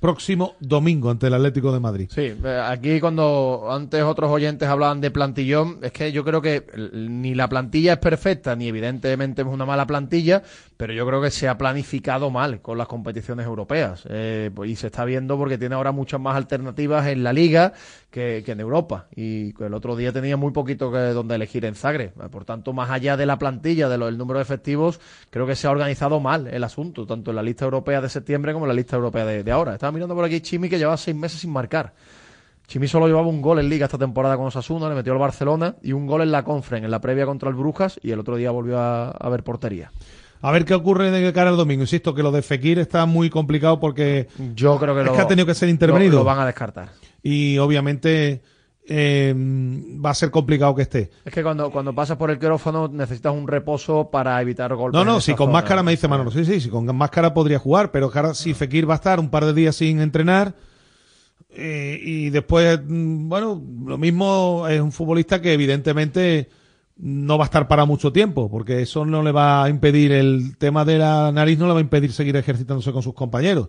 [0.00, 2.08] próximo domingo ante el Atlético de Madrid.
[2.12, 6.64] Sí, eh, aquí cuando antes otros oyentes hablaban de plantillón, es que yo creo que
[6.92, 10.42] ni la plantilla es perfecta, ni evidentemente es una mala plantilla,
[10.76, 14.04] pero yo creo que se ha planificado mal con las competiciones europeas.
[14.08, 17.74] Eh, pues, y se está viendo porque tiene ahora muchas más alternativas en la liga
[18.10, 19.06] que, en Europa.
[19.14, 22.12] Y el otro día tenía muy poquito que donde elegir en Zagreb.
[22.20, 25.66] Eh, Por tanto, más allá de la plantilla, del número de efectivos, creo que se
[25.66, 28.74] ha organizado mal el asunto, tanto en la lista europea de septiembre como en la
[28.74, 29.74] lista europea de, de ahora.
[29.90, 31.92] Estaba mirando por aquí Chimi que llevaba seis meses sin marcar.
[32.68, 35.74] Chimi solo llevaba un gol en Liga esta temporada con Osasuna, le metió al Barcelona
[35.82, 38.36] y un gol en la Confren, en la previa contra el Brujas, y el otro
[38.36, 39.90] día volvió a, a ver portería.
[40.42, 41.82] A ver qué ocurre de cara al domingo.
[41.82, 45.20] Insisto que lo de Fekir está muy complicado porque Yo creo que es lo- que
[45.20, 46.12] ha tenido que ser intervenido.
[46.12, 46.90] Lo, lo van a descartar.
[47.22, 48.40] y obviamente
[48.92, 51.10] eh, va a ser complicado que esté.
[51.24, 54.98] Es que cuando, cuando pasas por el quirófano necesitas un reposo para evitar golpes.
[54.98, 55.52] No, no, si con zona.
[55.52, 58.94] máscara me dice Manolo, sí, sí, si con máscara podría jugar, pero si Fekir va
[58.94, 60.56] a estar un par de días sin entrenar
[61.50, 66.48] eh, y después, mm, bueno, lo mismo es un futbolista que evidentemente
[66.96, 70.56] no va a estar para mucho tiempo, porque eso no le va a impedir, el
[70.58, 73.68] tema de la nariz no le va a impedir seguir ejercitándose con sus compañeros.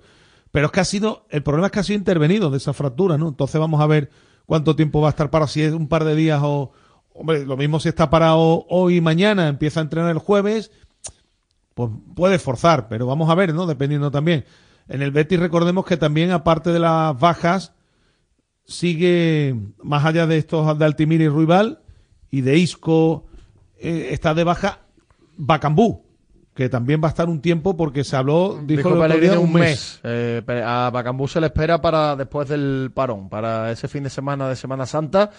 [0.52, 3.20] Pero es que ha sido, el problema es que ha sido intervenido de esa fractura,
[3.20, 3.30] ¿no?
[3.30, 4.10] Entonces vamos a ver
[4.52, 6.74] cuánto tiempo va a estar para, si es un par de días o,
[7.14, 10.72] hombre, lo mismo si está parado hoy y mañana, empieza a entrenar el jueves,
[11.74, 13.66] pues puede forzar, pero vamos a ver, ¿no?
[13.66, 14.44] Dependiendo también.
[14.90, 17.72] En el Betis recordemos que también, aparte de las bajas,
[18.66, 21.80] sigue, más allá de estos de Altimira y Ruibal,
[22.30, 23.28] y de Isco,
[23.80, 24.80] eh, está de baja
[25.38, 26.04] Bacambú,
[26.54, 29.54] que también va a estar un tiempo porque se habló, dijo, Dijo el día, un
[29.54, 30.00] mes.
[30.04, 34.50] Eh, a Bacambú se le espera para después del parón, para ese fin de semana
[34.50, 35.32] de Semana Santa,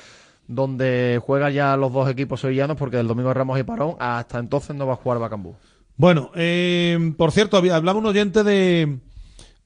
[0.48, 4.74] donde juega ya los dos equipos sevillanos, porque del domingo Ramos y parón, hasta entonces
[4.74, 5.54] no va a jugar Bacambú.
[5.96, 8.98] Bueno, eh, por cierto, hablaba un oyente de,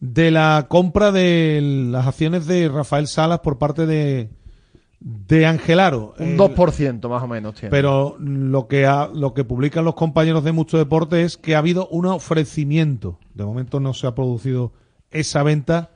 [0.00, 4.30] de la compra de las acciones de Rafael Salas por parte de,
[5.00, 6.14] de Angelaro.
[6.18, 7.70] Un El- 2% más o menos tiene.
[7.70, 11.58] Pero lo que, ha- lo que publican los compañeros de Mucho Deporte es que ha
[11.58, 13.18] habido un ofrecimiento.
[13.34, 14.72] De momento no se ha producido
[15.10, 15.90] esa venta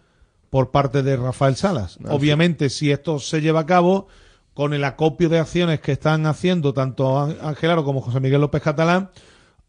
[0.50, 1.98] por parte de Rafael Salas.
[2.00, 4.08] No, Obviamente, si esto se lleva a cabo,
[4.54, 9.10] con el acopio de acciones que están haciendo tanto Angelaro como José Miguel López Catalán,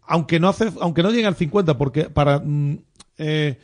[0.05, 2.79] aunque no hace, aunque no llegue al 50, porque para mm,
[3.19, 3.59] eh,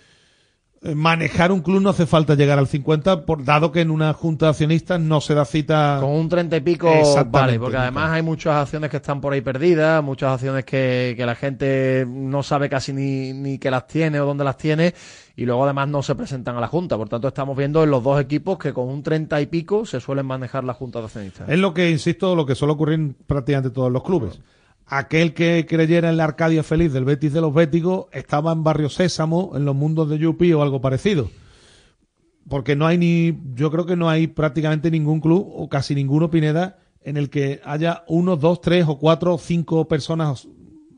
[0.95, 4.45] manejar un club no hace falta llegar al 50, por, dado que en una junta
[4.45, 5.97] de accionistas no se da cita.
[6.01, 6.91] Con un 30 y pico,
[7.27, 11.25] vale, porque además hay muchas acciones que están por ahí perdidas, muchas acciones que, que
[11.25, 14.93] la gente no sabe casi ni, ni que las tiene o dónde las tiene,
[15.35, 16.97] y luego además no se presentan a la Junta.
[16.97, 19.99] Por tanto, estamos viendo en los dos equipos que con un 30 y pico se
[19.99, 21.49] suelen manejar las juntas de accionistas.
[21.49, 24.39] Es lo que, insisto, lo que suele ocurrir en prácticamente todos los clubes.
[24.89, 28.89] Aquel que creyera en la Arcadia feliz del Betis de los Béticos estaba en Barrio
[28.89, 31.29] Sésamo, en los mundos de Yupi o algo parecido.
[32.47, 36.31] Porque no hay ni, yo creo que no hay prácticamente ningún club, o casi ninguno,
[36.31, 40.47] Pineda, en el que haya uno, dos, tres o cuatro o cinco personas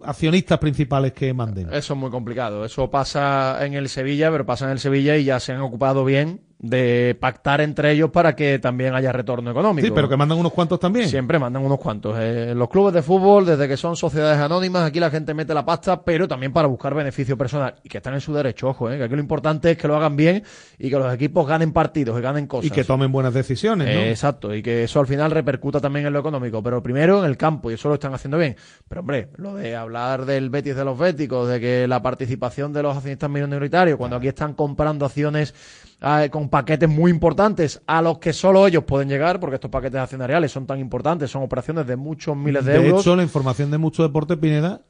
[0.04, 1.74] accionistas principales que manden.
[1.74, 2.66] Eso es muy complicado.
[2.66, 6.06] Eso pasa en el Sevilla, pero pasa en el Sevilla y ya se han ocupado
[6.06, 9.88] bien de pactar entre ellos para que también haya retorno económico.
[9.88, 11.07] Sí, pero que mandan unos cuantos también.
[11.07, 12.18] Siempre mandan unos cuantos.
[12.20, 15.66] Eh, los clubes de fútbol, desde que son sociedades anónimas, aquí la gente mete la
[15.66, 17.76] pasta, pero también para buscar beneficio personal.
[17.82, 19.95] Y que están en su derecho, ojo, eh, que aquí lo importante es que lo
[19.95, 20.43] hagan bien
[20.78, 22.66] y que los equipos ganen partidos, y ganen cosas.
[22.66, 24.01] Y que tomen buenas decisiones, ¿no?
[24.01, 27.30] Eh, exacto, y que eso al final repercuta también en lo económico, pero primero en
[27.30, 28.57] el campo, y eso lo están haciendo bien.
[28.89, 32.84] Pero hombre, lo de hablar del Betis de los Béticos, de que la participación de
[32.84, 35.53] los accionistas minoritarios, cuando aquí están comprando acciones
[36.02, 40.00] eh, con paquetes muy importantes a los que solo ellos pueden llegar, porque estos paquetes
[40.00, 43.02] accionariales son tan importantes, son operaciones de muchos miles de, De euros.
[43.02, 44.82] hecho, la información de Mucho Deporte Pineda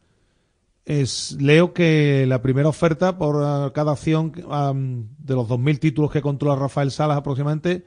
[0.85, 6.11] es leo que la primera oferta por ah, cada acción am, de los 2.000 títulos
[6.11, 7.85] que controla Rafael Salas aproximadamente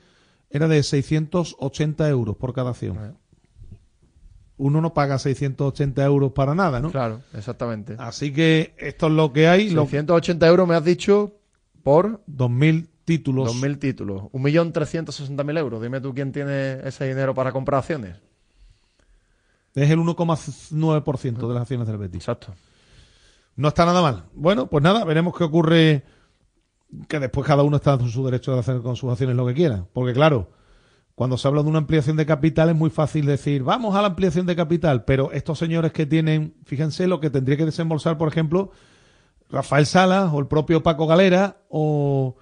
[0.50, 3.16] era de 680 euros por cada acción.
[4.56, 6.90] Uno no paga 680 euros para nada, ¿no?
[6.90, 7.96] Claro, exactamente.
[7.98, 9.70] Así que esto es lo que hay.
[9.70, 11.32] Lo, 680 euros me has dicho
[11.82, 13.54] por 2.000 títulos.
[13.54, 14.22] 2.000 títulos.
[14.32, 15.82] 1.360.000 euros.
[15.82, 18.16] Dime tú quién tiene ese dinero para comprar acciones.
[19.74, 22.22] Es el 1,9% de las acciones del Betis.
[22.22, 22.54] Exacto.
[23.56, 24.24] No está nada mal.
[24.34, 26.02] Bueno, pues nada, veremos qué ocurre.
[27.08, 29.54] Que después cada uno está en su derecho de hacer con sus acciones lo que
[29.54, 29.86] quiera.
[29.94, 30.50] Porque claro,
[31.14, 34.08] cuando se habla de una ampliación de capital es muy fácil decir, vamos a la
[34.08, 35.04] ampliación de capital.
[35.04, 38.72] Pero estos señores que tienen, fíjense lo que tendría que desembolsar, por ejemplo,
[39.50, 42.36] Rafael Salas o el propio Paco Galera o,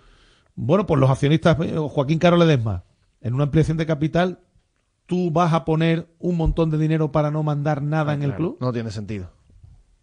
[0.63, 2.85] bueno, pues los accionistas, eh, Joaquín Caro Ledesma.
[3.23, 4.41] En una ampliación de capital,
[5.07, 8.57] tú vas a poner un montón de dinero para no mandar nada en el club.
[8.61, 9.31] No tiene sentido.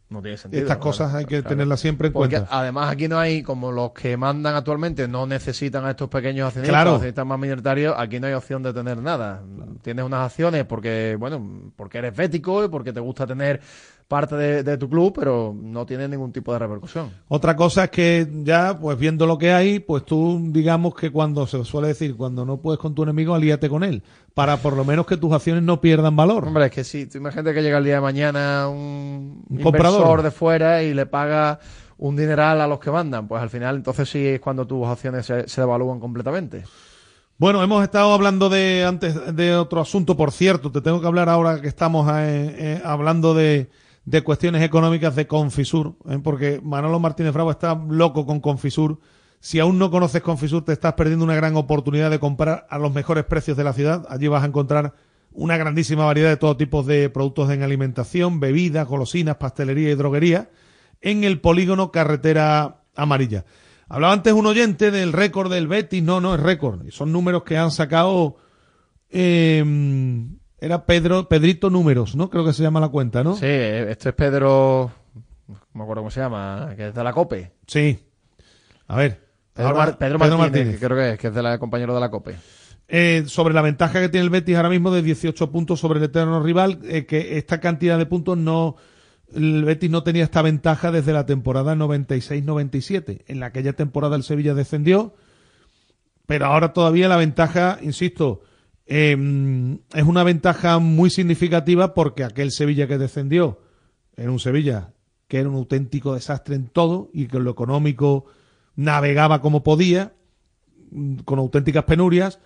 [0.09, 0.61] No tiene sentido.
[0.63, 1.49] Estas cosas hay que Claro.
[1.49, 2.57] tenerlas siempre en Porque cuenta.
[2.57, 6.73] además aquí no hay, como los que mandan actualmente no necesitan a estos pequeños accionistas,
[6.73, 6.91] Claro.
[6.93, 9.43] accionistas más minoritarios, aquí no hay opción de tener nada.
[9.81, 13.59] Tienes unas acciones porque, bueno, porque eres bético y porque te gusta tener
[14.07, 17.11] parte de, de tu club, pero no tiene ningún tipo de repercusión.
[17.27, 21.45] Otra cosa es que ya, pues viendo lo que hay, pues tú digamos que cuando
[21.45, 24.03] se suele decir, cuando no puedes con tu enemigo, alíate con él,
[24.33, 26.45] para por lo menos que tus acciones no pierdan valor.
[26.47, 30.21] Hombre, es que sí, tú imagínate que llega el día de mañana un, Un comprador.
[30.21, 31.59] de fuera y le paga
[31.97, 35.25] un dineral a los que mandan, pues al final entonces sí es cuando tus acciones
[35.25, 36.63] se, se devalúan completamente.
[37.39, 41.29] Bueno, hemos estado hablando de antes de otro asunto, por cierto, te tengo que hablar
[41.29, 43.69] ahora que estamos eh, eh, hablando de,
[44.07, 46.17] de cuestiones económicas de Confisur, ¿eh?
[46.23, 49.01] porque Manolo Martínez Bravo está loco con Confisur.
[49.41, 52.93] Si aún no conoces Confisur, te estás perdiendo una gran oportunidad de comprar a los
[52.93, 54.07] mejores precios de la ciudad.
[54.09, 54.93] Allí vas a encontrar
[55.33, 60.51] una grandísima variedad de todo tipo de productos en alimentación, bebidas, golosinas, pastelería y droguería
[61.01, 63.43] en el polígono Carretera Amarilla.
[63.89, 66.01] Hablaba antes un oyente del récord del Betis.
[66.01, 66.89] No, no es récord.
[66.91, 68.37] Son números que han sacado.
[69.09, 69.65] eh,
[70.59, 72.29] era Pedro, Pedrito Números, ¿no?
[72.29, 73.35] Creo que se llama la cuenta, ¿no?
[73.35, 74.91] Sí, este es Pedro,
[75.47, 77.51] no me acuerdo cómo se llama, que es de la COPE.
[77.67, 77.99] Sí.
[78.87, 79.21] A ver.
[79.53, 81.99] Pedro, ahora- Mar- Pedro Martínez, que creo que es, que es de la, compañero de
[81.99, 82.35] la COPE.
[82.89, 86.05] Eh, sobre la ventaja que tiene el Betis ahora mismo de 18 puntos sobre el
[86.05, 88.77] eterno rival, eh, que esta cantidad de puntos no,
[89.35, 93.23] el Betis no tenía esta ventaja desde la temporada 96-97.
[93.27, 95.15] En aquella temporada el Sevilla descendió,
[96.25, 98.41] pero ahora todavía la ventaja, insisto,
[98.87, 103.59] eh, es una ventaja muy significativa porque aquel Sevilla que descendió
[104.15, 104.93] era un Sevilla
[105.27, 108.25] que era un auténtico desastre en todo y que lo económico
[108.75, 110.13] navegaba como podía,
[110.91, 112.39] mm, con auténticas penurias,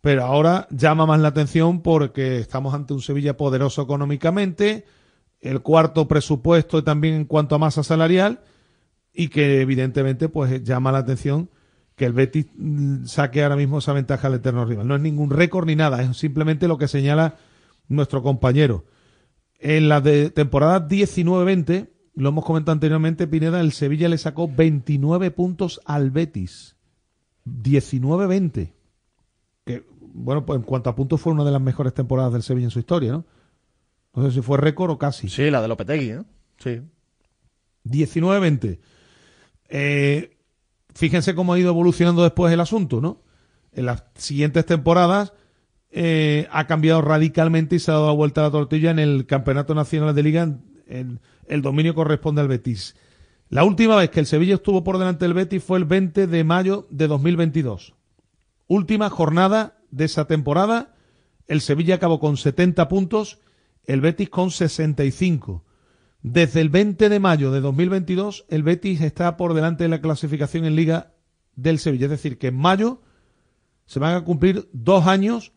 [0.00, 4.84] pero ahora llama más la atención porque estamos ante un Sevilla poderoso económicamente,
[5.40, 8.40] el cuarto presupuesto también en cuanto a masa salarial
[9.12, 11.50] y que evidentemente pues llama la atención
[11.96, 14.86] que el Betis mm, saque ahora mismo esa ventaja al eterno rival.
[14.86, 17.36] No es ningún récord ni nada, es simplemente lo que señala
[17.88, 18.84] nuestro compañero.
[19.58, 25.30] En la de temporada 19-20, lo hemos comentado anteriormente, Pineda, el Sevilla le sacó 29
[25.30, 26.76] puntos al Betis.
[27.46, 28.72] 19-20.
[29.64, 32.66] Que, bueno, pues en cuanto a puntos fue una de las mejores temporadas del Sevilla
[32.66, 33.24] en su historia, ¿no?
[34.14, 35.28] No sé si fue récord o casi.
[35.28, 36.24] Sí, la de Lopetegui, ¿no?
[36.58, 36.80] Sí.
[37.84, 38.78] 19-20.
[39.68, 40.33] Eh,
[40.94, 43.22] fíjense cómo ha ido evolucionando después el asunto, ¿no?
[43.72, 45.32] En las siguientes temporadas
[45.90, 49.26] eh, ha cambiado radicalmente y se ha dado la vuelta a la tortilla en el
[49.26, 50.58] Campeonato Nacional de Liga.
[50.86, 52.96] En, el dominio corresponde al Betis.
[53.48, 56.44] La última vez que el Sevilla estuvo por delante del Betis fue el 20 de
[56.44, 57.94] mayo de 2022.
[58.66, 60.94] Última jornada de esa temporada.
[61.46, 63.38] El Sevilla acabó con 70 puntos,
[63.84, 65.64] el Betis con 65.
[66.24, 70.64] Desde el 20 de mayo de 2022, el Betis está por delante de la clasificación
[70.64, 71.12] en Liga
[71.54, 72.06] del Sevilla.
[72.06, 73.02] Es decir, que en mayo
[73.84, 75.52] se van a cumplir dos años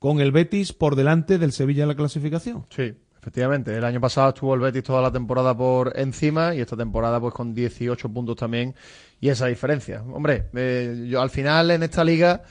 [0.00, 2.66] con el Betis por delante del Sevilla en la clasificación.
[2.70, 3.76] Sí, efectivamente.
[3.76, 7.32] El año pasado estuvo el Betis toda la temporada por encima y esta temporada pues
[7.32, 8.74] con 18 puntos también
[9.20, 10.02] y esa diferencia.
[10.02, 12.42] Hombre, eh, yo al final en esta liga,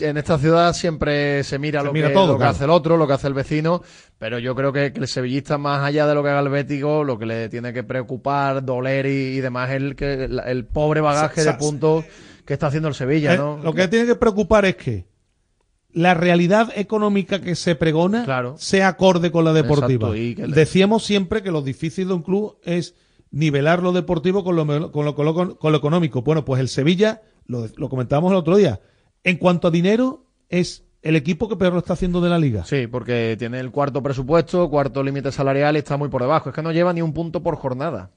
[0.00, 2.50] en esta ciudad siempre se mira, Se lo, mira que, todo, lo que claro.
[2.52, 3.82] hace el otro, lo que hace el vecino,
[4.18, 7.04] pero yo creo que, que el sevillista más allá de lo que haga el Bético,
[7.04, 10.64] lo que le tiene que preocupar, doler y, y demás es el, que, el, el
[10.66, 12.04] pobre bagaje de puntos
[12.44, 13.58] que está haciendo el Sevilla, Eh, ¿no?
[13.62, 15.06] Lo que tiene que preocupar es que
[15.92, 18.24] la realidad económica que se pregona
[18.58, 20.14] sea acorde con la deportiva.
[20.14, 22.94] Exacto, le- Decíamos siempre que lo difícil de un club es
[23.30, 26.22] nivelar lo deportivo con lo, me- con lo, con lo- con lo económico.
[26.22, 28.80] Bueno, pues el Sevilla, lo, lo comentábamos el otro día,
[29.28, 32.64] en cuanto a dinero, es el equipo que peor lo está haciendo de la liga.
[32.64, 36.48] Sí, porque tiene el cuarto presupuesto, cuarto límite salarial y está muy por debajo.
[36.48, 38.10] Es que no lleva ni un punto por jornada.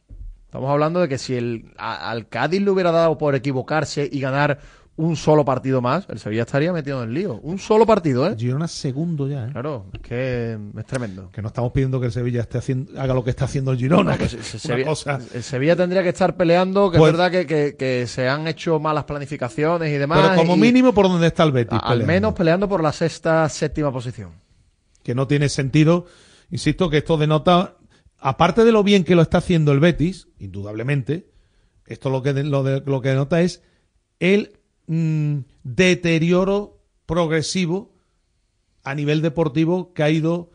[0.46, 4.60] Estamos hablando de que si el, al Cádiz le hubiera dado por equivocarse y ganar
[4.98, 7.36] un solo partido más, el Sevilla estaría metido en el lío.
[7.42, 8.36] Un solo partido, ¿eh?
[8.38, 9.50] Girona segundo ya, ¿eh?
[9.52, 11.30] Claro, es que es tremendo.
[11.32, 13.78] Que no estamos pidiendo que el Sevilla esté haciendo, haga lo que está haciendo el
[13.80, 14.12] Girona.
[14.12, 14.32] No, que pues
[14.62, 18.06] Sevilla, cosa- el Sevilla tendría que estar peleando, que Pues- es verdad que, que- que
[18.06, 20.20] se han hecho malas planificaciones y demás.
[20.22, 21.80] Pero como y mínimo por donde está el Betis.
[21.82, 22.06] al peleando.
[22.08, 24.32] menos peleando por la sexta, séptima posición.
[25.04, 26.06] que no tiene sentido.
[26.52, 27.76] Insisto que esto denota,
[28.20, 31.32] aparte de lo bien que lo está haciendo el Betis, indudablemente,
[31.88, 33.64] esto lo que, lo, de- lo que denota es
[34.20, 34.60] el
[35.64, 37.94] deterioro progresivo
[38.84, 40.52] a nivel deportivo que ha ido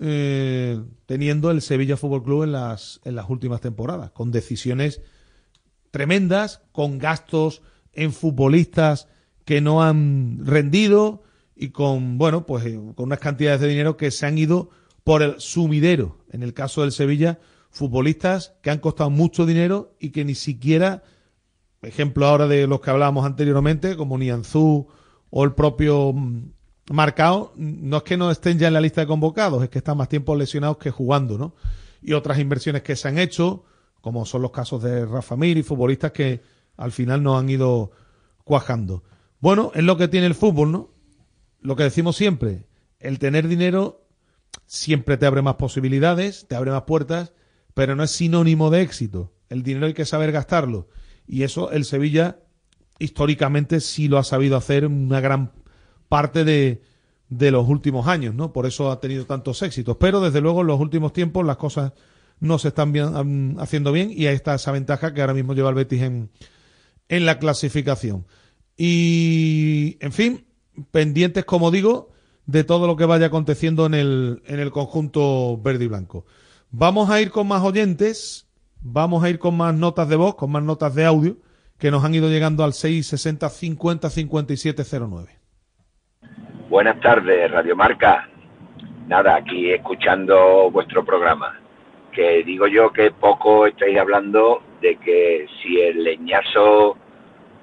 [0.00, 5.00] eh, teniendo el Sevilla Fútbol Club en las, en las últimas temporadas, con decisiones
[5.90, 7.62] tremendas, con gastos
[7.92, 9.08] en futbolistas
[9.44, 11.22] que no han rendido
[11.56, 14.70] y con, bueno, pues eh, con unas cantidades de dinero que se han ido
[15.02, 16.18] por el sumidero.
[16.30, 17.38] En el caso del Sevilla,
[17.70, 21.02] futbolistas que han costado mucho dinero y que ni siquiera,
[21.82, 24.88] ejemplo ahora de los que hablábamos anteriormente, como Nianzú
[25.30, 26.50] o el propio mm,
[26.90, 29.96] Marcao, no es que no estén ya en la lista de convocados, es que están
[29.96, 31.54] más tiempo lesionados que jugando, ¿no?
[32.00, 33.64] Y otras inversiones que se han hecho,
[34.00, 36.40] como son los casos de Rafa Mir y futbolistas que
[36.76, 37.90] al final no han ido
[38.44, 39.02] cuajando.
[39.40, 40.90] Bueno, es lo que tiene el fútbol, ¿no?
[41.60, 42.66] Lo que decimos siempre,
[43.00, 44.06] el tener dinero
[44.66, 47.32] siempre te abre más posibilidades, te abre más puertas,
[47.74, 49.32] pero no es sinónimo de éxito.
[49.48, 50.88] El dinero hay que saber gastarlo.
[51.28, 52.38] Y eso el Sevilla
[52.98, 55.52] históricamente sí lo ha sabido hacer una gran
[56.08, 56.82] parte de,
[57.28, 58.52] de los últimos años, ¿no?
[58.52, 59.98] Por eso ha tenido tantos éxitos.
[60.00, 61.92] Pero desde luego en los últimos tiempos las cosas
[62.40, 65.68] no se están bien- haciendo bien y ahí está esa ventaja que ahora mismo lleva
[65.68, 66.30] el Betis en,
[67.08, 68.26] en la clasificación.
[68.76, 70.46] Y, en fin,
[70.90, 72.10] pendientes, como digo,
[72.46, 76.24] de todo lo que vaya aconteciendo en el, en el conjunto verde y blanco.
[76.70, 78.46] Vamos a ir con más oyentes,
[78.80, 81.36] vamos a ir con más notas de voz, con más notas de audio,
[81.78, 85.28] que nos han ido llegando al 660 50 57 09.
[86.68, 88.28] Buenas tardes, Radio Marca.
[89.06, 91.58] Nada, aquí escuchando vuestro programa.
[92.12, 96.96] Que digo yo que poco estáis hablando de que si el leñazo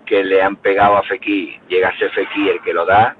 [0.05, 3.15] que le han pegado a Fequi llega a ser Fequi el que lo da,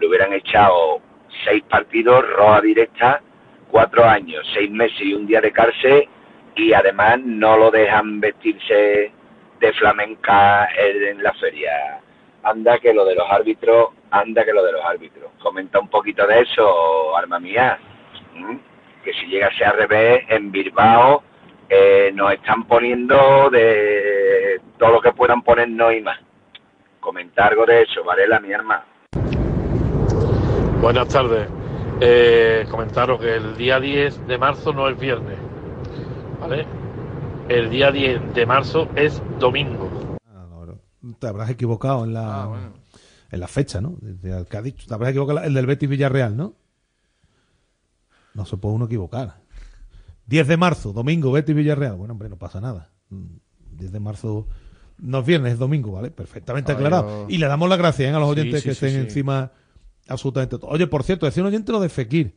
[0.00, 1.00] le hubieran echado
[1.44, 3.22] seis partidos, roja directa,
[3.70, 6.08] cuatro años, seis meses y un día de cárcel
[6.56, 9.12] y además no lo dejan vestirse
[9.60, 12.00] de flamenca en la feria.
[12.42, 15.30] Anda que lo de los árbitros, anda que lo de los árbitros.
[15.42, 17.78] Comenta un poquito de eso, alma mía.
[18.34, 18.56] ¿Mm?
[19.02, 21.22] Que si llegase al revés, en Bilbao
[21.68, 26.18] eh, nos están poniendo de todo lo que puedan ponernos y más.
[27.00, 28.84] Comenta algo de eso, Varela, mi hermano.
[30.80, 31.48] Buenas tardes.
[32.00, 35.38] Eh, comentaros que el día 10 de marzo no es viernes.
[36.48, 36.66] ¿Vale?
[37.48, 39.88] El día 10 de marzo es domingo.
[41.18, 42.72] Te habrás equivocado en la, Ah,
[43.30, 43.96] en la fecha, ¿no?
[44.48, 46.54] Que ha dicho, te habrás equivocado el del Betis Villarreal, ¿no?
[48.34, 49.36] No se puede uno equivocar.
[50.26, 51.96] 10 de marzo, domingo, Betis Villarreal.
[51.96, 52.90] Bueno, hombre, no pasa nada.
[53.10, 53.24] Mm,
[53.76, 54.48] 10 de marzo
[54.98, 56.10] no es viernes, es domingo, ¿vale?
[56.10, 57.26] Perfectamente Ay, aclarado.
[57.28, 58.14] Y le damos las gracias ¿eh?
[58.14, 59.06] a los Sí, oyentes sí, que sí, estén sí.
[59.08, 59.52] encima
[60.08, 60.70] absolutamente todo.
[60.70, 62.34] Oye, por cierto, decía un oyente lo de Fekir.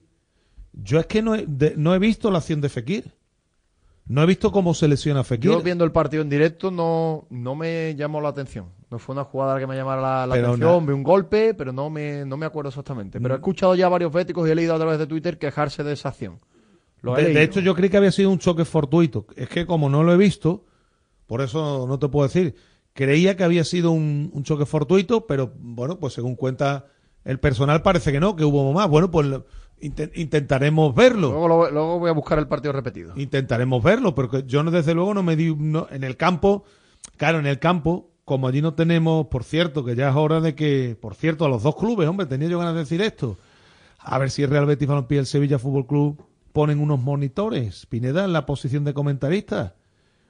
[0.73, 3.13] Yo es que no he, de- no he visto la acción de Fekir.
[4.09, 5.51] No he visto cómo se lesiona Fekir.
[5.51, 8.67] Yo viendo el partido en directo no, no me llamó la atención.
[8.89, 10.59] No fue una jugada que me llamara la, atención.
[10.85, 13.19] na- Vi un golpe, pero no me, no me acuerdo exactamente.
[13.19, 13.41] Pero he Mm.
[13.41, 16.39] escuchado ya varios béticos y he leído a través de Twitter quejarse de esa acción.
[17.01, 19.27] Lo De, hecho, yo creí que había sido un choque fortuito.
[19.35, 20.63] Es que como no lo he visto,
[21.25, 22.55] por eso no te puedo decir.
[22.93, 26.85] Creía que había sido un, un choque fortuito, pero bueno, pues según cuenta
[27.25, 28.87] el personal parece que no, que hubo más.
[28.89, 29.27] Bueno, pues
[29.81, 31.29] intentaremos verlo.
[31.31, 33.13] Luego, lo- luego voy a buscar el partido repetido.
[33.15, 36.63] Intentaremos verlo, porque yo no, desde luego no me di no- en el campo,
[37.17, 40.55] claro, en el campo, como allí no tenemos, por cierto, que ya es hora de
[40.55, 43.37] que, por cierto, a los dos clubes, hombre, tenía yo ganas de decir esto.
[43.99, 46.23] A ver si el Real Betis Balompié y el Sevilla Fútbol Club
[46.53, 49.75] ponen unos monitores, Pineda, en la posición de comentarista.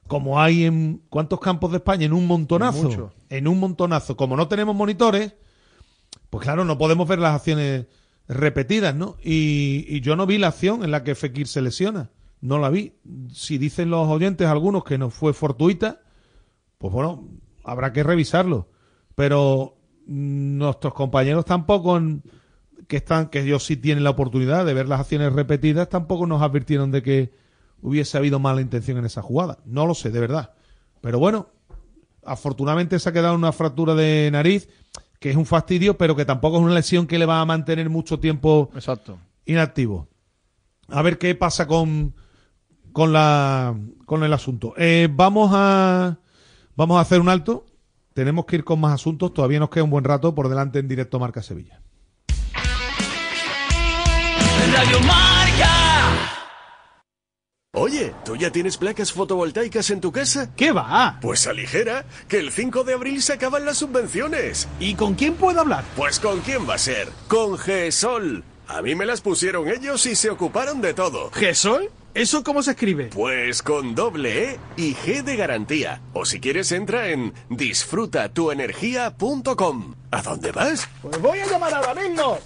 [0.08, 2.80] Como hay en cuántos campos de España, en un montonazo.
[3.30, 4.16] En un montonazo.
[4.16, 5.34] Como no tenemos monitores,
[6.30, 7.86] pues claro, no podemos ver las acciones
[8.28, 9.18] repetidas, ¿no?
[9.24, 12.10] Y, yo no vi la acción en la que Fekir se lesiona.
[12.42, 12.94] No la vi.
[13.34, 16.02] Si dicen los oyentes algunos que no fue fortuita,
[16.78, 17.28] pues bueno,
[17.64, 18.70] habrá que revisarlo.
[19.16, 22.00] Pero nuestros compañeros tampoco,
[22.88, 26.42] que están, que ellos sí tienen la oportunidad de ver las acciones repetidas, tampoco nos
[26.42, 27.34] advirtieron de que
[27.82, 29.60] hubiese habido mala intención en esa jugada.
[29.66, 30.54] No lo sé, de verdad.
[31.02, 31.50] Pero bueno,
[32.24, 34.70] afortunadamente se ha quedado una fractura de nariz,
[35.20, 37.90] que es un fastidio, pero que tampoco es una lesión que le va a mantener
[37.90, 39.20] mucho tiempo Exacto.
[39.46, 40.08] inactivo.
[40.90, 42.16] A ver qué pasa con,
[42.94, 43.76] con, la,
[44.06, 44.74] con el asunto.
[44.78, 46.20] Eh, vamos, a,
[46.76, 47.66] vamos a hacer un alto.
[48.14, 49.34] Tenemos que ir con más asuntos.
[49.34, 51.82] Todavía nos queda un buen rato por delante en directo Marca Sevilla.
[54.74, 56.37] Radio Marca.
[57.74, 60.52] Oye, ¿tú ya tienes placas fotovoltaicas en tu casa?
[60.56, 61.20] ¿Qué va?
[61.22, 64.68] Pues aligera, que el 5 de abril se acaban las subvenciones.
[64.80, 65.84] ¿Y con quién puedo hablar?
[65.96, 67.10] Pues con quién va a ser?
[67.28, 68.44] Con GESOL.
[68.68, 71.30] A mí me las pusieron ellos y se ocuparon de todo.
[71.32, 71.90] ¿GESOL?
[72.14, 73.10] ¿Eso cómo se escribe?
[73.14, 76.02] Pues con doble E y G de garantía.
[76.14, 79.96] O si quieres entra en disfrutatuenergia.com.
[80.10, 80.90] ¿A dónde vas?
[81.04, 82.40] Pues voy a llamar ahora mismo.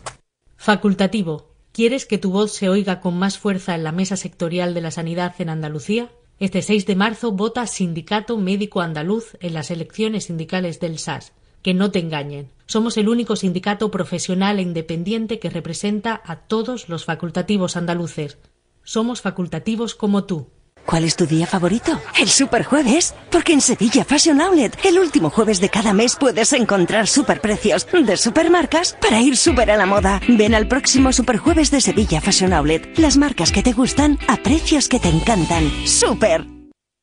[0.57, 1.50] Facultativo.
[1.73, 4.91] ¿Quieres que tu voz se oiga con más fuerza en la mesa sectorial de la
[4.91, 6.11] sanidad en Andalucía?
[6.37, 11.31] Este 6 de marzo vota Sindicato Médico Andaluz en las elecciones sindicales del SAS.
[11.61, 12.49] Que no te engañen.
[12.65, 18.37] Somos el único sindicato profesional e independiente que representa a todos los facultativos andaluces.
[18.83, 20.47] Somos facultativos como tú.
[20.91, 22.01] ¿Cuál es tu día favorito?
[22.19, 23.15] El Superjueves.
[23.29, 28.17] Porque en Sevilla Fashion Outlet, el último jueves de cada mes puedes encontrar superprecios de
[28.17, 30.19] supermarcas para ir súper a la moda.
[30.27, 32.97] Ven al próximo Superjueves de Sevilla Fashion Outlet.
[32.97, 35.71] Las marcas que te gustan a precios que te encantan.
[35.85, 36.60] ¡Súper!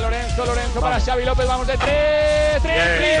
[0.00, 3.20] Lorenzo, Lorenzo para Xavi López, vamos de tres, tres, tres.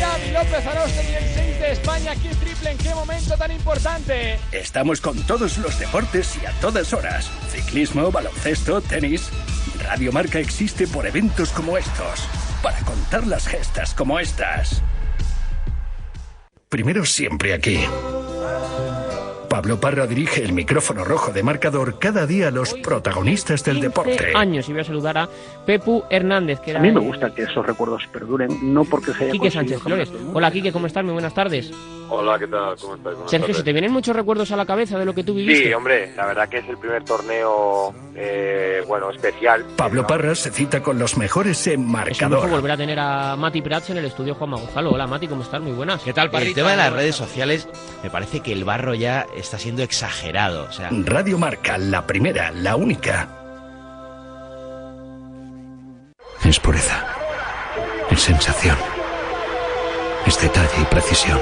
[0.00, 4.38] Xavi López Arostegui, el 6 de España, qué triple, en qué momento tan importante.
[4.52, 7.30] Estamos con todos los deportes y a todas horas.
[7.50, 9.30] Ciclismo, baloncesto, tenis.
[9.84, 12.26] Radio Marca existe por eventos como estos.
[12.62, 14.82] Para contar las gestas como estas.
[16.68, 17.84] Primero siempre aquí.
[19.52, 24.32] Pablo Parra dirige el micrófono rojo de marcador cada día a los protagonistas del deporte.
[24.34, 25.28] años y voy a saludar a
[25.66, 29.12] Pepu Hernández, que era A mí me el- gusta que esos recuerdos perduren, no porque
[29.12, 30.10] se haya Quique Sánchez Flores.
[30.32, 31.04] Hola, Quique, ¿cómo estás?
[31.04, 31.70] Muy buenas tardes.
[32.08, 32.76] Hola, ¿qué tal?
[32.80, 33.12] ¿Cómo estás?
[33.14, 33.56] Buenas Sergio, tardes.
[33.58, 35.66] ¿se te vienen muchos recuerdos a la cabeza de lo que tú viviste?
[35.68, 39.64] Sí, hombre, la verdad que es el primer torneo, eh, bueno, especial.
[39.76, 42.48] Pablo Parra se cita con los mejores en Es marcador.
[42.48, 44.92] volver a tener a Mati Prats en el estudio Juan Gonzalo.
[44.92, 45.60] Hola, Mati, ¿cómo estás?
[45.60, 46.02] Muy buenas.
[46.02, 47.68] ¿Qué tal, El tema de las redes sociales,
[48.02, 50.64] me parece que el barro ya está siendo exagerado.
[50.64, 53.28] O sea, Radio Marca, la primera, la única.
[56.44, 57.04] Es pureza.
[58.10, 58.76] Es sensación.
[60.26, 61.40] Es detalle y precisión.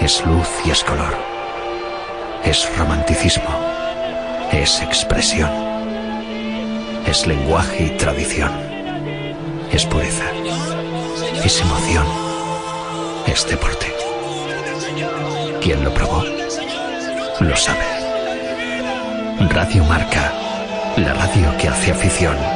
[0.00, 1.16] Es luz y es color.
[2.44, 3.48] Es romanticismo.
[4.52, 5.50] Es expresión.
[7.06, 8.52] Es lenguaje y tradición.
[9.72, 10.24] Es pureza.
[11.44, 12.06] Es emoción.
[13.26, 13.95] Es deporte.
[15.66, 16.22] Quien lo probó,
[17.40, 17.84] lo sabe.
[19.50, 20.32] Radio Marca,
[20.96, 22.55] la radio que hace afición.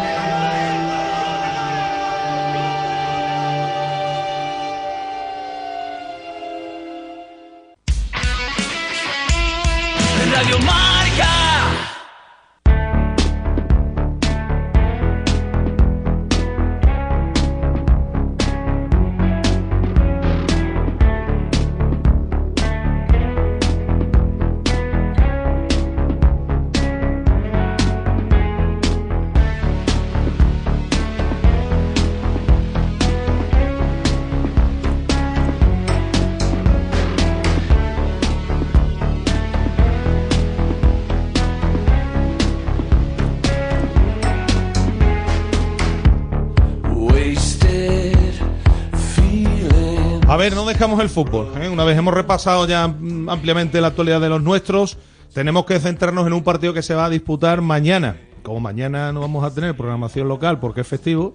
[50.81, 51.53] Dejamos el fútbol.
[51.61, 51.69] ¿eh?
[51.69, 54.97] Una vez hemos repasado ya mm, ampliamente la actualidad de los nuestros,
[55.35, 58.17] tenemos que centrarnos en un partido que se va a disputar mañana.
[58.43, 61.35] Como mañana no vamos a tener programación local porque es festivo,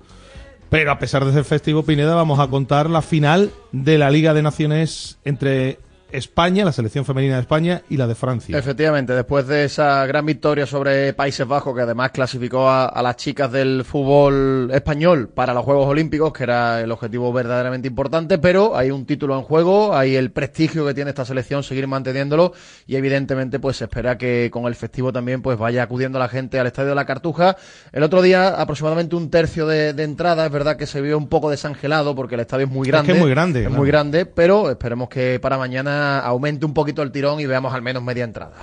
[0.72, 4.34] pero a pesar de ser festivo, Pineda, vamos a contar la final de la Liga
[4.34, 5.78] de Naciones entre
[6.12, 8.58] España, la selección femenina de España y la de Francia.
[8.58, 13.16] Efectivamente, después de esa gran victoria sobre Países Bajos, que además clasificó a, a las
[13.18, 18.78] chicas del fútbol español para los Juegos Olímpicos, que era el objetivo verdaderamente importante, pero
[18.78, 22.54] hay un título en juego, hay el prestigio que tiene esta selección, seguir manteniéndolo,
[22.88, 26.60] y evidentemente pues se espera que con el festivo también pues vaya acudiendo la gente
[26.60, 27.58] al Estadio de la Cartuja.
[27.92, 31.28] El otro día aproximadamente un tercio de, de entrada, es verdad que se vio un
[31.28, 33.12] poco desangelado porque el estadio es muy Es grande.
[33.12, 33.78] que es muy grande, Es claro.
[33.82, 37.82] muy grande, pero esperemos que para mañana aumente un poquito el tirón y veamos al
[37.82, 38.56] menos media entrada.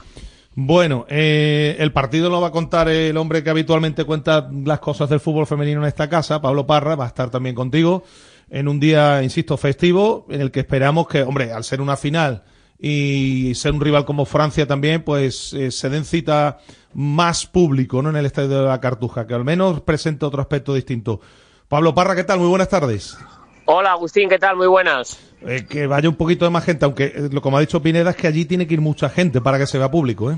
[0.55, 5.09] Bueno, eh, el partido lo va a contar el hombre que habitualmente cuenta las cosas
[5.09, 8.05] del fútbol femenino en esta casa, Pablo Parra, va a estar también contigo
[8.51, 12.45] en un día, insisto, festivo, en el que esperamos que, hombre, al ser una final
[12.79, 16.59] y ser un rival como Francia también, pues eh, se den cita
[16.93, 18.11] más público ¿no?
[18.11, 21.21] en el Estadio de la Cartuja, que al menos presente otro aspecto distinto.
[21.69, 22.41] Pablo Parra, ¿qué tal?
[22.41, 23.17] Muy buenas tardes.
[23.65, 24.57] Hola Agustín, ¿qué tal?
[24.57, 25.19] Muy buenas.
[25.47, 28.11] Eh, que vaya un poquito de más gente, aunque eh, lo como ha dicho Pineda
[28.11, 30.37] es que allí tiene que ir mucha gente para que se vea público, ¿eh?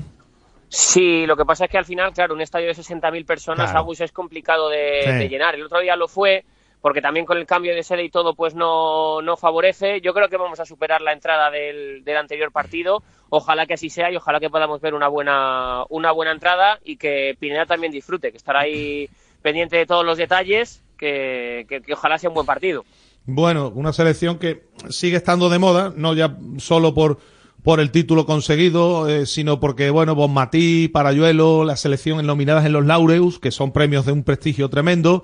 [0.69, 3.79] Sí, lo que pasa es que al final, claro, un estadio de 60.000 personas, Claro.
[3.79, 5.11] Agus, es complicado de, Sí.
[5.11, 5.55] de llenar.
[5.55, 6.43] El otro día lo fue,
[6.81, 10.01] porque también con el cambio de sede y todo, pues no, no favorece.
[10.01, 13.03] Yo creo que vamos a superar la entrada del, del anterior partido.
[13.29, 16.97] Ojalá que así sea y ojalá que podamos ver una buena, una buena entrada y
[16.97, 19.07] que Pineda también disfrute, que estará ahí
[19.41, 22.83] pendiente de todos los detalles, que, que- que ojalá sea un buen partido.
[23.25, 27.17] Bueno, una selección que sigue estando de moda, no ya solo por,
[27.63, 32.85] por el título conseguido, eh, sino porque, bueno, Bonmatí, Parayuelo, la selección nominadas en los
[32.85, 35.23] Laureus, que son premios de un prestigio tremendo.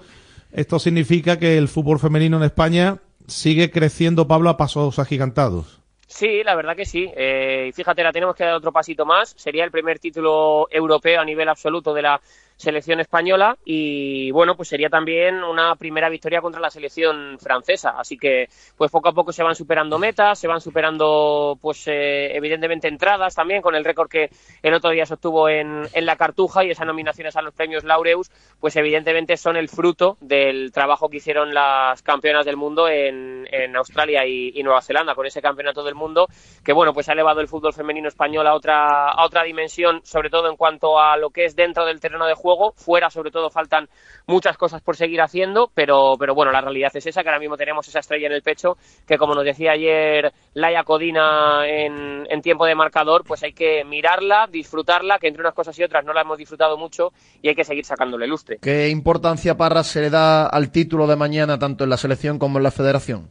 [0.51, 2.97] Esto significa que el fútbol femenino en España
[3.27, 5.79] sigue creciendo, Pablo, a pasos agigantados.
[6.07, 7.09] Sí, la verdad que sí.
[7.15, 9.33] Eh, fíjate, la tenemos que dar otro pasito más.
[9.37, 12.21] Sería el primer título europeo a nivel absoluto de la
[12.61, 17.95] selección española y bueno, pues sería también una primera victoria contra la selección francesa.
[17.97, 18.47] Así que
[18.77, 23.35] pues poco a poco se van superando metas, se van superando pues eh, evidentemente entradas
[23.35, 24.29] también con el récord que
[24.61, 27.83] el otro día se obtuvo en, en la Cartuja y esas nominaciones a los premios
[27.83, 28.29] Laureus
[28.59, 33.75] pues evidentemente son el fruto del trabajo que hicieron las campeonas del mundo en, en
[33.75, 36.27] Australia y, y Nueva Zelanda con ese campeonato del mundo
[36.63, 40.29] que bueno pues ha elevado el fútbol femenino español a otra a otra dimensión sobre
[40.29, 43.49] todo en cuanto a lo que es dentro del terreno de juego fuera sobre todo
[43.49, 43.89] faltan
[44.27, 47.57] muchas cosas por seguir haciendo pero pero bueno la realidad es esa que ahora mismo
[47.57, 52.41] tenemos esa estrella en el pecho que como nos decía ayer Laia Codina en, en
[52.41, 56.13] tiempo de marcador pues hay que mirarla disfrutarla que entre unas cosas y otras no
[56.13, 57.11] la hemos disfrutado mucho
[57.41, 61.15] y hay que seguir sacándole lustre ¿Qué importancia, Parra, se le da al título de
[61.15, 63.29] mañana tanto en la selección como en la federación?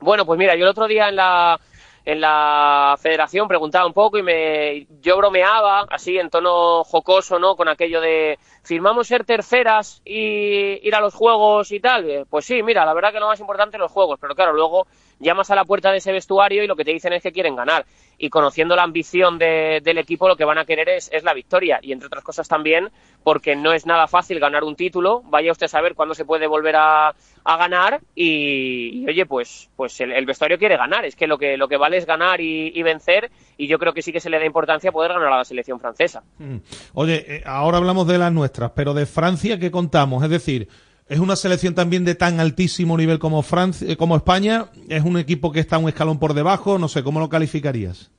[0.00, 1.60] Bueno, pues mira, yo el otro día en la
[2.04, 7.54] en la federación, preguntaba un poco y me, yo bromeaba así en tono jocoso, ¿no?
[7.54, 12.08] Con aquello de firmamos ser terceras y ir a los juegos y tal.
[12.10, 14.52] Eh, Pues sí, mira, la verdad que lo más importante es los juegos, pero claro,
[14.52, 14.86] luego
[15.18, 17.54] llamas a la puerta de ese vestuario y lo que te dicen es que quieren
[17.56, 17.84] ganar.
[18.18, 21.34] Y conociendo la ambición de- del equipo, lo que van a querer es, es la
[21.34, 21.78] victoria.
[21.82, 22.90] Y entre otras cosas también,
[23.24, 25.22] porque no es nada fácil ganar un título.
[25.24, 27.08] Vaya usted a saber cuándo se puede volver a,
[27.44, 28.00] a ganar.
[28.14, 31.04] Y, oye, pues, pues el, vestuario quiere ganar.
[31.04, 33.30] Es que lo que, lo que vale es ganar y vencer.
[33.62, 35.78] Y yo creo que sí que se le da importancia poder ganar a la selección
[35.78, 36.24] francesa.
[36.40, 36.56] Mm.
[36.94, 40.24] Oye, eh, ahora hablamos de las nuestras, pero de Francia, ¿qué contamos?
[40.24, 40.66] Es decir,
[41.06, 44.66] ¿es una selección también de tan altísimo nivel como, Francia, eh, como España?
[44.88, 46.76] ¿Es un equipo que está un escalón por debajo?
[46.76, 48.10] No sé, ¿cómo lo calificarías?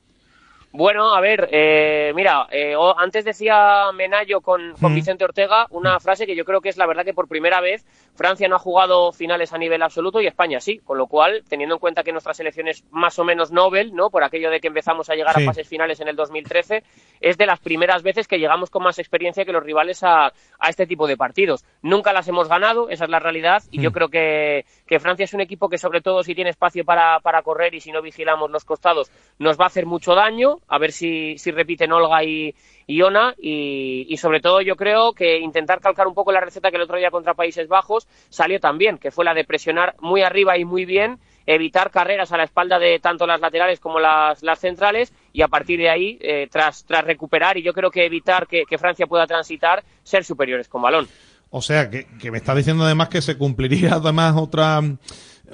[0.76, 4.96] Bueno, a ver, eh, mira, eh, antes decía Menayo con, con Mm.
[4.96, 7.86] Vicente Ortega una frase que yo creo que es la verdad que por primera vez
[8.16, 11.76] Francia no ha jugado finales a nivel absoluto y España sí, con lo cual, teniendo
[11.76, 14.10] en cuenta que nuestra selección es más o menos Nobel, ¿no?
[14.10, 15.44] Por aquello de que empezamos a llegar Sí.
[15.44, 16.84] a fases finales en el 2013,
[17.22, 20.26] es de las primeras veces que llegamos con más experiencia que los rivales a,
[20.58, 21.64] a este tipo de partidos.
[21.84, 23.94] Nunca las hemos ganado, esa es la realidad, y yo Mm.
[23.94, 27.44] creo que, que Francia es un equipo que sobre todo si tiene espacio para, para
[27.44, 30.92] correr y si no vigilamos los costados nos va a hacer mucho daño, a ver
[30.92, 32.54] si, repiten Olga y,
[33.02, 36.84] Ona y, sobre todo yo creo que intentar calcar un poco la receta que el
[36.84, 40.66] otro día contra Países Bajos salió también, que fue la de presionar muy arriba y
[40.66, 45.14] muy bien, evitar carreras a la espalda de tanto las laterales como las, las centrales
[45.34, 48.66] y a partir de ahí, eh, tras, tras recuperar y yo creo que evitar que,
[48.78, 51.08] Francia pueda transitar, ser superiores con balón.
[51.52, 54.82] O sea, que, me está diciendo además que se cumpliría además otra,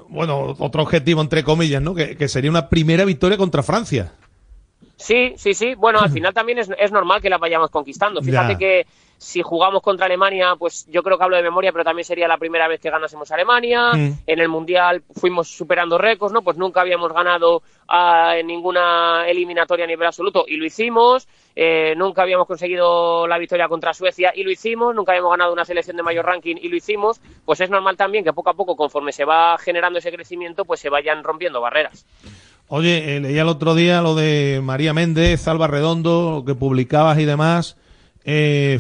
[0.07, 1.94] bueno, otro objetivo entre comillas, ¿no?
[1.94, 4.14] Que sería una primera victoria contra Francia.
[4.95, 5.76] Sí, sí, sí.
[5.76, 8.22] Bueno, al final también es, es normal que la vayamos conquistando.
[8.22, 8.57] Fíjate Ya.
[8.57, 8.85] que
[9.18, 12.38] si jugamos contra Alemania, pues yo creo que hablo de memoria, pero también sería la
[12.38, 13.91] primera vez que ganásemos a Alemania.
[13.93, 14.19] Mm.
[14.26, 16.41] En el Mundial fuimos superando récords, ¿no?
[16.41, 21.27] Pues nunca habíamos ganado ah, en ninguna eliminatoria a nivel absoluto y lo hicimos.
[21.53, 24.95] Eh, nunca habíamos conseguido la victoria contra Suecia y lo hicimos.
[24.95, 27.19] Nunca habíamos ganado una selección de mayor ranking y lo hicimos.
[27.43, 30.80] Pues es normal también que poco a poco, conforme se va generando ese crecimiento, pues
[30.80, 32.06] se vayan rompiendo barreras.
[32.71, 37.17] Oye, eh, leía el otro día lo de María Méndez, Alba Redondo, lo que publicabas
[37.19, 37.77] y demás.
[38.23, 38.79] Eh,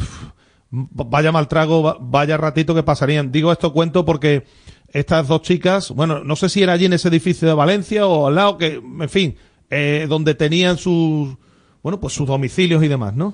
[0.69, 3.31] vaya mal trago, va- vaya ratito que pasarían.
[3.31, 4.43] Digo esto cuento porque
[4.89, 8.27] estas dos chicas, bueno, no sé si era allí en ese edificio de Valencia o
[8.27, 9.35] al lado, que, en fin,
[9.71, 11.35] eh, donde tenían sus,
[11.81, 13.33] bueno, pues sus domicilios y demás, ¿no?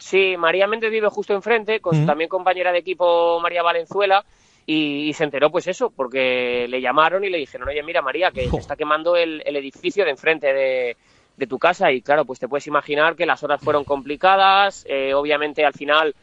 [0.00, 4.24] Sí, María Méndez vive justo enfrente, con también compañera de equipo María Valenzuela,
[4.66, 8.30] y, y se enteró pues eso, porque le llamaron y le dijeron, oye, mira María,
[8.30, 10.96] que se está quemando el, el edificio de enfrente de,
[11.36, 15.14] de tu casa, y claro, pues te puedes imaginar que las horas fueron complicadas, eh,
[15.14, 16.14] obviamente al final...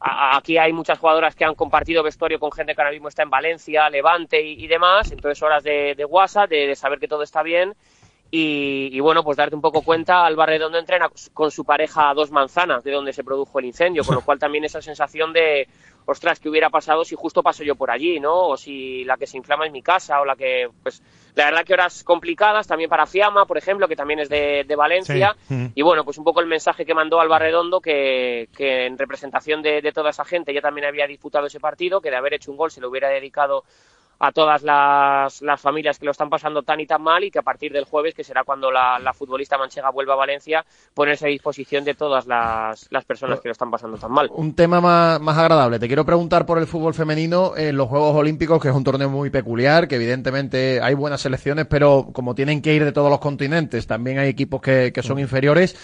[0.00, 3.24] a- Aquí hay muchas jugadoras que han compartido vestuario con gente que ahora mismo está
[3.24, 7.08] en Valencia, Levante y, y demás, entonces horas de, de WhatsApp, de, de saber que
[7.08, 7.74] todo está bien.
[8.30, 12.14] Y, y, bueno, pues darte un poco cuenta, Alba Redondo entrena con su pareja a
[12.14, 15.66] dos manzanas de donde se produjo el incendio, con lo cual también esa sensación de,
[16.10, 18.48] ostras, ¿qué hubiera pasado si justo paso yo por allí, ¿no?
[18.48, 21.02] O si la que se inflama es mi casa, o la que, pues,
[21.34, 24.76] la verdad que horas complicadas también para Fiamma, por ejemplo, que también es de, de
[24.76, 25.36] Valencia.
[25.46, 25.54] Sí.
[25.54, 25.66] Mm.
[25.74, 29.62] Y bueno, pues un poco el mensaje que mandó Alba Redondo, que, que en representación
[29.62, 32.50] de, de toda esa gente ya también había disputado ese partido, que de haber hecho
[32.50, 33.64] un gol se lo hubiera dedicado
[34.20, 37.38] a todas las, las familias que lo están pasando tan y tan mal y que
[37.38, 41.26] a partir del jueves, que será cuando la, la futbolista manchega vuelva a Valencia, ponerse
[41.26, 44.28] a disposición de todas las, las personas que lo están pasando tan mal.
[44.32, 45.78] Un tema más, más agradable.
[45.78, 49.08] Te quiero preguntar por el fútbol femenino en los Juegos Olímpicos, que es un torneo
[49.08, 53.18] muy peculiar, que evidentemente hay buenas selecciones, pero como tienen que ir de todos los
[53.18, 55.76] continentes, también hay equipos que, que son inferiores.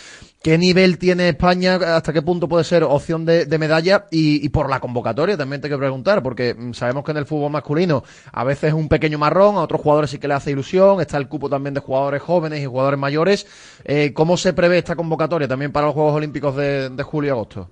[0.42, 1.76] ¿Qué nivel tiene España?
[1.76, 4.06] ¿Hasta qué punto puede ser opción de, de medalla?
[4.10, 7.26] Y, y por la convocatoria también te quiero preguntar, porque mm, sabemos que en el
[7.26, 10.50] fútbol masculino a veces es un pequeño marrón, a otros jugadores sí que le hace
[10.50, 13.46] ilusión, está el cupo también de jugadores jóvenes y jugadores mayores.
[13.84, 17.32] Eh, ¿Cómo se prevé esta convocatoria también para los Juegos Olímpicos de, de julio y
[17.32, 17.70] agosto?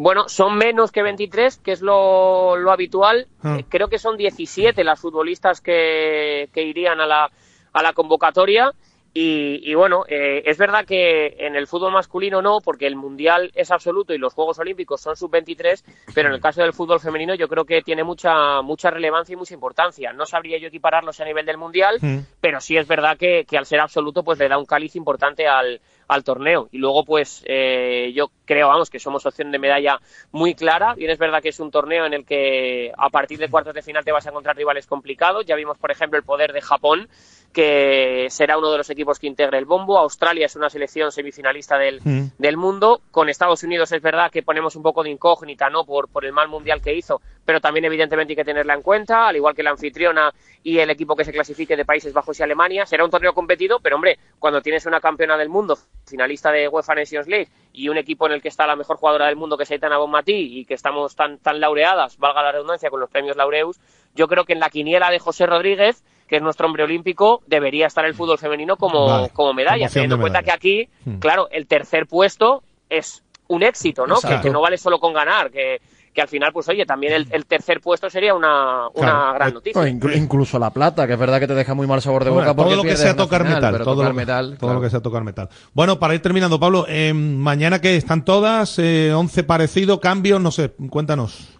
[0.00, 3.26] Bueno, son menos que 23, que es lo, lo habitual.
[3.42, 3.56] Ah.
[3.58, 7.28] Eh, creo que son 17 las futbolistas que, que irían a la,
[7.72, 8.72] a la convocatoria.
[9.12, 13.50] Y, y bueno, eh, es verdad que en el fútbol masculino no, porque el Mundial
[13.56, 15.82] es absoluto y los Juegos Olímpicos son sub-23,
[16.14, 19.36] pero en el caso del fútbol femenino yo creo que tiene mucha, mucha relevancia y
[19.36, 20.12] mucha importancia.
[20.12, 22.18] No sabría yo equipararlos a nivel del Mundial, Mm.
[22.40, 25.48] pero sí es verdad que, que al ser absoluto pues le da un cáliz importante
[25.48, 26.68] al, al torneo.
[26.72, 30.00] Y luego pues eh, yo creo, vamos, que somos opción de medalla
[30.32, 30.94] muy clara.
[30.94, 33.82] Bien es verdad que es un torneo en el que a partir de cuartos de
[33.82, 35.46] final te vas a encontrar rivales complicados.
[35.46, 37.08] Ya vimos, por ejemplo, el poder de Japón,
[37.52, 39.98] que será uno de los equipos que integre el bombo.
[39.98, 42.26] Australia es una selección semifinalista del, Mm.
[42.38, 43.00] del mundo.
[43.10, 45.84] Con Estados Unidos es verdad que ponemos un poco de incógnita, ¿no?
[45.84, 49.28] Por, por el mal mundial que hizo, pero también evidentemente hay que tenerla en cuenta,
[49.28, 52.42] al igual que la anfitriona y el equipo que se clasifique de Países Bajos y
[52.42, 52.84] Alemania.
[52.86, 56.94] Será un torneo competido, pero hombre, cuando tienes una campeona del mundo, finalista de UEFA
[56.94, 59.62] Nations League, y un equipo en el que está la mejor jugadora del mundo, que
[59.64, 63.36] es Aitana Bonmatí, y que estamos tan, tan laureadas, valga la redundancia, con los premios
[63.36, 63.80] Laureus,
[64.14, 67.86] yo creo que en la quiniela de José Rodríguez, que es nuestro hombre olímpico, debería
[67.86, 71.18] estar el fútbol femenino como, Vale, como medalla, teniendo en cuenta que aquí, Hmm.
[71.18, 74.16] claro, el tercer puesto es un éxito, ¿no?
[74.42, 75.80] Que, no vale solo con ganar, que,
[76.12, 79.34] que al final, pues oye, también el, el tercer puesto sería una, una Claro.
[79.34, 79.80] gran noticia.
[79.80, 82.30] No, inclu- incluso la plata, que es verdad que te deja muy mal sabor de
[82.30, 84.46] Bueno, boca porque todo lo que sea tocar final, metal, pero todo, tocar lo, metal,
[84.50, 84.74] todo claro.
[84.74, 85.48] lo que sea tocar metal.
[85.72, 90.50] Bueno, para ir terminando, Pablo, eh, mañana que están todas, eh, 11 parecido, cambios, no
[90.50, 91.57] sé, cuéntanos.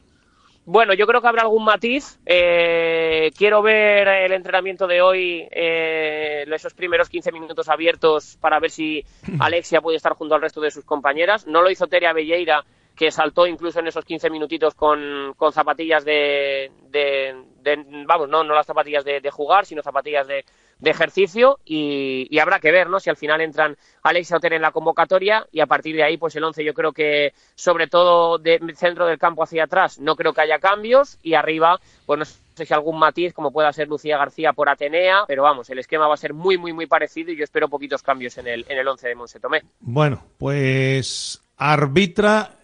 [0.70, 2.20] Bueno, yo creo que habrá algún matiz.
[2.26, 8.70] Eh, quiero ver el entrenamiento de hoy, eh, esos primeros 15 minutos abiertos para ver
[8.70, 9.02] si
[9.40, 11.46] Alexia puede estar junto al resto de sus compañeras.
[11.46, 12.62] No lo hizo Teria Belleira,
[12.94, 18.44] que saltó incluso en esos 15 minutitos con, con zapatillas de, de- de- vamos, no,
[18.44, 20.44] no las zapatillas de, de jugar, sino zapatillas de,
[20.80, 23.00] de ejercicio y, y habrá que ver, ¿no?
[23.00, 26.36] Si al final entran Alexia Oter en la convocatoria y a partir de ahí, pues
[26.36, 30.32] el 11 yo creo que sobre todo de centro del campo hacia atrás no creo
[30.32, 34.18] que haya cambios y arriba, pues no sé si algún matiz como pueda ser Lucía
[34.18, 37.36] García por Atenea, pero vamos, el esquema va a ser muy, muy, muy parecido y
[37.36, 39.62] yo espero poquitos cambios en el, en el 11 de Monse Tomé.
[39.80, 42.56] Bueno, pues arbitra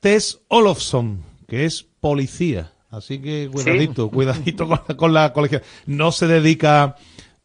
[0.00, 2.72] Tess Olofsson, que es policía.
[2.90, 5.62] Así que cuidadito, cuidadito con la, con la colegia.
[5.86, 6.96] No se dedica.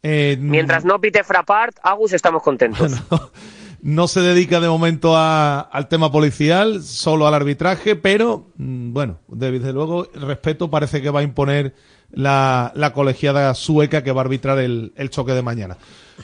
[0.04, 2.92] Eh, Mientras no pite Frapart, Agus estamos contentos.
[3.82, 9.20] no se dedica de momento a- al tema policial, solo al arbitraje, pero mm, bueno,
[9.28, 11.74] desde luego respeto parece que va a imponer
[12.12, 15.78] la, la colegiada sueca que va a arbitrar el, el choque de mañana.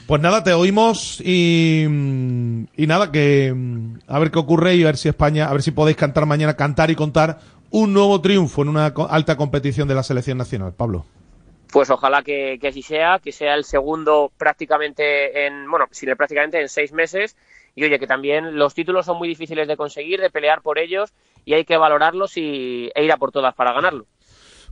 [0.06, 4.82] Pues nada, te oímos y, mm, y nada, que mm, a ver qué ocurre y
[4.82, 7.40] a ver si España, a ver si podéis cantar mañana, cantar y contar
[7.70, 10.72] un nuevo triunfo en una alta competición de la selección nacional.
[10.76, 11.04] Pablo.
[11.72, 15.86] Pues ojalá que, que así sea, que sea el segundo prácticamente en, bueno,
[16.16, 17.36] prácticamente en seis meses.
[17.74, 21.12] Y oye, que también los títulos son muy difíciles de conseguir, de pelear por ellos,
[21.44, 24.06] y hay que valorarlos y, e ir a por todas para ganarlo.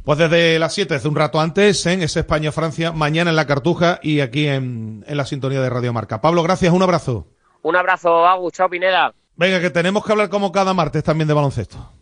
[0.05, 4.01] Pues desde las 7, desde un rato antes, en ese España-Francia, mañana en la Cartuja
[4.03, 6.21] y aquí en, en la sintonía de Radio Marca.
[6.21, 7.27] Pablo, gracias, un abrazo.
[7.63, 9.13] Un abrazo, Agus, chao Pineda.
[9.37, 11.98] Venga, que tenemos que hablar como cada martes también de baloncesto.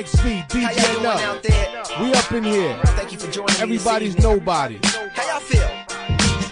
[0.00, 1.20] How y'all DJ doing Nut.
[1.20, 1.82] out there?
[2.00, 2.74] We up in here.
[2.96, 4.78] Thank you for joining Everybody's nobody.
[4.82, 5.68] How y'all feel?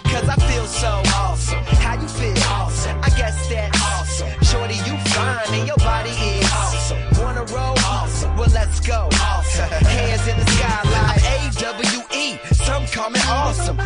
[0.03, 1.57] Cause I feel so awesome.
[1.81, 2.37] How you feel?
[2.43, 2.99] Awesome.
[3.01, 4.29] I guess that's awesome.
[4.43, 6.99] Shorty, you fine and your body is awesome.
[7.23, 7.73] Wanna roll?
[7.79, 8.37] Awesome.
[8.37, 9.09] Well, let's go.
[9.13, 9.67] Awesome.
[9.67, 11.17] Hands in the sky like
[11.57, 12.37] A-W-E.
[12.53, 13.77] Some call me awesome.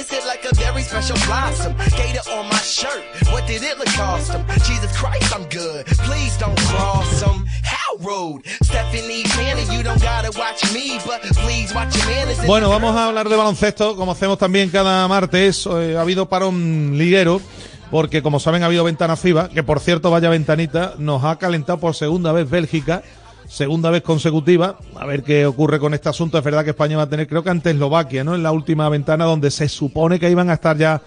[0.00, 1.74] You don't wanna miss it like a very special blossom.
[1.96, 3.04] Gator on my shirt.
[3.32, 4.44] What did it look cost 'em?
[4.64, 5.84] Jesus Christ, I'm good.
[6.06, 7.44] Please don't cross 'em.
[7.62, 8.42] How rude.
[8.62, 12.46] Stephanie Tanner, you don't gotta watch me, but please watch your manners.
[12.46, 15.66] Bueno, vamos a hablar de baloncesto, como hacemos también cada martes.
[15.66, 17.42] Eh, ha habido parón liguero,
[17.90, 21.78] porque como saben ha habido ventana FIBA, que por cierto, vaya ventanita, nos ha calentado
[21.78, 23.02] por segunda vez Bélgica,
[23.50, 24.78] segunda vez consecutiva.
[24.94, 26.38] A ver qué ocurre con este asunto.
[26.38, 28.34] Es verdad que España va a tener, creo que ante Eslovaquia, ¿no?
[28.36, 31.02] En la última ventana donde se supone que iban a estar ya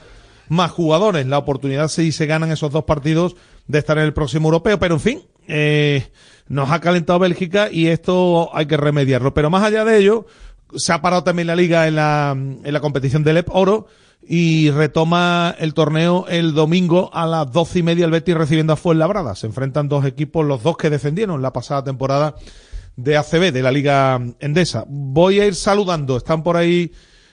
[0.49, 1.25] más jugadores.
[1.25, 3.35] La oportunidad, si se ganan esos dos partidos,
[3.67, 4.77] de estar en el próximo europeo.
[4.77, 6.11] Pero en fin, eh,
[6.49, 9.33] nos ha calentado Bélgica y esto hay que remediarlo.
[9.33, 10.25] Pero más allá de ello,
[10.75, 13.87] se ha parado también la liga en la, en la competición del EP Oro
[14.27, 18.77] y retoma el torneo el domingo a las doce y media el Betis recibiendo a
[18.77, 19.35] Fuenlabrada.
[19.35, 22.35] Se enfrentan dos equipos, los dos que defendieron la pasada temporada
[22.95, 24.85] de ACB, de la Liga Endesa.
[24.87, 26.91] Voy a ir saludando, están por ahí,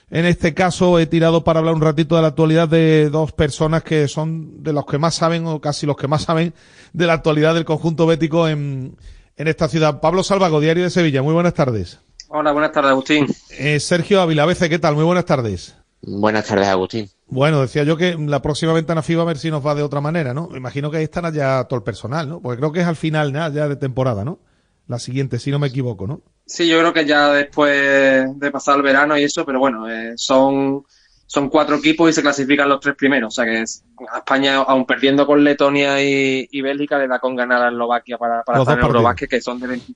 [0.09, 3.83] en este caso he tirado para hablar un ratito de la actualidad de dos personas
[3.83, 6.53] que son de los que más saben, o casi los que más saben,
[6.93, 8.97] de la actualidad del conjunto bético en,
[9.37, 10.01] en esta ciudad.
[10.01, 11.99] Pablo Salvago, Diario de Sevilla, muy buenas tardes.
[12.27, 13.27] Hola, buenas tardes, Agustín.
[13.57, 14.95] Eh, Sergio Ávila, ¿qué tal?
[14.95, 15.75] Muy buenas tardes.
[16.03, 17.07] Buenas tardes, Agustín.
[17.27, 20.01] Bueno, decía yo que la próxima ventana FIBA a ver si nos va de otra
[20.01, 20.47] manera, ¿no?
[20.47, 22.41] Me imagino que ahí estará ya todo el personal, ¿no?
[22.41, 23.51] Porque creo que es al final ¿no?
[23.51, 24.39] ya de temporada, ¿no?
[24.87, 26.21] La siguiente, si no me equivoco, ¿no?
[26.45, 30.13] Sí, yo creo que ya después de pasar el verano y eso, pero bueno, eh,
[30.17, 30.83] son,
[31.27, 33.33] son cuatro equipos y se clasifican los tres primeros.
[33.33, 37.19] O sea que es- a España, aun perdiendo con Letonia y, y Bélgica, le da
[37.19, 38.85] con ganar a Eslovaquia para, para Los estar en.
[38.85, 39.93] Eurobásquet, que son de 20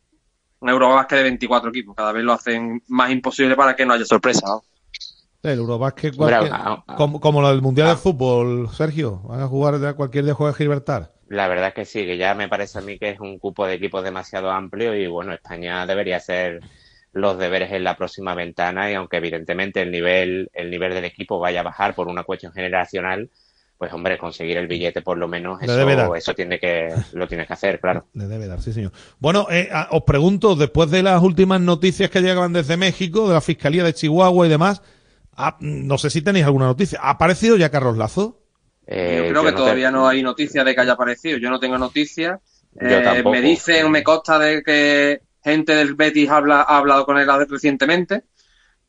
[0.61, 1.95] un Eurobásquet de 24 equipos.
[1.95, 4.47] Cada vez lo hacen más imposible para que no haya sorpresa.
[4.47, 4.63] ¿no?
[5.45, 6.51] El Eurobásquet, cualquier-
[6.97, 9.21] como, como lo del Mundial de Fútbol, Sergio.
[9.25, 11.11] Van a jugar ya cualquier día juega Gibraltar.
[11.27, 13.65] La verdad es que sí, que ya me parece a mí que es un cupo
[13.65, 16.61] de equipos demasiado amplio y bueno, España debería hacer
[17.13, 21.39] los deberes en la próxima ventana y aunque evidentemente el nivel, el nivel del equipo
[21.39, 23.29] vaya a bajar por una cuestión generacional,
[23.77, 26.05] pues hombre, conseguir el billete por lo menos Le debe dar.
[26.05, 28.05] eso, eso tiene que, lo tienes que hacer, claro.
[28.13, 28.91] Le debe dar, sí, señor.
[29.19, 33.33] Bueno, eh, a- os pregunto, después de las últimas noticias que llegaban desde México, de
[33.33, 34.81] la Fiscalía de Chihuahua y demás,
[35.37, 36.99] ah, no sé si tenéis alguna noticia.
[37.01, 38.41] ¿Ha aparecido ya Carlos Lazo?
[38.87, 41.37] Eh, Yo creo que todavía no hay noticia de que haya aparecido.
[41.37, 42.39] Yo no tengo noticias.
[42.79, 47.27] Eh, me dicen, me consta de que gente del Betis habla, ha hablado con él
[47.49, 48.23] recientemente,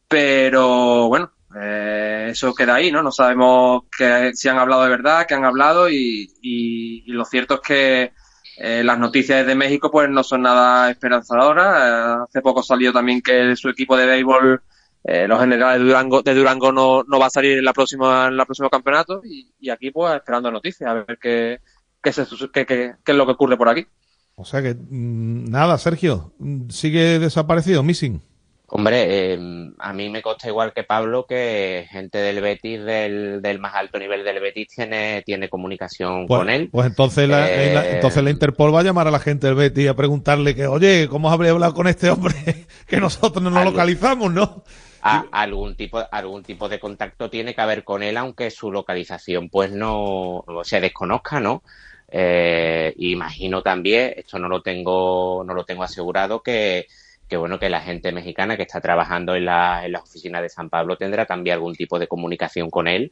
[0.09, 3.03] pero bueno, eh, eso queda ahí, ¿no?
[3.03, 7.25] No sabemos que, si han hablado de verdad, que han hablado y, y- y lo
[7.25, 8.13] cierto es que
[8.59, 11.77] eh, las noticias desde México pues no son nada esperanzadoras.
[12.19, 14.63] Eh, hace poco salió también que su equipo de béisbol,
[15.09, 18.27] eh, los generales de Durango, de Durango no, no va a salir en la próxima,
[18.27, 21.61] en el próximo campeonato y, y aquí pues esperando noticias, a ver qué,
[22.03, 23.87] qué, se- qué- qué- qué es lo que ocurre por aquí.
[24.35, 26.33] O sea que, mm, nada, Sergio,
[26.69, 28.21] sigue desaparecido, missing.
[28.69, 29.39] Hombre, eh,
[29.79, 33.97] a mí me consta igual que Pablo que gente del Betis, del, del más alto
[33.97, 36.69] nivel del Betis, tiene, tiene comunicación Pues, con él.
[36.73, 39.55] pues entonces, la, Eh, la- entonces la Interpol va a llamar a la gente del
[39.55, 42.35] Betis a preguntarle que, oye, ¿cómo habría hablado con este hombre
[42.89, 44.65] que nosotros no nos localizamos, no?
[45.07, 49.49] A- algún tipo algún tipo de contacto tiene que haber con él aunque su localización
[49.51, 51.63] pues no se desconozca no
[52.09, 56.87] Eh, imagino también esto no lo tengo no lo tengo asegurado que
[57.29, 60.49] que bueno que la gente mexicana que está trabajando en la en las oficinas de
[60.49, 63.11] San Pablo tendrá también algún tipo de comunicación con él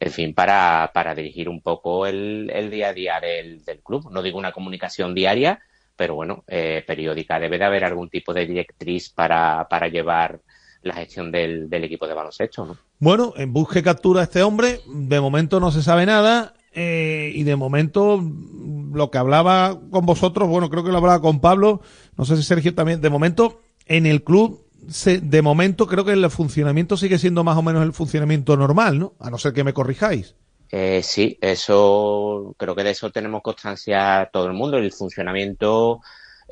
[0.00, 4.10] en fin para para dirigir un poco el, el día a día del, del club.
[4.10, 5.60] No digo una comunicación diaria
[5.96, 7.38] pero bueno eh, periódica.
[7.38, 10.40] Debe de haber algún tipo de directriz para para llevar
[10.82, 12.76] la gestión del, del equipo de baloncesto, ¿no?
[12.98, 17.42] Bueno, en busque captura a este hombre, de momento no se sabe nada, eh, y
[17.42, 21.82] de momento mm, lo que hablaba con vosotros, bueno, creo que lo hablaba con Pablo,
[22.16, 26.12] no sé si Sergio también, de momento en el club, se, de momento creo que
[26.12, 29.14] el funcionamiento sigue siendo más o menos el funcionamiento normal, ¿no?
[29.20, 30.34] A no ser que me corrijáis.
[30.70, 34.78] Eh, sí, eso, creo que de eso tenemos constancia todo el mundo.
[34.78, 36.00] El funcionamiento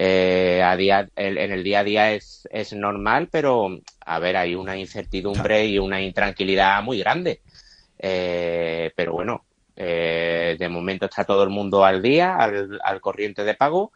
[0.02, 3.68] eh, a día, el- en el día a día es, es normal, pero
[4.06, 7.40] a ver, hay una incertidumbre y una intranquilidad muy grande.
[7.98, 9.44] Eh, pero bueno,
[9.76, 13.92] eh, de momento está todo el mundo al día, al, al corriente de pago.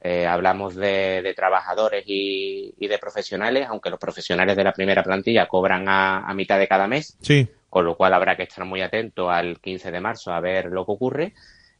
[0.00, 5.02] Eh, hablamos de, de trabajadores y, y de profesionales, aunque los profesionales de la primera
[5.04, 7.48] plantilla cobran a, a mitad de cada mes Sí.
[7.70, 10.84] con lo cual habrá que estar muy atento al 15 de marzo a ver lo
[10.84, 11.32] que ocurre.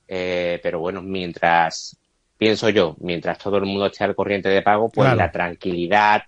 [0.08, 1.96] Eh, pero bueno, mientras,
[2.44, 5.16] pienso yo, mientras todo el mundo esté al corriente de pago, pues Claro.
[5.16, 6.24] la tranquilidad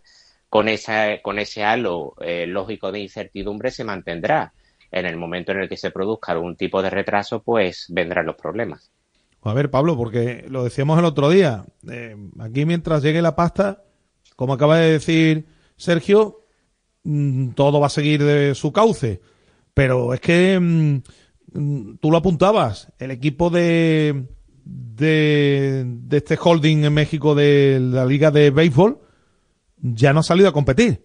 [0.48, 4.55] con, esa, con ese halo eh, lógico de incertidumbre se mantendrá.
[4.90, 8.36] En el momento en el que se produzca algún tipo de retraso, pues vendrán los
[8.36, 8.90] problemas.
[9.43, 13.82] A ver, Pablo, porque lo decíamos el otro día, eh, aquí mientras llegue la pasta,
[14.36, 15.44] como acaba de decir
[15.76, 16.47] Sergio,
[17.02, 19.20] mm, todo va a seguir de su cauce.
[19.74, 21.02] Pero es que mm,
[21.52, 24.24] mm, tú lo apuntabas, el equipo de,
[24.66, 28.98] de, de este holding en México de la Liga de Béisbol
[29.78, 31.01] ya no ha salido a competir.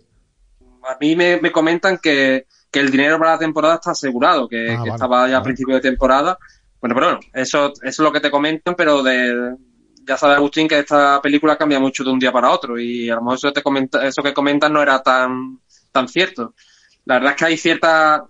[0.83, 4.71] A mí me, me comentan que, que el dinero para la temporada está asegurado, que,
[4.71, 6.37] Ah, que vale, estaba ya a principio de temporada.
[6.79, 9.55] Bueno, pero bueno, eso, eso es lo que te comentan, pero de,
[10.07, 13.15] ya sabes, Agustín, que esta película cambia mucho de un día para otro y a
[13.15, 15.59] lo mejor eso, te comenta, eso que comentan no era tan,
[15.91, 16.55] tan cierto.
[17.05, 18.25] La verdad es que hay cierta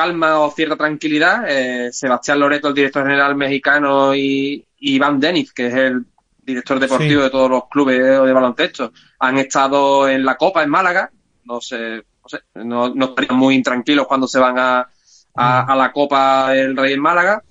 [0.00, 1.44] calma o cierta tranquilidad.
[1.48, 6.04] Eh, Sebastián Loreto, el director general mexicano, y, y Iván Deniz, que es el
[6.42, 7.24] director deportivo Sí.
[7.24, 11.10] de todos los clubes de baloncesto, han estado en la Copa en Málaga.
[11.44, 14.88] No sé, no, sé, no, no estarían muy intranquilos cuando se van a,
[15.36, 17.42] a, a la Copa del Rey en Málaga.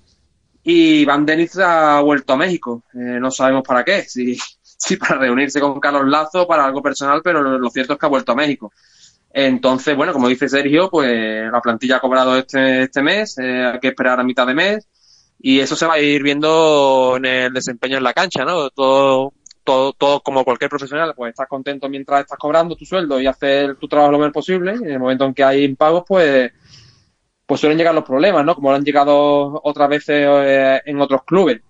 [0.62, 2.82] Y Van Deniz ha vuelto a México.
[2.94, 7.20] Eh, no sabemos para qué, si, si para reunirse con Carlos Lazo, para algo personal,
[7.22, 8.72] pero lo, lo cierto es que ha vuelto a México.
[9.32, 13.78] Entonces, bueno, como dice Sergio, pues la plantilla ha cobrado este, este mes, eh, hay
[13.78, 14.88] que esperar a mitad de mes
[15.38, 18.70] y eso se va a ir viendo en el desempeño en la cancha, ¿no?
[18.70, 19.32] Todo,
[19.64, 23.76] todo, todo como cualquier profesional, pues estás contento mientras estás cobrando tu sueldo y hacer
[23.76, 24.74] tu trabajo lo mejor posible.
[24.80, 26.52] Y en el momento en que hay impagos, pues,
[27.46, 28.54] pues suelen llegar los problemas, ¿no?
[28.54, 31.60] Como han llegado otras veces eh, en otros clubes.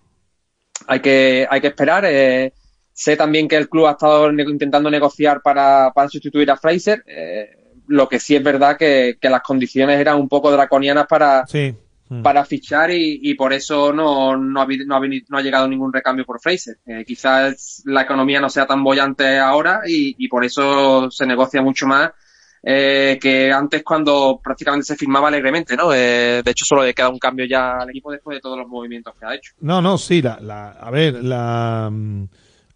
[0.87, 2.05] Hay que, hay que esperar.
[2.07, 2.53] eh,
[2.93, 7.03] sé también que el club ha estado intentando negociar para, para sustituir a Fraser.
[7.07, 7.57] eh,
[7.89, 11.75] lo que sí es verdad que, que las condiciones eran un poco draconianas para, Sí.
[12.23, 15.67] para fichar y, y por eso no, no, ha, habido- no, ha no ha llegado
[15.67, 16.77] ningún recambio por Fraser.
[16.87, 21.63] Eh, quizás la economía no sea tan bollante ahora y, y por eso se negocia
[21.63, 22.11] mucho más
[22.63, 25.93] eh, que antes cuando prácticamente se firmaba alegremente, ¿no?
[25.93, 28.69] Eh, de hecho, solo le queda un cambio ya al equipo después de todos los
[28.69, 29.53] movimientos que ha hecho.
[29.63, 32.25] No, no, sí, la, la, a ver, la, mm,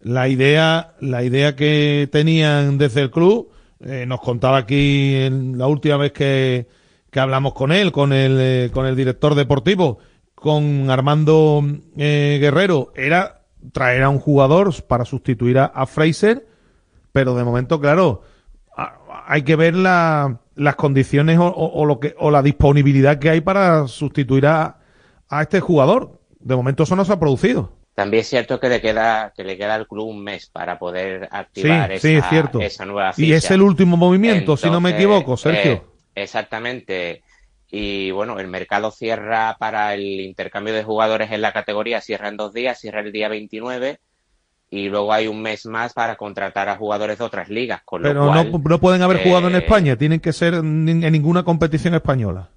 [0.05, 3.49] la idea, la idea que tenían desde el club,
[3.79, 6.67] eh, nos contaba aquí en la última vez que,
[7.09, 9.97] que hablamos con él, con el, eh, con el director deportivo,
[10.35, 11.63] con Armando
[11.97, 13.41] eh, Guerrero, era
[13.73, 16.45] traer a un jugador para sustituir a, Fraser,
[17.11, 18.21] pero de momento, claro,
[19.25, 23.31] hay que ver la- las condiciones o, o- o lo que, o la disponibilidad que
[23.31, 24.77] hay para sustituir a,
[25.29, 26.19] a este jugador.
[26.39, 27.71] De momento eso no se ha producido.
[27.95, 31.29] También es cierto que le queda que le queda al club un mes para poder
[31.31, 32.59] activar Sí, esa, sí, es cierto.
[32.59, 35.71] esa nueva Y es el último movimiento, si no me equivoco, Sergio.
[35.71, 35.81] eh,
[36.15, 37.23] exactamente.
[37.71, 42.37] Y bueno, el mercado cierra para el intercambio de jugadores en la categoría, cierra en
[42.37, 43.99] dos días, cierra el día 29
[44.69, 47.81] y luego hay un mes más para contratar a jugadores de otras ligas.
[47.85, 50.55] Con lo Pero cual, no, no pueden haber jugado en eh, España, tienen que ser
[50.55, 52.49] en ninguna competición española.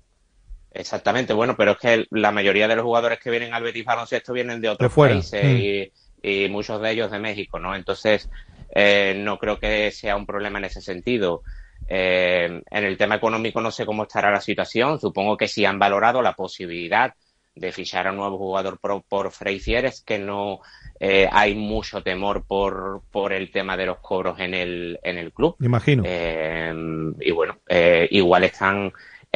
[0.72, 4.32] Exactamente, bueno, pero es que la mayoría de los jugadores que vienen al Betis Baloncesto
[4.32, 5.56] vienen de otros De fuera, países mm.
[5.56, 7.74] y, y muchos de ellos de México, ¿no?
[7.74, 8.28] Entonces,
[8.74, 11.42] eh, no creo que sea un problema en ese sentido.
[11.88, 15.00] Eh, en el tema económico no sé cómo estará la situación.
[15.00, 17.14] Supongo que si han valorado la posibilidad
[17.54, 20.60] de fichar a un nuevo jugador por, por Freicier es que no
[21.00, 25.32] eh, hay mucho temor por, por el tema de los cobros en el, en el
[25.32, 25.56] club.
[25.58, 26.02] Me imagino.
[26.06, 26.72] Eh,
[27.20, 28.92] y bueno, eh, igual están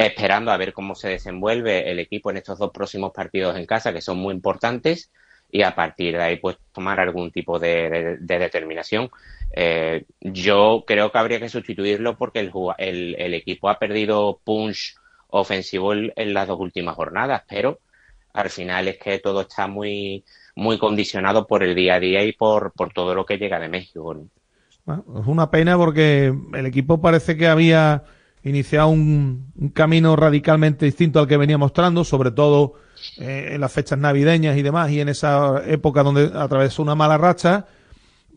[0.07, 3.93] esperando a ver cómo se desenvuelve el equipo en estos dos próximos partidos en casa,
[3.93, 5.11] que son muy importantes,
[5.51, 9.09] y a partir de ahí, pues tomar algún tipo de, de- de determinación.
[9.55, 14.95] Eh, yo creo que habría que sustituirlo porque el, el, el equipo ha perdido punch
[15.27, 17.79] ofensivo en, las dos últimas jornadas, pero
[18.33, 20.23] al final es que todo está muy,
[20.55, 23.69] muy condicionado por el día a día y por, por todo lo que llega de
[23.69, 24.13] México.
[24.13, 24.27] ¿no?
[24.85, 28.03] Bueno, es una pena porque el equipo parece que había
[28.43, 32.73] iniciado un, camino radicalmente distinto al que venía mostrando, sobre todo
[33.17, 37.17] eh, en las fechas navideñas y demás, y en esa época donde atravesó una mala
[37.17, 37.65] racha.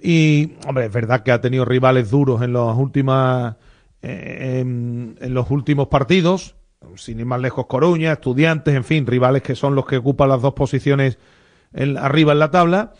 [0.00, 3.56] Y, hombre, es verdad que ha tenido rivales duros en las últimas,
[4.02, 6.54] eh, en, los últimos partidos,
[6.96, 10.42] sin ir más lejos Coruña, Estudiantes, en fin, rivales que son los que ocupan las
[10.42, 11.18] dos posiciones
[11.98, 12.92] arriba en la tabla.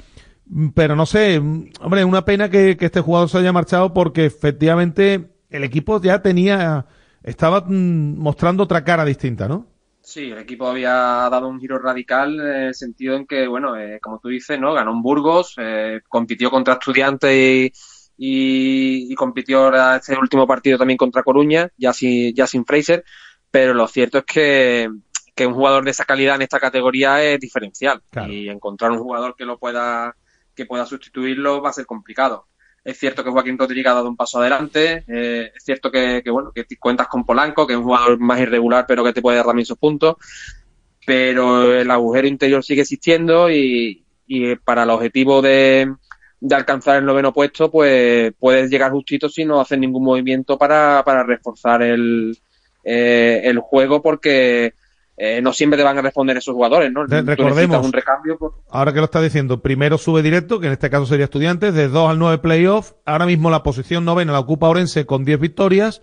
[0.74, 5.64] Pero no sé, hombre, una pena que este jugador se haya marchado porque efectivamente el
[5.64, 6.86] equipo ya tenía,
[7.26, 9.66] estaba mm, mostrando otra cara distinta, ¿no?
[10.00, 13.98] Sí, el equipo había dado un giro radical en el sentido en que, bueno, eh,
[14.00, 14.72] como tú dices, ¿no?
[14.72, 17.72] Ganó en Burgos, eh, compitió contra Estudiantes y,
[18.16, 23.04] y, y compitió ahora este último partido también contra Coruña, ya sin, ya sin Fraser,
[23.50, 24.88] pero lo cierto es que,
[25.34, 29.34] que un jugador de esa calidad en esta categoría es diferencial y encontrar un jugador
[29.36, 30.14] que lo pueda,
[30.54, 32.46] que pueda sustituirlo va a ser complicado.
[32.86, 35.02] Es cierto que Joaquín Rodríguez ha dado un paso adelante.
[35.08, 38.84] eh, es cierto que, bueno, que cuentas con Polanco, que es un jugador más irregular,
[38.86, 40.14] pero que te puede dar también sus puntos.
[41.04, 45.92] Pero el agujero interior sigue existiendo y, y para el objetivo de,
[46.38, 51.02] de alcanzar el noveno puesto, pues puedes llegar justito si no haces ningún movimiento para,
[51.04, 52.38] para reforzar el,
[52.84, 54.74] eh, el juego, porque
[55.16, 57.05] eh, no siempre te van a responder esos jugadores, ¿no?
[57.06, 57.38] Recordemos.
[57.56, 58.36] necesitas un recambio.
[58.38, 61.72] por- Ahora que lo está diciendo, primero sube directo, que en este caso sería Estudiantes,
[61.74, 62.93] de 2 al 9 playoff.
[63.05, 66.02] Ahora mismo la posición novena la ocupa Orense con 10 victorias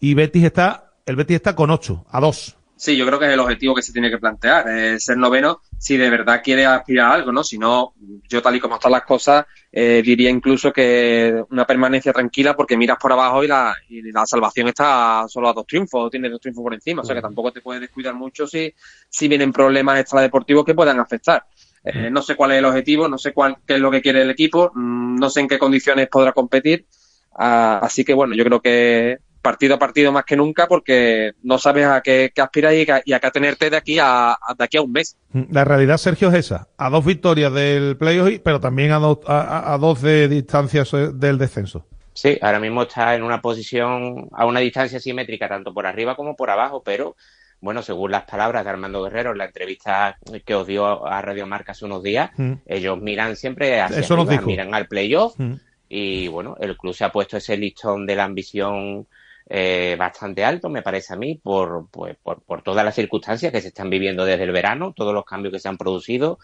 [0.00, 2.56] y Betis está, el Betis está con 8, a 2.
[2.80, 5.60] Sí, yo creo que es el objetivo que se tiene que plantear, eh, ser noveno
[5.78, 7.44] si de verdad quiere aspirar a algo, ¿no?
[7.44, 7.92] Si no,
[8.26, 12.78] yo tal y como están las cosas, eh, diría incluso que una permanencia tranquila porque
[12.78, 16.40] miras por abajo y la, y la salvación está solo a dos triunfos, tiene dos
[16.40, 18.72] triunfos por encima, o sea que tampoco te puedes descuidar mucho si,
[19.10, 21.44] si vienen problemas extradeportivos que puedan afectar.
[21.84, 24.22] Eh, no sé cuál es el objetivo, no sé cuál, qué es lo que quiere
[24.22, 26.86] el equipo, mm, no sé en qué condiciones podrá competir,
[27.32, 31.58] Ah, así que bueno, yo creo que partido a partido más que nunca porque no
[31.58, 34.54] sabes a qué, qué aspiras y, a- y a qué tenerte de aquí a, a-
[34.58, 35.16] de aquí a un mes.
[35.50, 36.68] La realidad, Sergio, es esa.
[36.76, 41.86] A dos victorias del playoff, pero también a dos, a, dos de distancias del descenso.
[42.12, 46.36] Sí, ahora mismo está en una posición a una distancia simétrica tanto por arriba como
[46.36, 47.16] por abajo, pero
[47.62, 51.46] bueno, según las palabras de Armando Guerrero en la entrevista que os dio a Radio
[51.46, 52.52] Marca hace unos días, Mm.
[52.66, 55.52] ellos miran siempre hacia Eso arriba, miran al playoff Mm.
[55.88, 59.06] y bueno, el club se ha puesto ese listón de la ambición
[59.52, 63.60] eh, bastante alto, me parece a mí, por, pues, por, por todas las circunstancias que
[63.60, 66.38] se están viviendo desde el verano, todos los cambios que se han producido,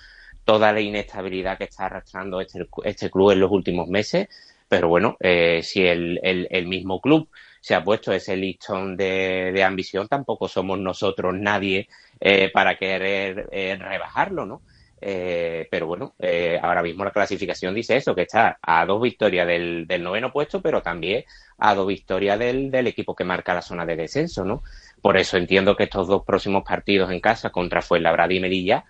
[0.45, 4.29] toda la inestabilidad que está arrastrando este, este club en los últimos meses.
[4.69, 7.29] Pero bueno, eh, si el, el, mismo club
[7.61, 11.89] se ha puesto ese listón de, de ambición, tampoco somos nosotros nadie
[12.19, 14.63] eh, para querer eh, rebajarlo, ¿no?
[15.01, 19.47] Eh, pero bueno, eh, ahora mismo la clasificación dice eso, que está a dos victorias
[19.47, 21.25] del, noveno puesto, pero también
[21.59, 24.63] a dos victorias del, del equipo que marca la zona de descenso, ¿no?
[25.01, 28.85] Por eso entiendo que estos dos próximos partidos en casa contra Fuenlabrada y Melilla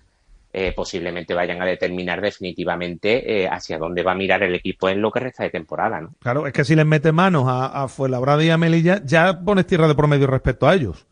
[0.59, 5.03] eh, posiblemente vayan a determinar definitivamente eh, hacia dónde va a mirar el equipo en
[5.03, 6.15] lo que resta de temporada, ¿no?
[6.21, 9.67] Claro, es que si les metes manos a, a Fuenlabrada y a Melilla, ya pones
[9.67, 11.07] tierra de por medio respecto a ellos.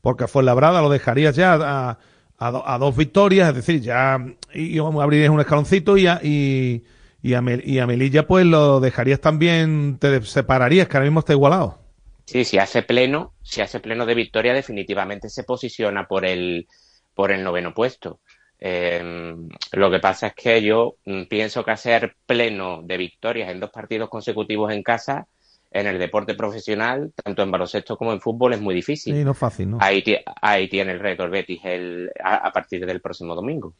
[0.00, 1.98] Porque a Fuenlabrada lo dejarías ya a,
[2.38, 4.18] a, do- a dos victorias, es decir, ya
[4.52, 6.84] y, y abrirías un escaloncito y a, y,
[7.22, 11.20] y, a Mel- y a Melilla pues lo dejarías también, te separarías, que ahora mismo
[11.20, 11.78] está igualado.
[12.24, 16.66] Sí, si hace pleno, si hace pleno de victoria, definitivamente se posiciona por el,
[17.14, 18.20] por el noveno puesto.
[18.58, 19.34] Eh,
[19.72, 23.70] lo que pasa es que yo mm, pienso que hacer pleno de victorias en dos
[23.70, 25.28] partidos consecutivos en casa,
[25.70, 29.14] en el deporte profesional, tanto en baloncesto como en fútbol, es muy difícil.
[29.14, 29.78] Sí, no es fácil, ¿no?
[29.80, 33.74] Ahí, ti- ahí tiene el reto el Betis el, a, a partir del próximo domingo.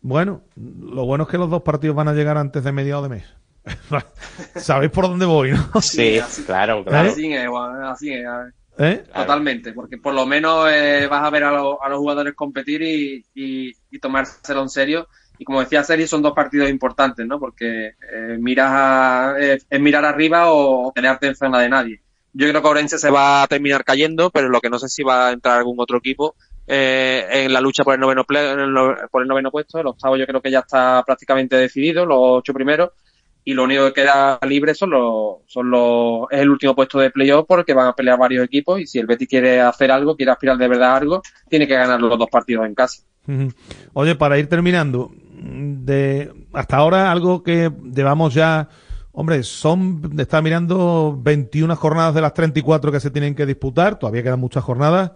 [0.00, 3.08] Bueno, lo bueno es que los dos partidos van a llegar antes de mediados de
[3.16, 3.24] mes.
[4.56, 5.80] Sabéis por dónde voy, ¿no?
[5.80, 7.10] Sí, claro, claro.
[7.10, 7.48] Así es,
[7.84, 8.24] así es.
[8.80, 9.02] ¿Eh?
[9.12, 12.80] Totalmente, porque por lo menos eh, vas a ver a, los- a los jugadores competir
[12.82, 15.08] y, y, y tomárselo en serio.
[15.38, 17.38] Y como decía Sergio, son dos partidos importantes, ¿no?
[17.38, 22.00] Porque eh, miras a, eh, es mirar arriba o, o quedarte en zona de nadie.
[22.32, 25.02] Yo creo que Orense se va a terminar cayendo, pero lo que no sé si
[25.02, 26.34] va a entrar algún otro equipo
[26.66, 29.78] eh, en la lucha por el noveno ple- en el no- por el noveno puesto.
[29.78, 32.90] El octavo yo creo que ya está prácticamente decidido, los ocho primeros.
[33.44, 37.10] Y lo único que queda libre son los, son los, es el último puesto de
[37.10, 40.32] playoff porque van a pelear varios equipos y si el Betis quiere hacer algo, quiere
[40.32, 43.02] aspirar de verdad a algo, tiene que ganar los dos partidos en casa.
[43.94, 45.10] Oye, para ir terminando,
[45.40, 48.68] de hasta ahora algo que llevamos ya,
[49.12, 54.22] hombre, son, está mirando 21 jornadas de las 34 que se tienen que disputar, todavía
[54.22, 55.12] quedan muchas jornadas.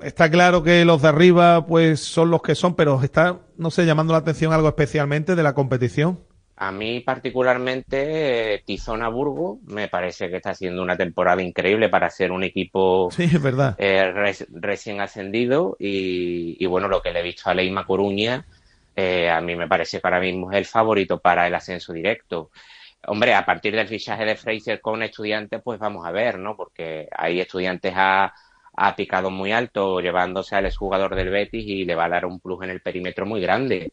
[0.00, 3.86] Está claro que los de arriba, pues, son los que son, pero está, no sé,
[3.86, 6.20] llamando la atención algo especialmente de la competición.
[6.56, 12.08] A mí particularmente eh, Tizona Burgo me parece que está haciendo una temporada increíble para
[12.10, 13.74] ser un equipo Sí, es verdad.
[13.78, 18.46] eh, res- recién ascendido y, y bueno, lo que le he visto a Leima Coruña,
[18.94, 22.50] eh, a mí me parece que ahora mismo es el favorito para el ascenso directo.
[23.06, 26.56] Hombre, a partir del fichaje de Fraser con estudiantes, pues vamos a ver, ¿no?
[26.56, 28.32] Porque hay estudiantes ha,
[28.76, 32.40] ha picado muy alto llevándose al exjugador del Betis y le va a dar un
[32.40, 33.92] plus en el perímetro muy grande.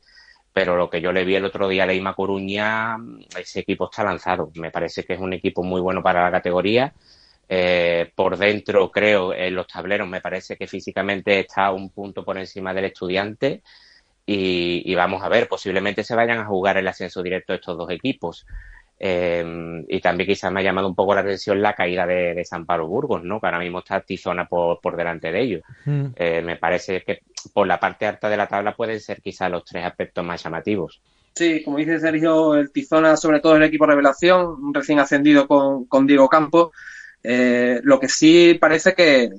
[0.53, 2.97] Pero lo que yo le vi el otro día a Leima Coruña,
[3.37, 4.51] ese equipo está lanzado.
[4.55, 6.93] Me parece que es un equipo muy bueno para la categoría.
[7.47, 12.37] Eh, por dentro, creo, en los tableros, me parece que físicamente está un punto por
[12.37, 13.63] encima del estudiante.
[14.31, 17.89] Y, y vamos a ver, posiblemente se vayan a jugar el ascenso directo estos dos
[17.89, 18.45] equipos.
[18.99, 19.43] Eh,
[19.87, 22.67] y también quizás me ha llamado un poco la atención la caída de, de San
[22.67, 23.39] Pablo Burgos, ¿no?
[23.39, 25.61] Que ahora mismo está Tizona por, por delante de ellos.
[25.85, 26.05] Mm.
[26.15, 27.21] Eh, me parece que
[27.53, 31.01] por la parte alta de la tabla pueden ser quizás los tres aspectos más llamativos.
[31.33, 36.05] Sí, como dice Sergio, el Tizona, sobre todo el equipo revelación, recién ascendido con, con
[36.05, 36.69] Diego Campos.
[37.23, 39.31] Eh, lo que sí parece que,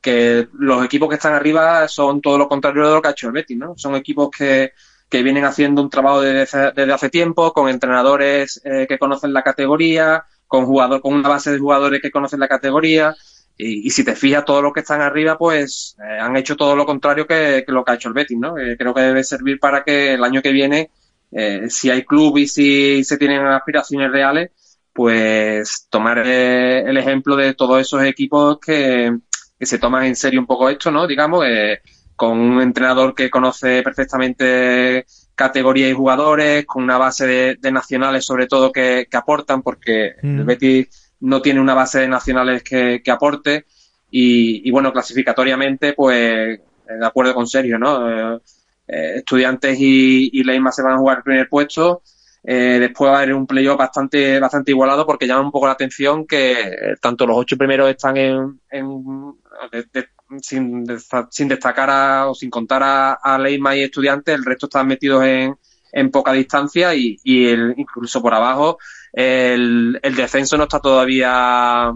[0.00, 3.28] que los equipos que están arriba son todo lo contrario de lo que ha hecho
[3.28, 3.74] el Betis, ¿no?
[3.76, 4.72] Son equipos que,
[5.08, 9.42] que vienen haciendo un trabajo desde, desde hace tiempo, con entrenadores eh, que conocen la
[9.42, 13.14] categoría, con jugador, con una base de jugadores que conocen la categoría.
[13.58, 16.84] Y, si te fijas, todos los que están arriba, pues eh, han hecho todo lo
[16.84, 18.58] contrario que, lo que ha hecho el Betis, ¿no?
[18.58, 20.90] Eh, creo que debe servir para que el año que viene,
[21.32, 24.50] eh, si hay club y si se tienen aspiraciones reales,
[24.92, 29.10] pues tomar el ejemplo de todos esos equipos que,
[29.58, 31.06] que se toman en serio un poco esto, ¿no?
[31.06, 31.80] Digamos, eh,
[32.14, 35.04] con un entrenador que conoce perfectamente
[35.34, 40.14] categoría y jugadores, con una base de, de nacionales sobre todo que, que aportan, porque
[40.22, 40.38] Mm.
[40.40, 43.64] el Betis no tiene una base de nacionales que, que aporte
[44.10, 48.34] y, y, bueno, clasificatoriamente, pues de acuerdo con Sergio, ¿no?
[48.36, 48.40] Eh,
[48.88, 52.02] eh, estudiantes y, y Leima se van a jugar el primer puesto.
[52.44, 55.72] Eh, después va a haber un playoff bastante, bastante igualado porque llama un poco la
[55.72, 59.34] atención que tanto los ocho primeros están en, en-
[59.72, 60.08] de- de-
[60.42, 64.66] sin, desta- sin destacar a- o sin contar a, a Leima y estudiantes, el resto
[64.66, 65.56] están metidos en,
[65.92, 68.78] en poca distancia y, y el, incluso por abajo
[69.12, 71.92] el, el descenso no está todavía,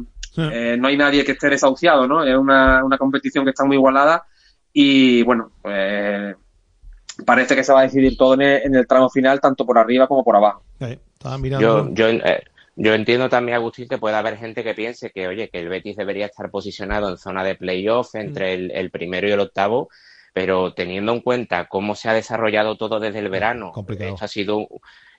[0.52, 2.24] eh, no hay nadie que esté desahuciado, ¿no?
[2.24, 4.24] Es una, una competición que está muy igualada
[4.72, 6.36] y bueno, pues
[7.26, 9.76] parece que se va a decidir todo en el, en el tramo final, tanto por
[9.76, 10.62] arriba como por abajo.
[11.12, 11.88] Estaba mirando.
[11.88, 12.42] Yo, yo, eh,
[12.82, 15.96] yo entiendo también, Agustín, que puede haber gente que piense que, oye, que el Betis
[15.96, 19.88] debería estar posicionado en zona de playoff entre el, el primero y el octavo,
[20.32, 24.10] pero teniendo en cuenta cómo se ha desarrollado todo desde el verano, complicado.
[24.14, 24.66] esto ha sido,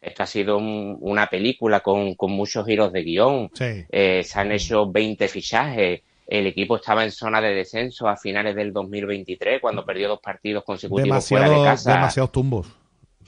[0.01, 3.85] esto ha sido un- una película con, con muchos giros de guion, Sí.
[3.89, 8.55] eh, se han hecho 20 fichajes, el equipo estaba en zona de descenso a finales
[8.55, 11.91] del 2023 cuando perdió dos partidos consecutivos fuera de Demasiado, casa.
[11.93, 12.67] demasiados tumbos.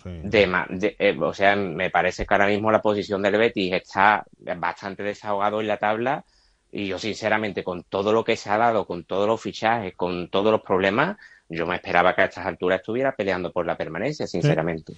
[0.03, 4.25] De, eh, o sea, me parece que ahora mismo la posición del Betis está
[4.57, 6.23] bastante desahogado en la tabla
[6.71, 10.29] y yo sinceramente con todo lo que se ha dado, con todos los fichajes, con
[10.29, 11.17] todos los problemas,
[11.47, 14.93] yo me esperaba que a estas alturas estuviera peleando por la permanencia, sinceramente.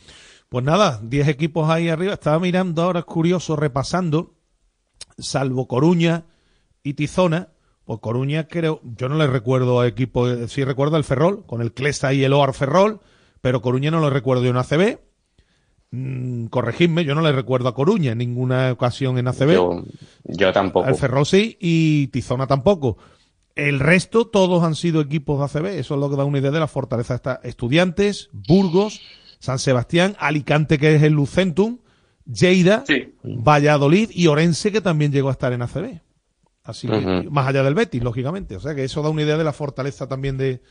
[0.48, 2.14] Pues nada, 10 equipos ahí arriba.
[2.14, 4.36] Estaba mirando ahora, es curioso, repasando,
[5.18, 6.24] salvo Coruña
[6.84, 7.50] y Tizona.
[7.84, 11.62] Pues Coruña creo, yo no le recuerdo a equipo, eh, sí recuerdo al Ferrol, con
[11.62, 13.02] el Clesa y el Oar Ferrol,
[13.46, 14.98] pero Coruña no lo recuerdo de una ACB.
[15.92, 19.54] Mm, corregidme, yo no le recuerdo a Coruña en ninguna ocasión en ACB.
[19.54, 19.84] Yo,
[20.24, 20.88] yo tampoco.
[20.88, 22.98] Al Ferrol sí y Tizona tampoco.
[23.54, 25.66] El resto, todos han sido equipos de ACB.
[25.78, 27.14] Eso es lo que da una idea de la fortaleza.
[27.14, 29.00] Está Estudiantes, Burgos,
[29.38, 31.78] San Sebastián, Alicante, que es el Lucentum,
[32.26, 32.84] Lleida,
[33.22, 36.02] Valladolid y Orense, que también llegó a estar en ACB.
[36.64, 38.56] Así que, más allá del Betis, lógicamente.
[38.56, 40.64] O sea que eso da una idea de la fortaleza también de,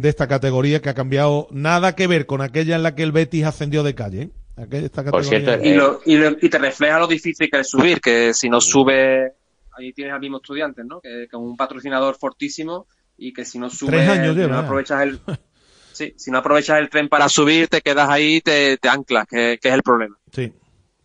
[0.00, 3.12] de esta categoría que ha cambiado nada que ver con aquella en la que el
[3.12, 4.22] Betis ascendió de calle.
[4.22, 4.30] ¿eh?
[4.56, 7.68] Aquella- esta Por cierto, Y, lo- y, lo- y te refleja lo difícil que es
[7.68, 9.32] subir, que si no sube,
[9.76, 11.00] ahí tienes al mismo estudiante, ¿no?
[11.00, 12.86] Que con un patrocinador fortísimo
[13.16, 15.20] y que si no sube, Tres años si lleva, no aprovechas el,
[15.92, 19.26] sí, si no aprovechas el tren para subir, te quedas ahí y te, te anclas,
[19.26, 20.18] que, que es el problema.
[20.32, 20.52] Sí,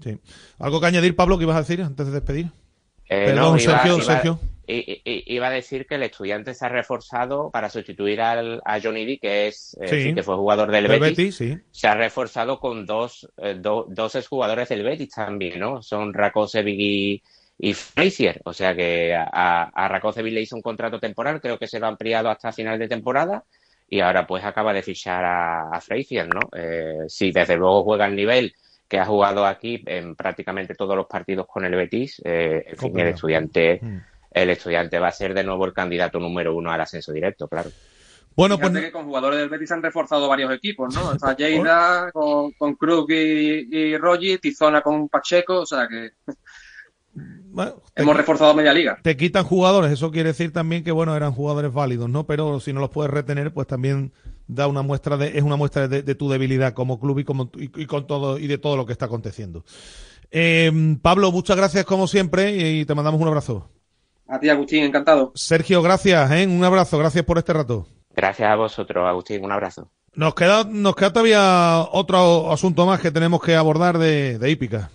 [0.04, 0.18] sí.
[0.60, 2.46] ¿Algo que añadir, Pablo, que ibas a decir antes de despedir?
[3.10, 4.06] Eh, Perdón, no, iba- Sergio, iba-
[4.68, 9.20] Iba a decir que el estudiante se ha reforzado para sustituir al, a Johnny D,
[9.20, 10.02] que es eh, Sí.
[10.04, 11.00] sí, que fue jugador del Betis.
[11.02, 11.58] Betis, sí.
[11.72, 15.82] Se ha reforzado con dos, eh, do- dos exjugadores del Betis también, ¿no?
[15.82, 17.24] Son Rakosevic y,
[17.60, 18.42] y Frazier.
[18.46, 21.86] O sea que a, a Rakosevic le hizo un contrato temporal, creo que se lo
[21.86, 23.44] ha ampliado hasta final de temporada.
[23.88, 26.40] Y ahora pues acaba de fichar a, a Frazier, ¿no?
[26.58, 28.52] Eh, sí, desde luego juega al nivel
[28.88, 32.20] que ha jugado aquí en prácticamente todos los partidos con el Betis.
[32.26, 33.98] Eh, en fin, el estudiante, Mm.
[34.36, 37.72] El estudiante va a ser de nuevo el candidato número uno al ascenso directo, claro.
[38.36, 41.14] Bueno, Fíjate pues que con jugadores del Betis han reforzado varios equipos, ¿no?
[41.14, 46.12] Está Lleida con, con Krug y, y Rogi, Tizona con Pacheco, o sea que
[47.14, 49.00] bueno, hemos reforzado media liga.
[49.02, 52.28] te quitan jugadores, eso quiere decir también que bueno, eran jugadores válidos, ¿no?
[52.28, 54.12] Pero si no los puedes retener, pues también
[54.48, 57.50] da una muestra de, es una muestra de, de tu debilidad como club y como
[57.56, 59.64] y, y con todo y de todo lo que está aconteciendo.
[60.30, 63.70] Eh, Pablo, muchas gracias como siempre y te mandamos un abrazo.
[64.28, 65.32] A ti, Agustín, encantado.
[65.36, 66.48] Sergio, gracias, ¿eh?
[66.48, 67.88] un abrazo, gracias por este rato.
[68.16, 69.92] Gracias a vosotros, Agustín, un abrazo.
[70.14, 74.90] Nos queda, nos queda todavía otro asunto más que tenemos que abordar de, de hípica.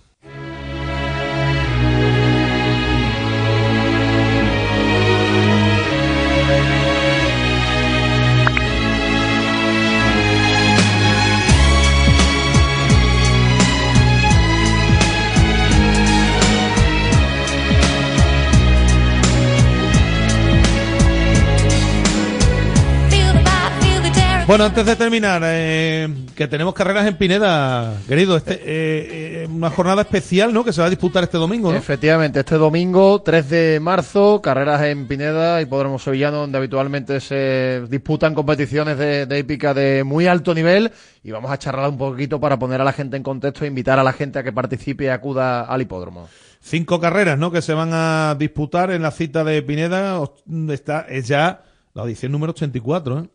[24.51, 29.69] Bueno, antes de terminar, eh, que tenemos carreras en Pineda, querido, este, eh, eh, una
[29.69, 30.65] jornada especial, ¿no?
[30.65, 31.77] Que se va a disputar este domingo, ¿no?
[31.77, 38.35] Efectivamente, este domingo, 3 de marzo, carreras en Pineda, Hipódromo Sevillano, donde habitualmente se disputan
[38.35, 40.91] competiciones de, de hípica de muy alto nivel.
[41.23, 43.99] Y vamos a charlar un poquito para poner a la gente en contexto e invitar
[43.99, 46.27] a la gente a que participe y acuda al hipódromo.
[46.59, 47.51] Cinco carreras, ¿no?
[47.51, 50.21] Que se van a disputar en la cita de Pineda.
[50.67, 51.63] Está, es ya
[51.93, 53.29] la edición número 84, ¿eh?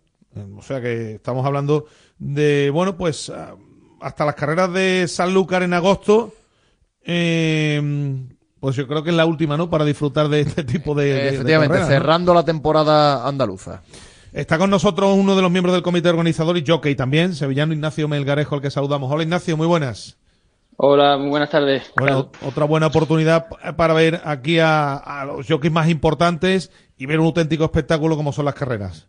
[0.56, 1.86] O sea que estamos hablando
[2.18, 3.54] de, bueno, pues ah,
[4.00, 6.32] hasta las carreras de Sanlúcar en agosto.
[7.04, 8.24] eh,
[8.60, 9.68] pues yo creo que es la última, ¿no?
[9.70, 13.82] Para disfrutar de este tipo de, de- de Efectivamente, cerrando la temporada andaluza.
[14.32, 18.08] Está con nosotros uno de los miembros del comité organizador y jockey también, sevillano Ignacio
[18.08, 19.10] Melgarejo, al que saludamos.
[19.12, 20.16] Hola Ignacio, muy buenas.
[20.78, 21.84] Hola, muy buenas tardes.
[21.96, 23.46] Bueno, otra buena oportunidad
[23.76, 28.32] para ver aquí a, a los jockeys más importantes y ver un auténtico espectáculo como
[28.32, 29.08] son las carreras.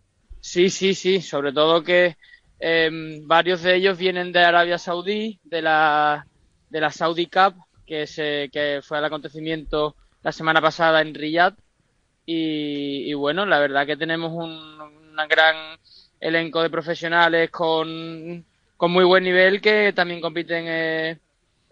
[0.50, 2.16] Sí, sí, sí, sobre todo que
[2.60, 2.90] eh,
[3.26, 6.26] varios de ellos vienen de Arabia Saudí, de la,
[6.70, 7.56] de la Saudi Cup,
[7.86, 11.56] que, se, que fue el acontecimiento la semana pasada en Riyadh.
[12.26, 15.78] Y, y bueno, la verdad que tenemos un, gran
[16.20, 18.46] elenco de profesionales con,
[18.78, 21.20] con muy buen nivel que también compiten eh,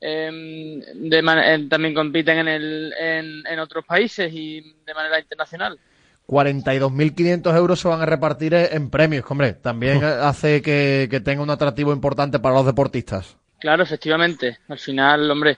[0.02, 5.80] em, en- también compiten en, el, en, en otros países y de manera internacional.
[6.28, 9.54] 42.500 euros se van a repartir en premios, que, hombre.
[9.54, 13.38] También hace que, que tenga un atractivo importante para los deportistas.
[13.60, 14.58] Claro, efectivamente.
[14.68, 15.58] Al final, hombre,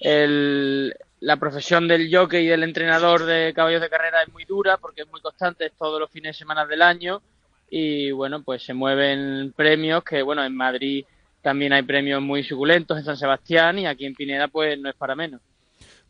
[0.00, 4.76] el- la profesión del jockey y del entrenador de caballos de carrera es muy dura
[4.78, 7.22] porque es muy constante, es todos los fines de semana del año
[7.70, 11.04] y bueno, pues se mueven premios que, bueno, en Madrid
[11.40, 14.96] también hay premios muy suculentos, en San Sebastián y aquí en Pineda pues no es
[14.96, 15.40] para menos.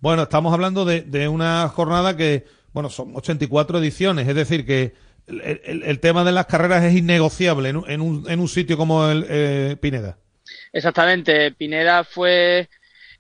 [0.00, 4.94] Bueno, estamos hablando de, de una jornada que, bueno, son 84 ediciones, es decir, que
[5.26, 8.48] el, el- el tema de las carreras es innegociable en, un- en un, en un
[8.48, 10.18] sitio como el eh, Pineda.
[10.72, 12.68] Exactamente, Pineda fue,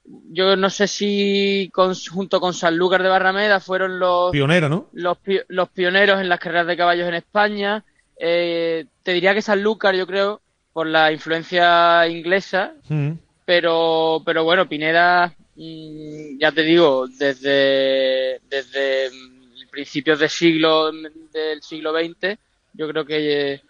[0.04, 4.88] yo no sé si con- junto con Sanlúcar de Barrameda fueron los, Pionera, ¿no?
[4.92, 7.84] los, pi- los pioneros en las carreras de caballos en España.
[8.18, 10.40] Eh, te diría que Sanlúcar, yo creo,
[10.72, 13.12] por la influencia inglesa, Mm.
[13.44, 19.10] pero, pero bueno, Pineda, mm, ya te digo, desde, desde
[19.72, 22.38] principios del siglo, del siglo XX,
[22.74, 23.62] yo creo que eh,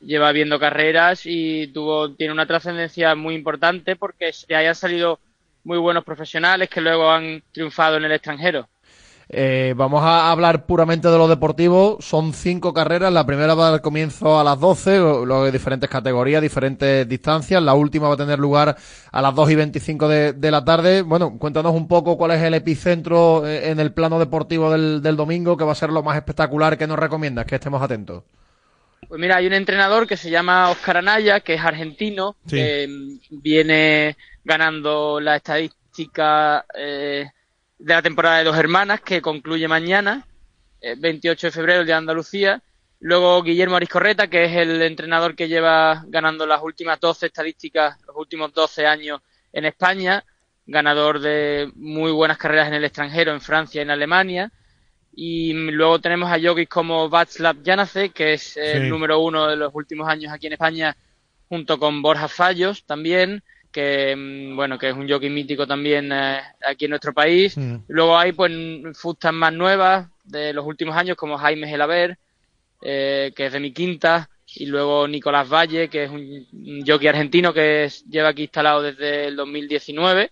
[0.00, 5.18] lleva viendo carreras y tuvo, tiene una trascendencia muy importante porque se hayan salido
[5.64, 8.68] muy buenos profesionales que luego han triunfado en el extranjero.
[9.34, 11.96] Eh, vamos a hablar puramente de lo deportivo.
[12.00, 13.10] Son cinco carreras.
[13.10, 17.62] La primera va al comienzo a las 12, luego hay diferentes categorías, diferentes distancias.
[17.62, 18.76] La última va a tener lugar
[19.10, 21.00] a las 2 y 25 de, de la tarde.
[21.00, 25.16] Bueno, cuéntanos un poco cuál es el epicentro eh, en el plano deportivo del, del
[25.16, 28.24] domingo, que va a ser lo más espectacular que nos recomiendas, que estemos atentos.
[29.08, 32.56] Pues mira, hay un entrenador que se llama Oscar Anaya, que es argentino, Sí.
[32.56, 32.86] que
[33.30, 37.26] viene ganando la estadística eh,
[37.82, 40.24] de la temporada de dos hermanas, que concluye mañana,
[40.80, 42.62] eh, 28 de febrero, el día de Andalucía.
[43.00, 48.16] Luego Guillermo Ariscorreta, que es el entrenador que lleva ganando las últimas 12 estadísticas, los
[48.16, 49.20] últimos 12 años
[49.52, 50.24] en España,
[50.66, 54.52] ganador de muy buenas carreras en el extranjero, en Francia y en Alemania.
[55.14, 58.88] Y luego tenemos a yogis como Václav Janace, que es el Sí.
[58.88, 60.96] número uno de los últimos años aquí en España,
[61.48, 63.42] junto con Borja Fallos también,
[63.72, 67.56] que mm, bueno, que es un jockey mítico también eh, aquí en nuestro país.
[67.56, 67.76] Mm.
[67.88, 68.52] Luego hay pues
[68.94, 72.18] fustas más nuevas de los últimos años, como Jaime Gelaber,
[72.82, 77.08] eh, que es de mi quinta, y luego Nicolás Valle, que es un, un jockey
[77.08, 80.30] argentino que es- lleva aquí instalado desde el 2019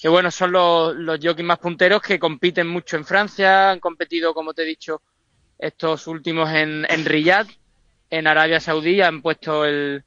[0.00, 4.32] que bueno, son los, los jockeys más punteros que compiten mucho en Francia, han competido,
[4.32, 5.02] como te he dicho,
[5.58, 7.46] estos últimos en, en Riyadh,
[8.08, 10.02] en Arabia Saudí, han puesto el,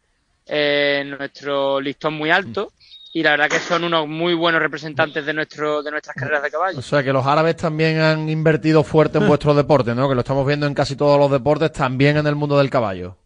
[0.45, 2.74] eh, nuestro listón muy alto
[3.14, 6.49] y la verdad que son unos muy buenos representantes de nuestro de nuestras carreras de
[6.49, 6.80] caballo.
[6.80, 10.10] O sea que los árabes también han invertido fuerte en vuestro deporte, ¿no?
[10.10, 13.18] Que lo estamos viendo en casi todos los deportes, también en el mundo del caballo.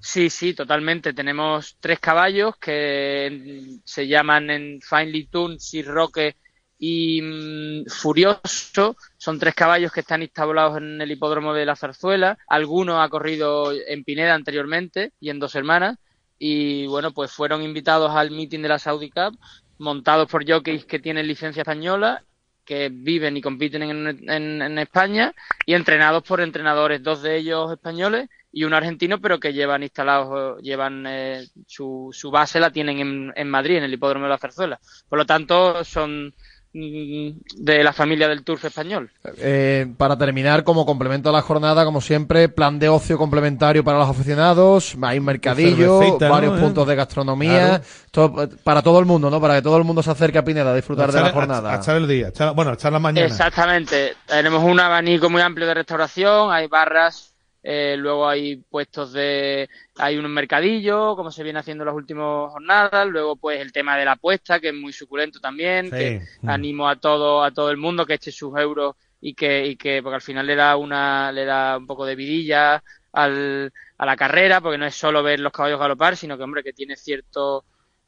[0.00, 1.12] Sí, sí, totalmente.
[1.12, 6.36] Tenemos tres caballos que se llaman en Finely Tune, Sir Roque
[6.78, 8.96] y mm, Furioso.
[9.16, 12.38] Son tres caballos que están instalados en el hipódromo de la Zarzuela.
[12.48, 15.96] Alguno ha corrido en Pineda anteriormente y en Dos Hermanas.
[16.38, 19.38] Y bueno, pues fueron invitados al meeting de la Saudi Cup,
[19.78, 22.24] montados por jockeys que tienen licencia española
[22.64, 25.32] que viven y compiten en, en- en España
[25.64, 30.60] y entrenados por entrenadores, dos de ellos españoles y uno argentino, pero que llevan instalados,
[30.62, 34.38] llevan eh, su, su base la tienen en, en Madrid, en el hipódromo de la
[34.38, 34.78] Zarzuela.
[35.08, 36.34] Por lo tanto, son
[36.72, 39.10] de la familia del turf español.
[39.38, 43.98] Eh, para terminar, como complemento a la jornada, como siempre, plan de ocio complementario para
[43.98, 46.62] los aficionados, hay un mercadillo, varios ¿Eh?
[46.62, 47.84] puntos de gastronomía, Claro.
[48.10, 49.40] todo- para todo el mundo, ¿no?
[49.40, 51.70] Para que todo el mundo se acerque a Pineda a disfrutar de la jornada.
[51.70, 53.26] A, a echar el día, echar- bueno, a echar la mañana.
[53.26, 54.14] Exactamente.
[54.26, 57.32] Tenemos un abanico muy amplio de restauración, hay barras,
[57.62, 62.50] eh, luego hay puestos de, hay un mercadillo, como se viene haciendo en las últimas
[62.52, 65.94] jornadas, luego pues el tema de la apuesta, que es muy suculento también, Sí.
[65.94, 66.48] que Mm.
[66.48, 70.02] animo a todo, a todo el mundo que eche sus euros y que, y que,
[70.02, 72.82] porque al final le da una, le da un poco de vidilla
[73.12, 76.62] al, a la carrera, porque no es solo ver los caballos galopar, sino que hombre,
[76.62, 77.64] que tiene cierto,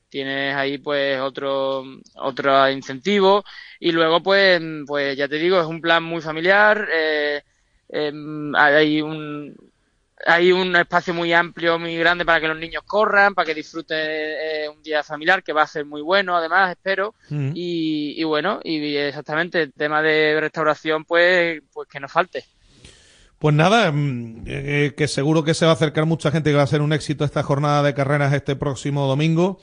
[0.09, 1.85] tienes ahí pues otro
[2.17, 3.45] otro incentivo
[3.79, 7.43] y luego pues pues ya te digo es un plan muy familiar eh,
[7.93, 9.55] em, hay un
[10.27, 13.99] hay un espacio muy amplio muy grande para que los niños corran para que disfruten
[14.01, 17.53] eh, un día familiar que va a ser muy bueno además espero Mm.
[17.55, 22.45] y, y bueno y exactamente el tema de restauración pues pues que nos falte
[23.39, 26.63] Pues nada, mm, eh, que seguro que se va a acercar mucha gente que va
[26.65, 29.59] a ser un éxito esta jornada de carreras este próximo domingo.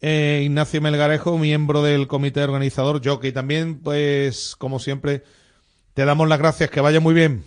[0.00, 5.24] Eh, Ignacio Melgarejo, miembro del comité organizador, jockey también, pues como siempre,
[5.94, 7.42] te damos las gracias, que vaya muy bien.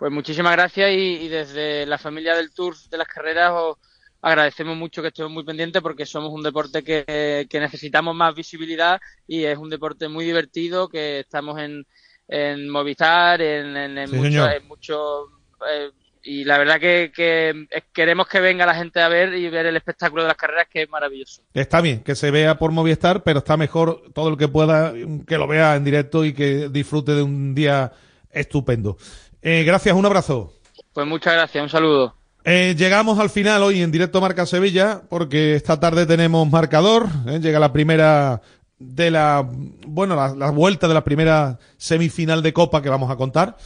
[0.00, 3.76] Pues muchísimas gracias y, y desde la familia del Tour de las carreras os
[4.22, 8.98] agradecemos mucho que estemos muy pendientes porque somos un deporte que, que necesitamos más visibilidad
[9.26, 11.86] y es un deporte muy divertido que estamos en,
[12.28, 15.26] en Movistar, en, en, Sí, en mucho,
[15.70, 15.90] eh,
[16.22, 19.76] y la verdad que, que queremos que venga la gente a ver y ver el
[19.76, 21.42] espectáculo de las carreras que es maravilloso.
[21.52, 24.94] Está bien que se vea por Movistar, pero está mejor todo el que pueda
[25.26, 27.92] que lo vea en directo y que disfrute de un día
[28.30, 28.96] estupendo.
[29.42, 30.52] Eh, gracias, un abrazo.
[30.92, 32.14] Pues muchas gracias, un saludo.
[32.44, 37.06] Eh, llegamos al final hoy en directo Marca Sevilla, porque esta tarde tenemos marcador.
[37.28, 38.40] eh, llega la primera
[38.78, 39.46] de la,
[39.86, 43.56] bueno, la, la vuelta de la primera semifinal de Copa que vamos a contar.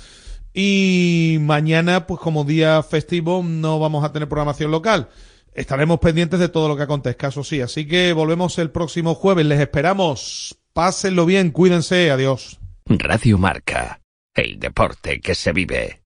[0.52, 5.08] Y mañana, pues como día festivo, no vamos a tener programación local.
[5.52, 7.60] estaremos pendientes de todo lo que acontezca, eso sí.
[7.60, 9.46] Así que volvemos el próximo jueves.
[9.46, 10.56] Les esperamos.
[10.72, 12.10] Pásenlo bien, cuídense.
[12.10, 12.58] Adiós.
[12.86, 14.00] Radio Marca.
[14.34, 16.03] El deporte que se vive.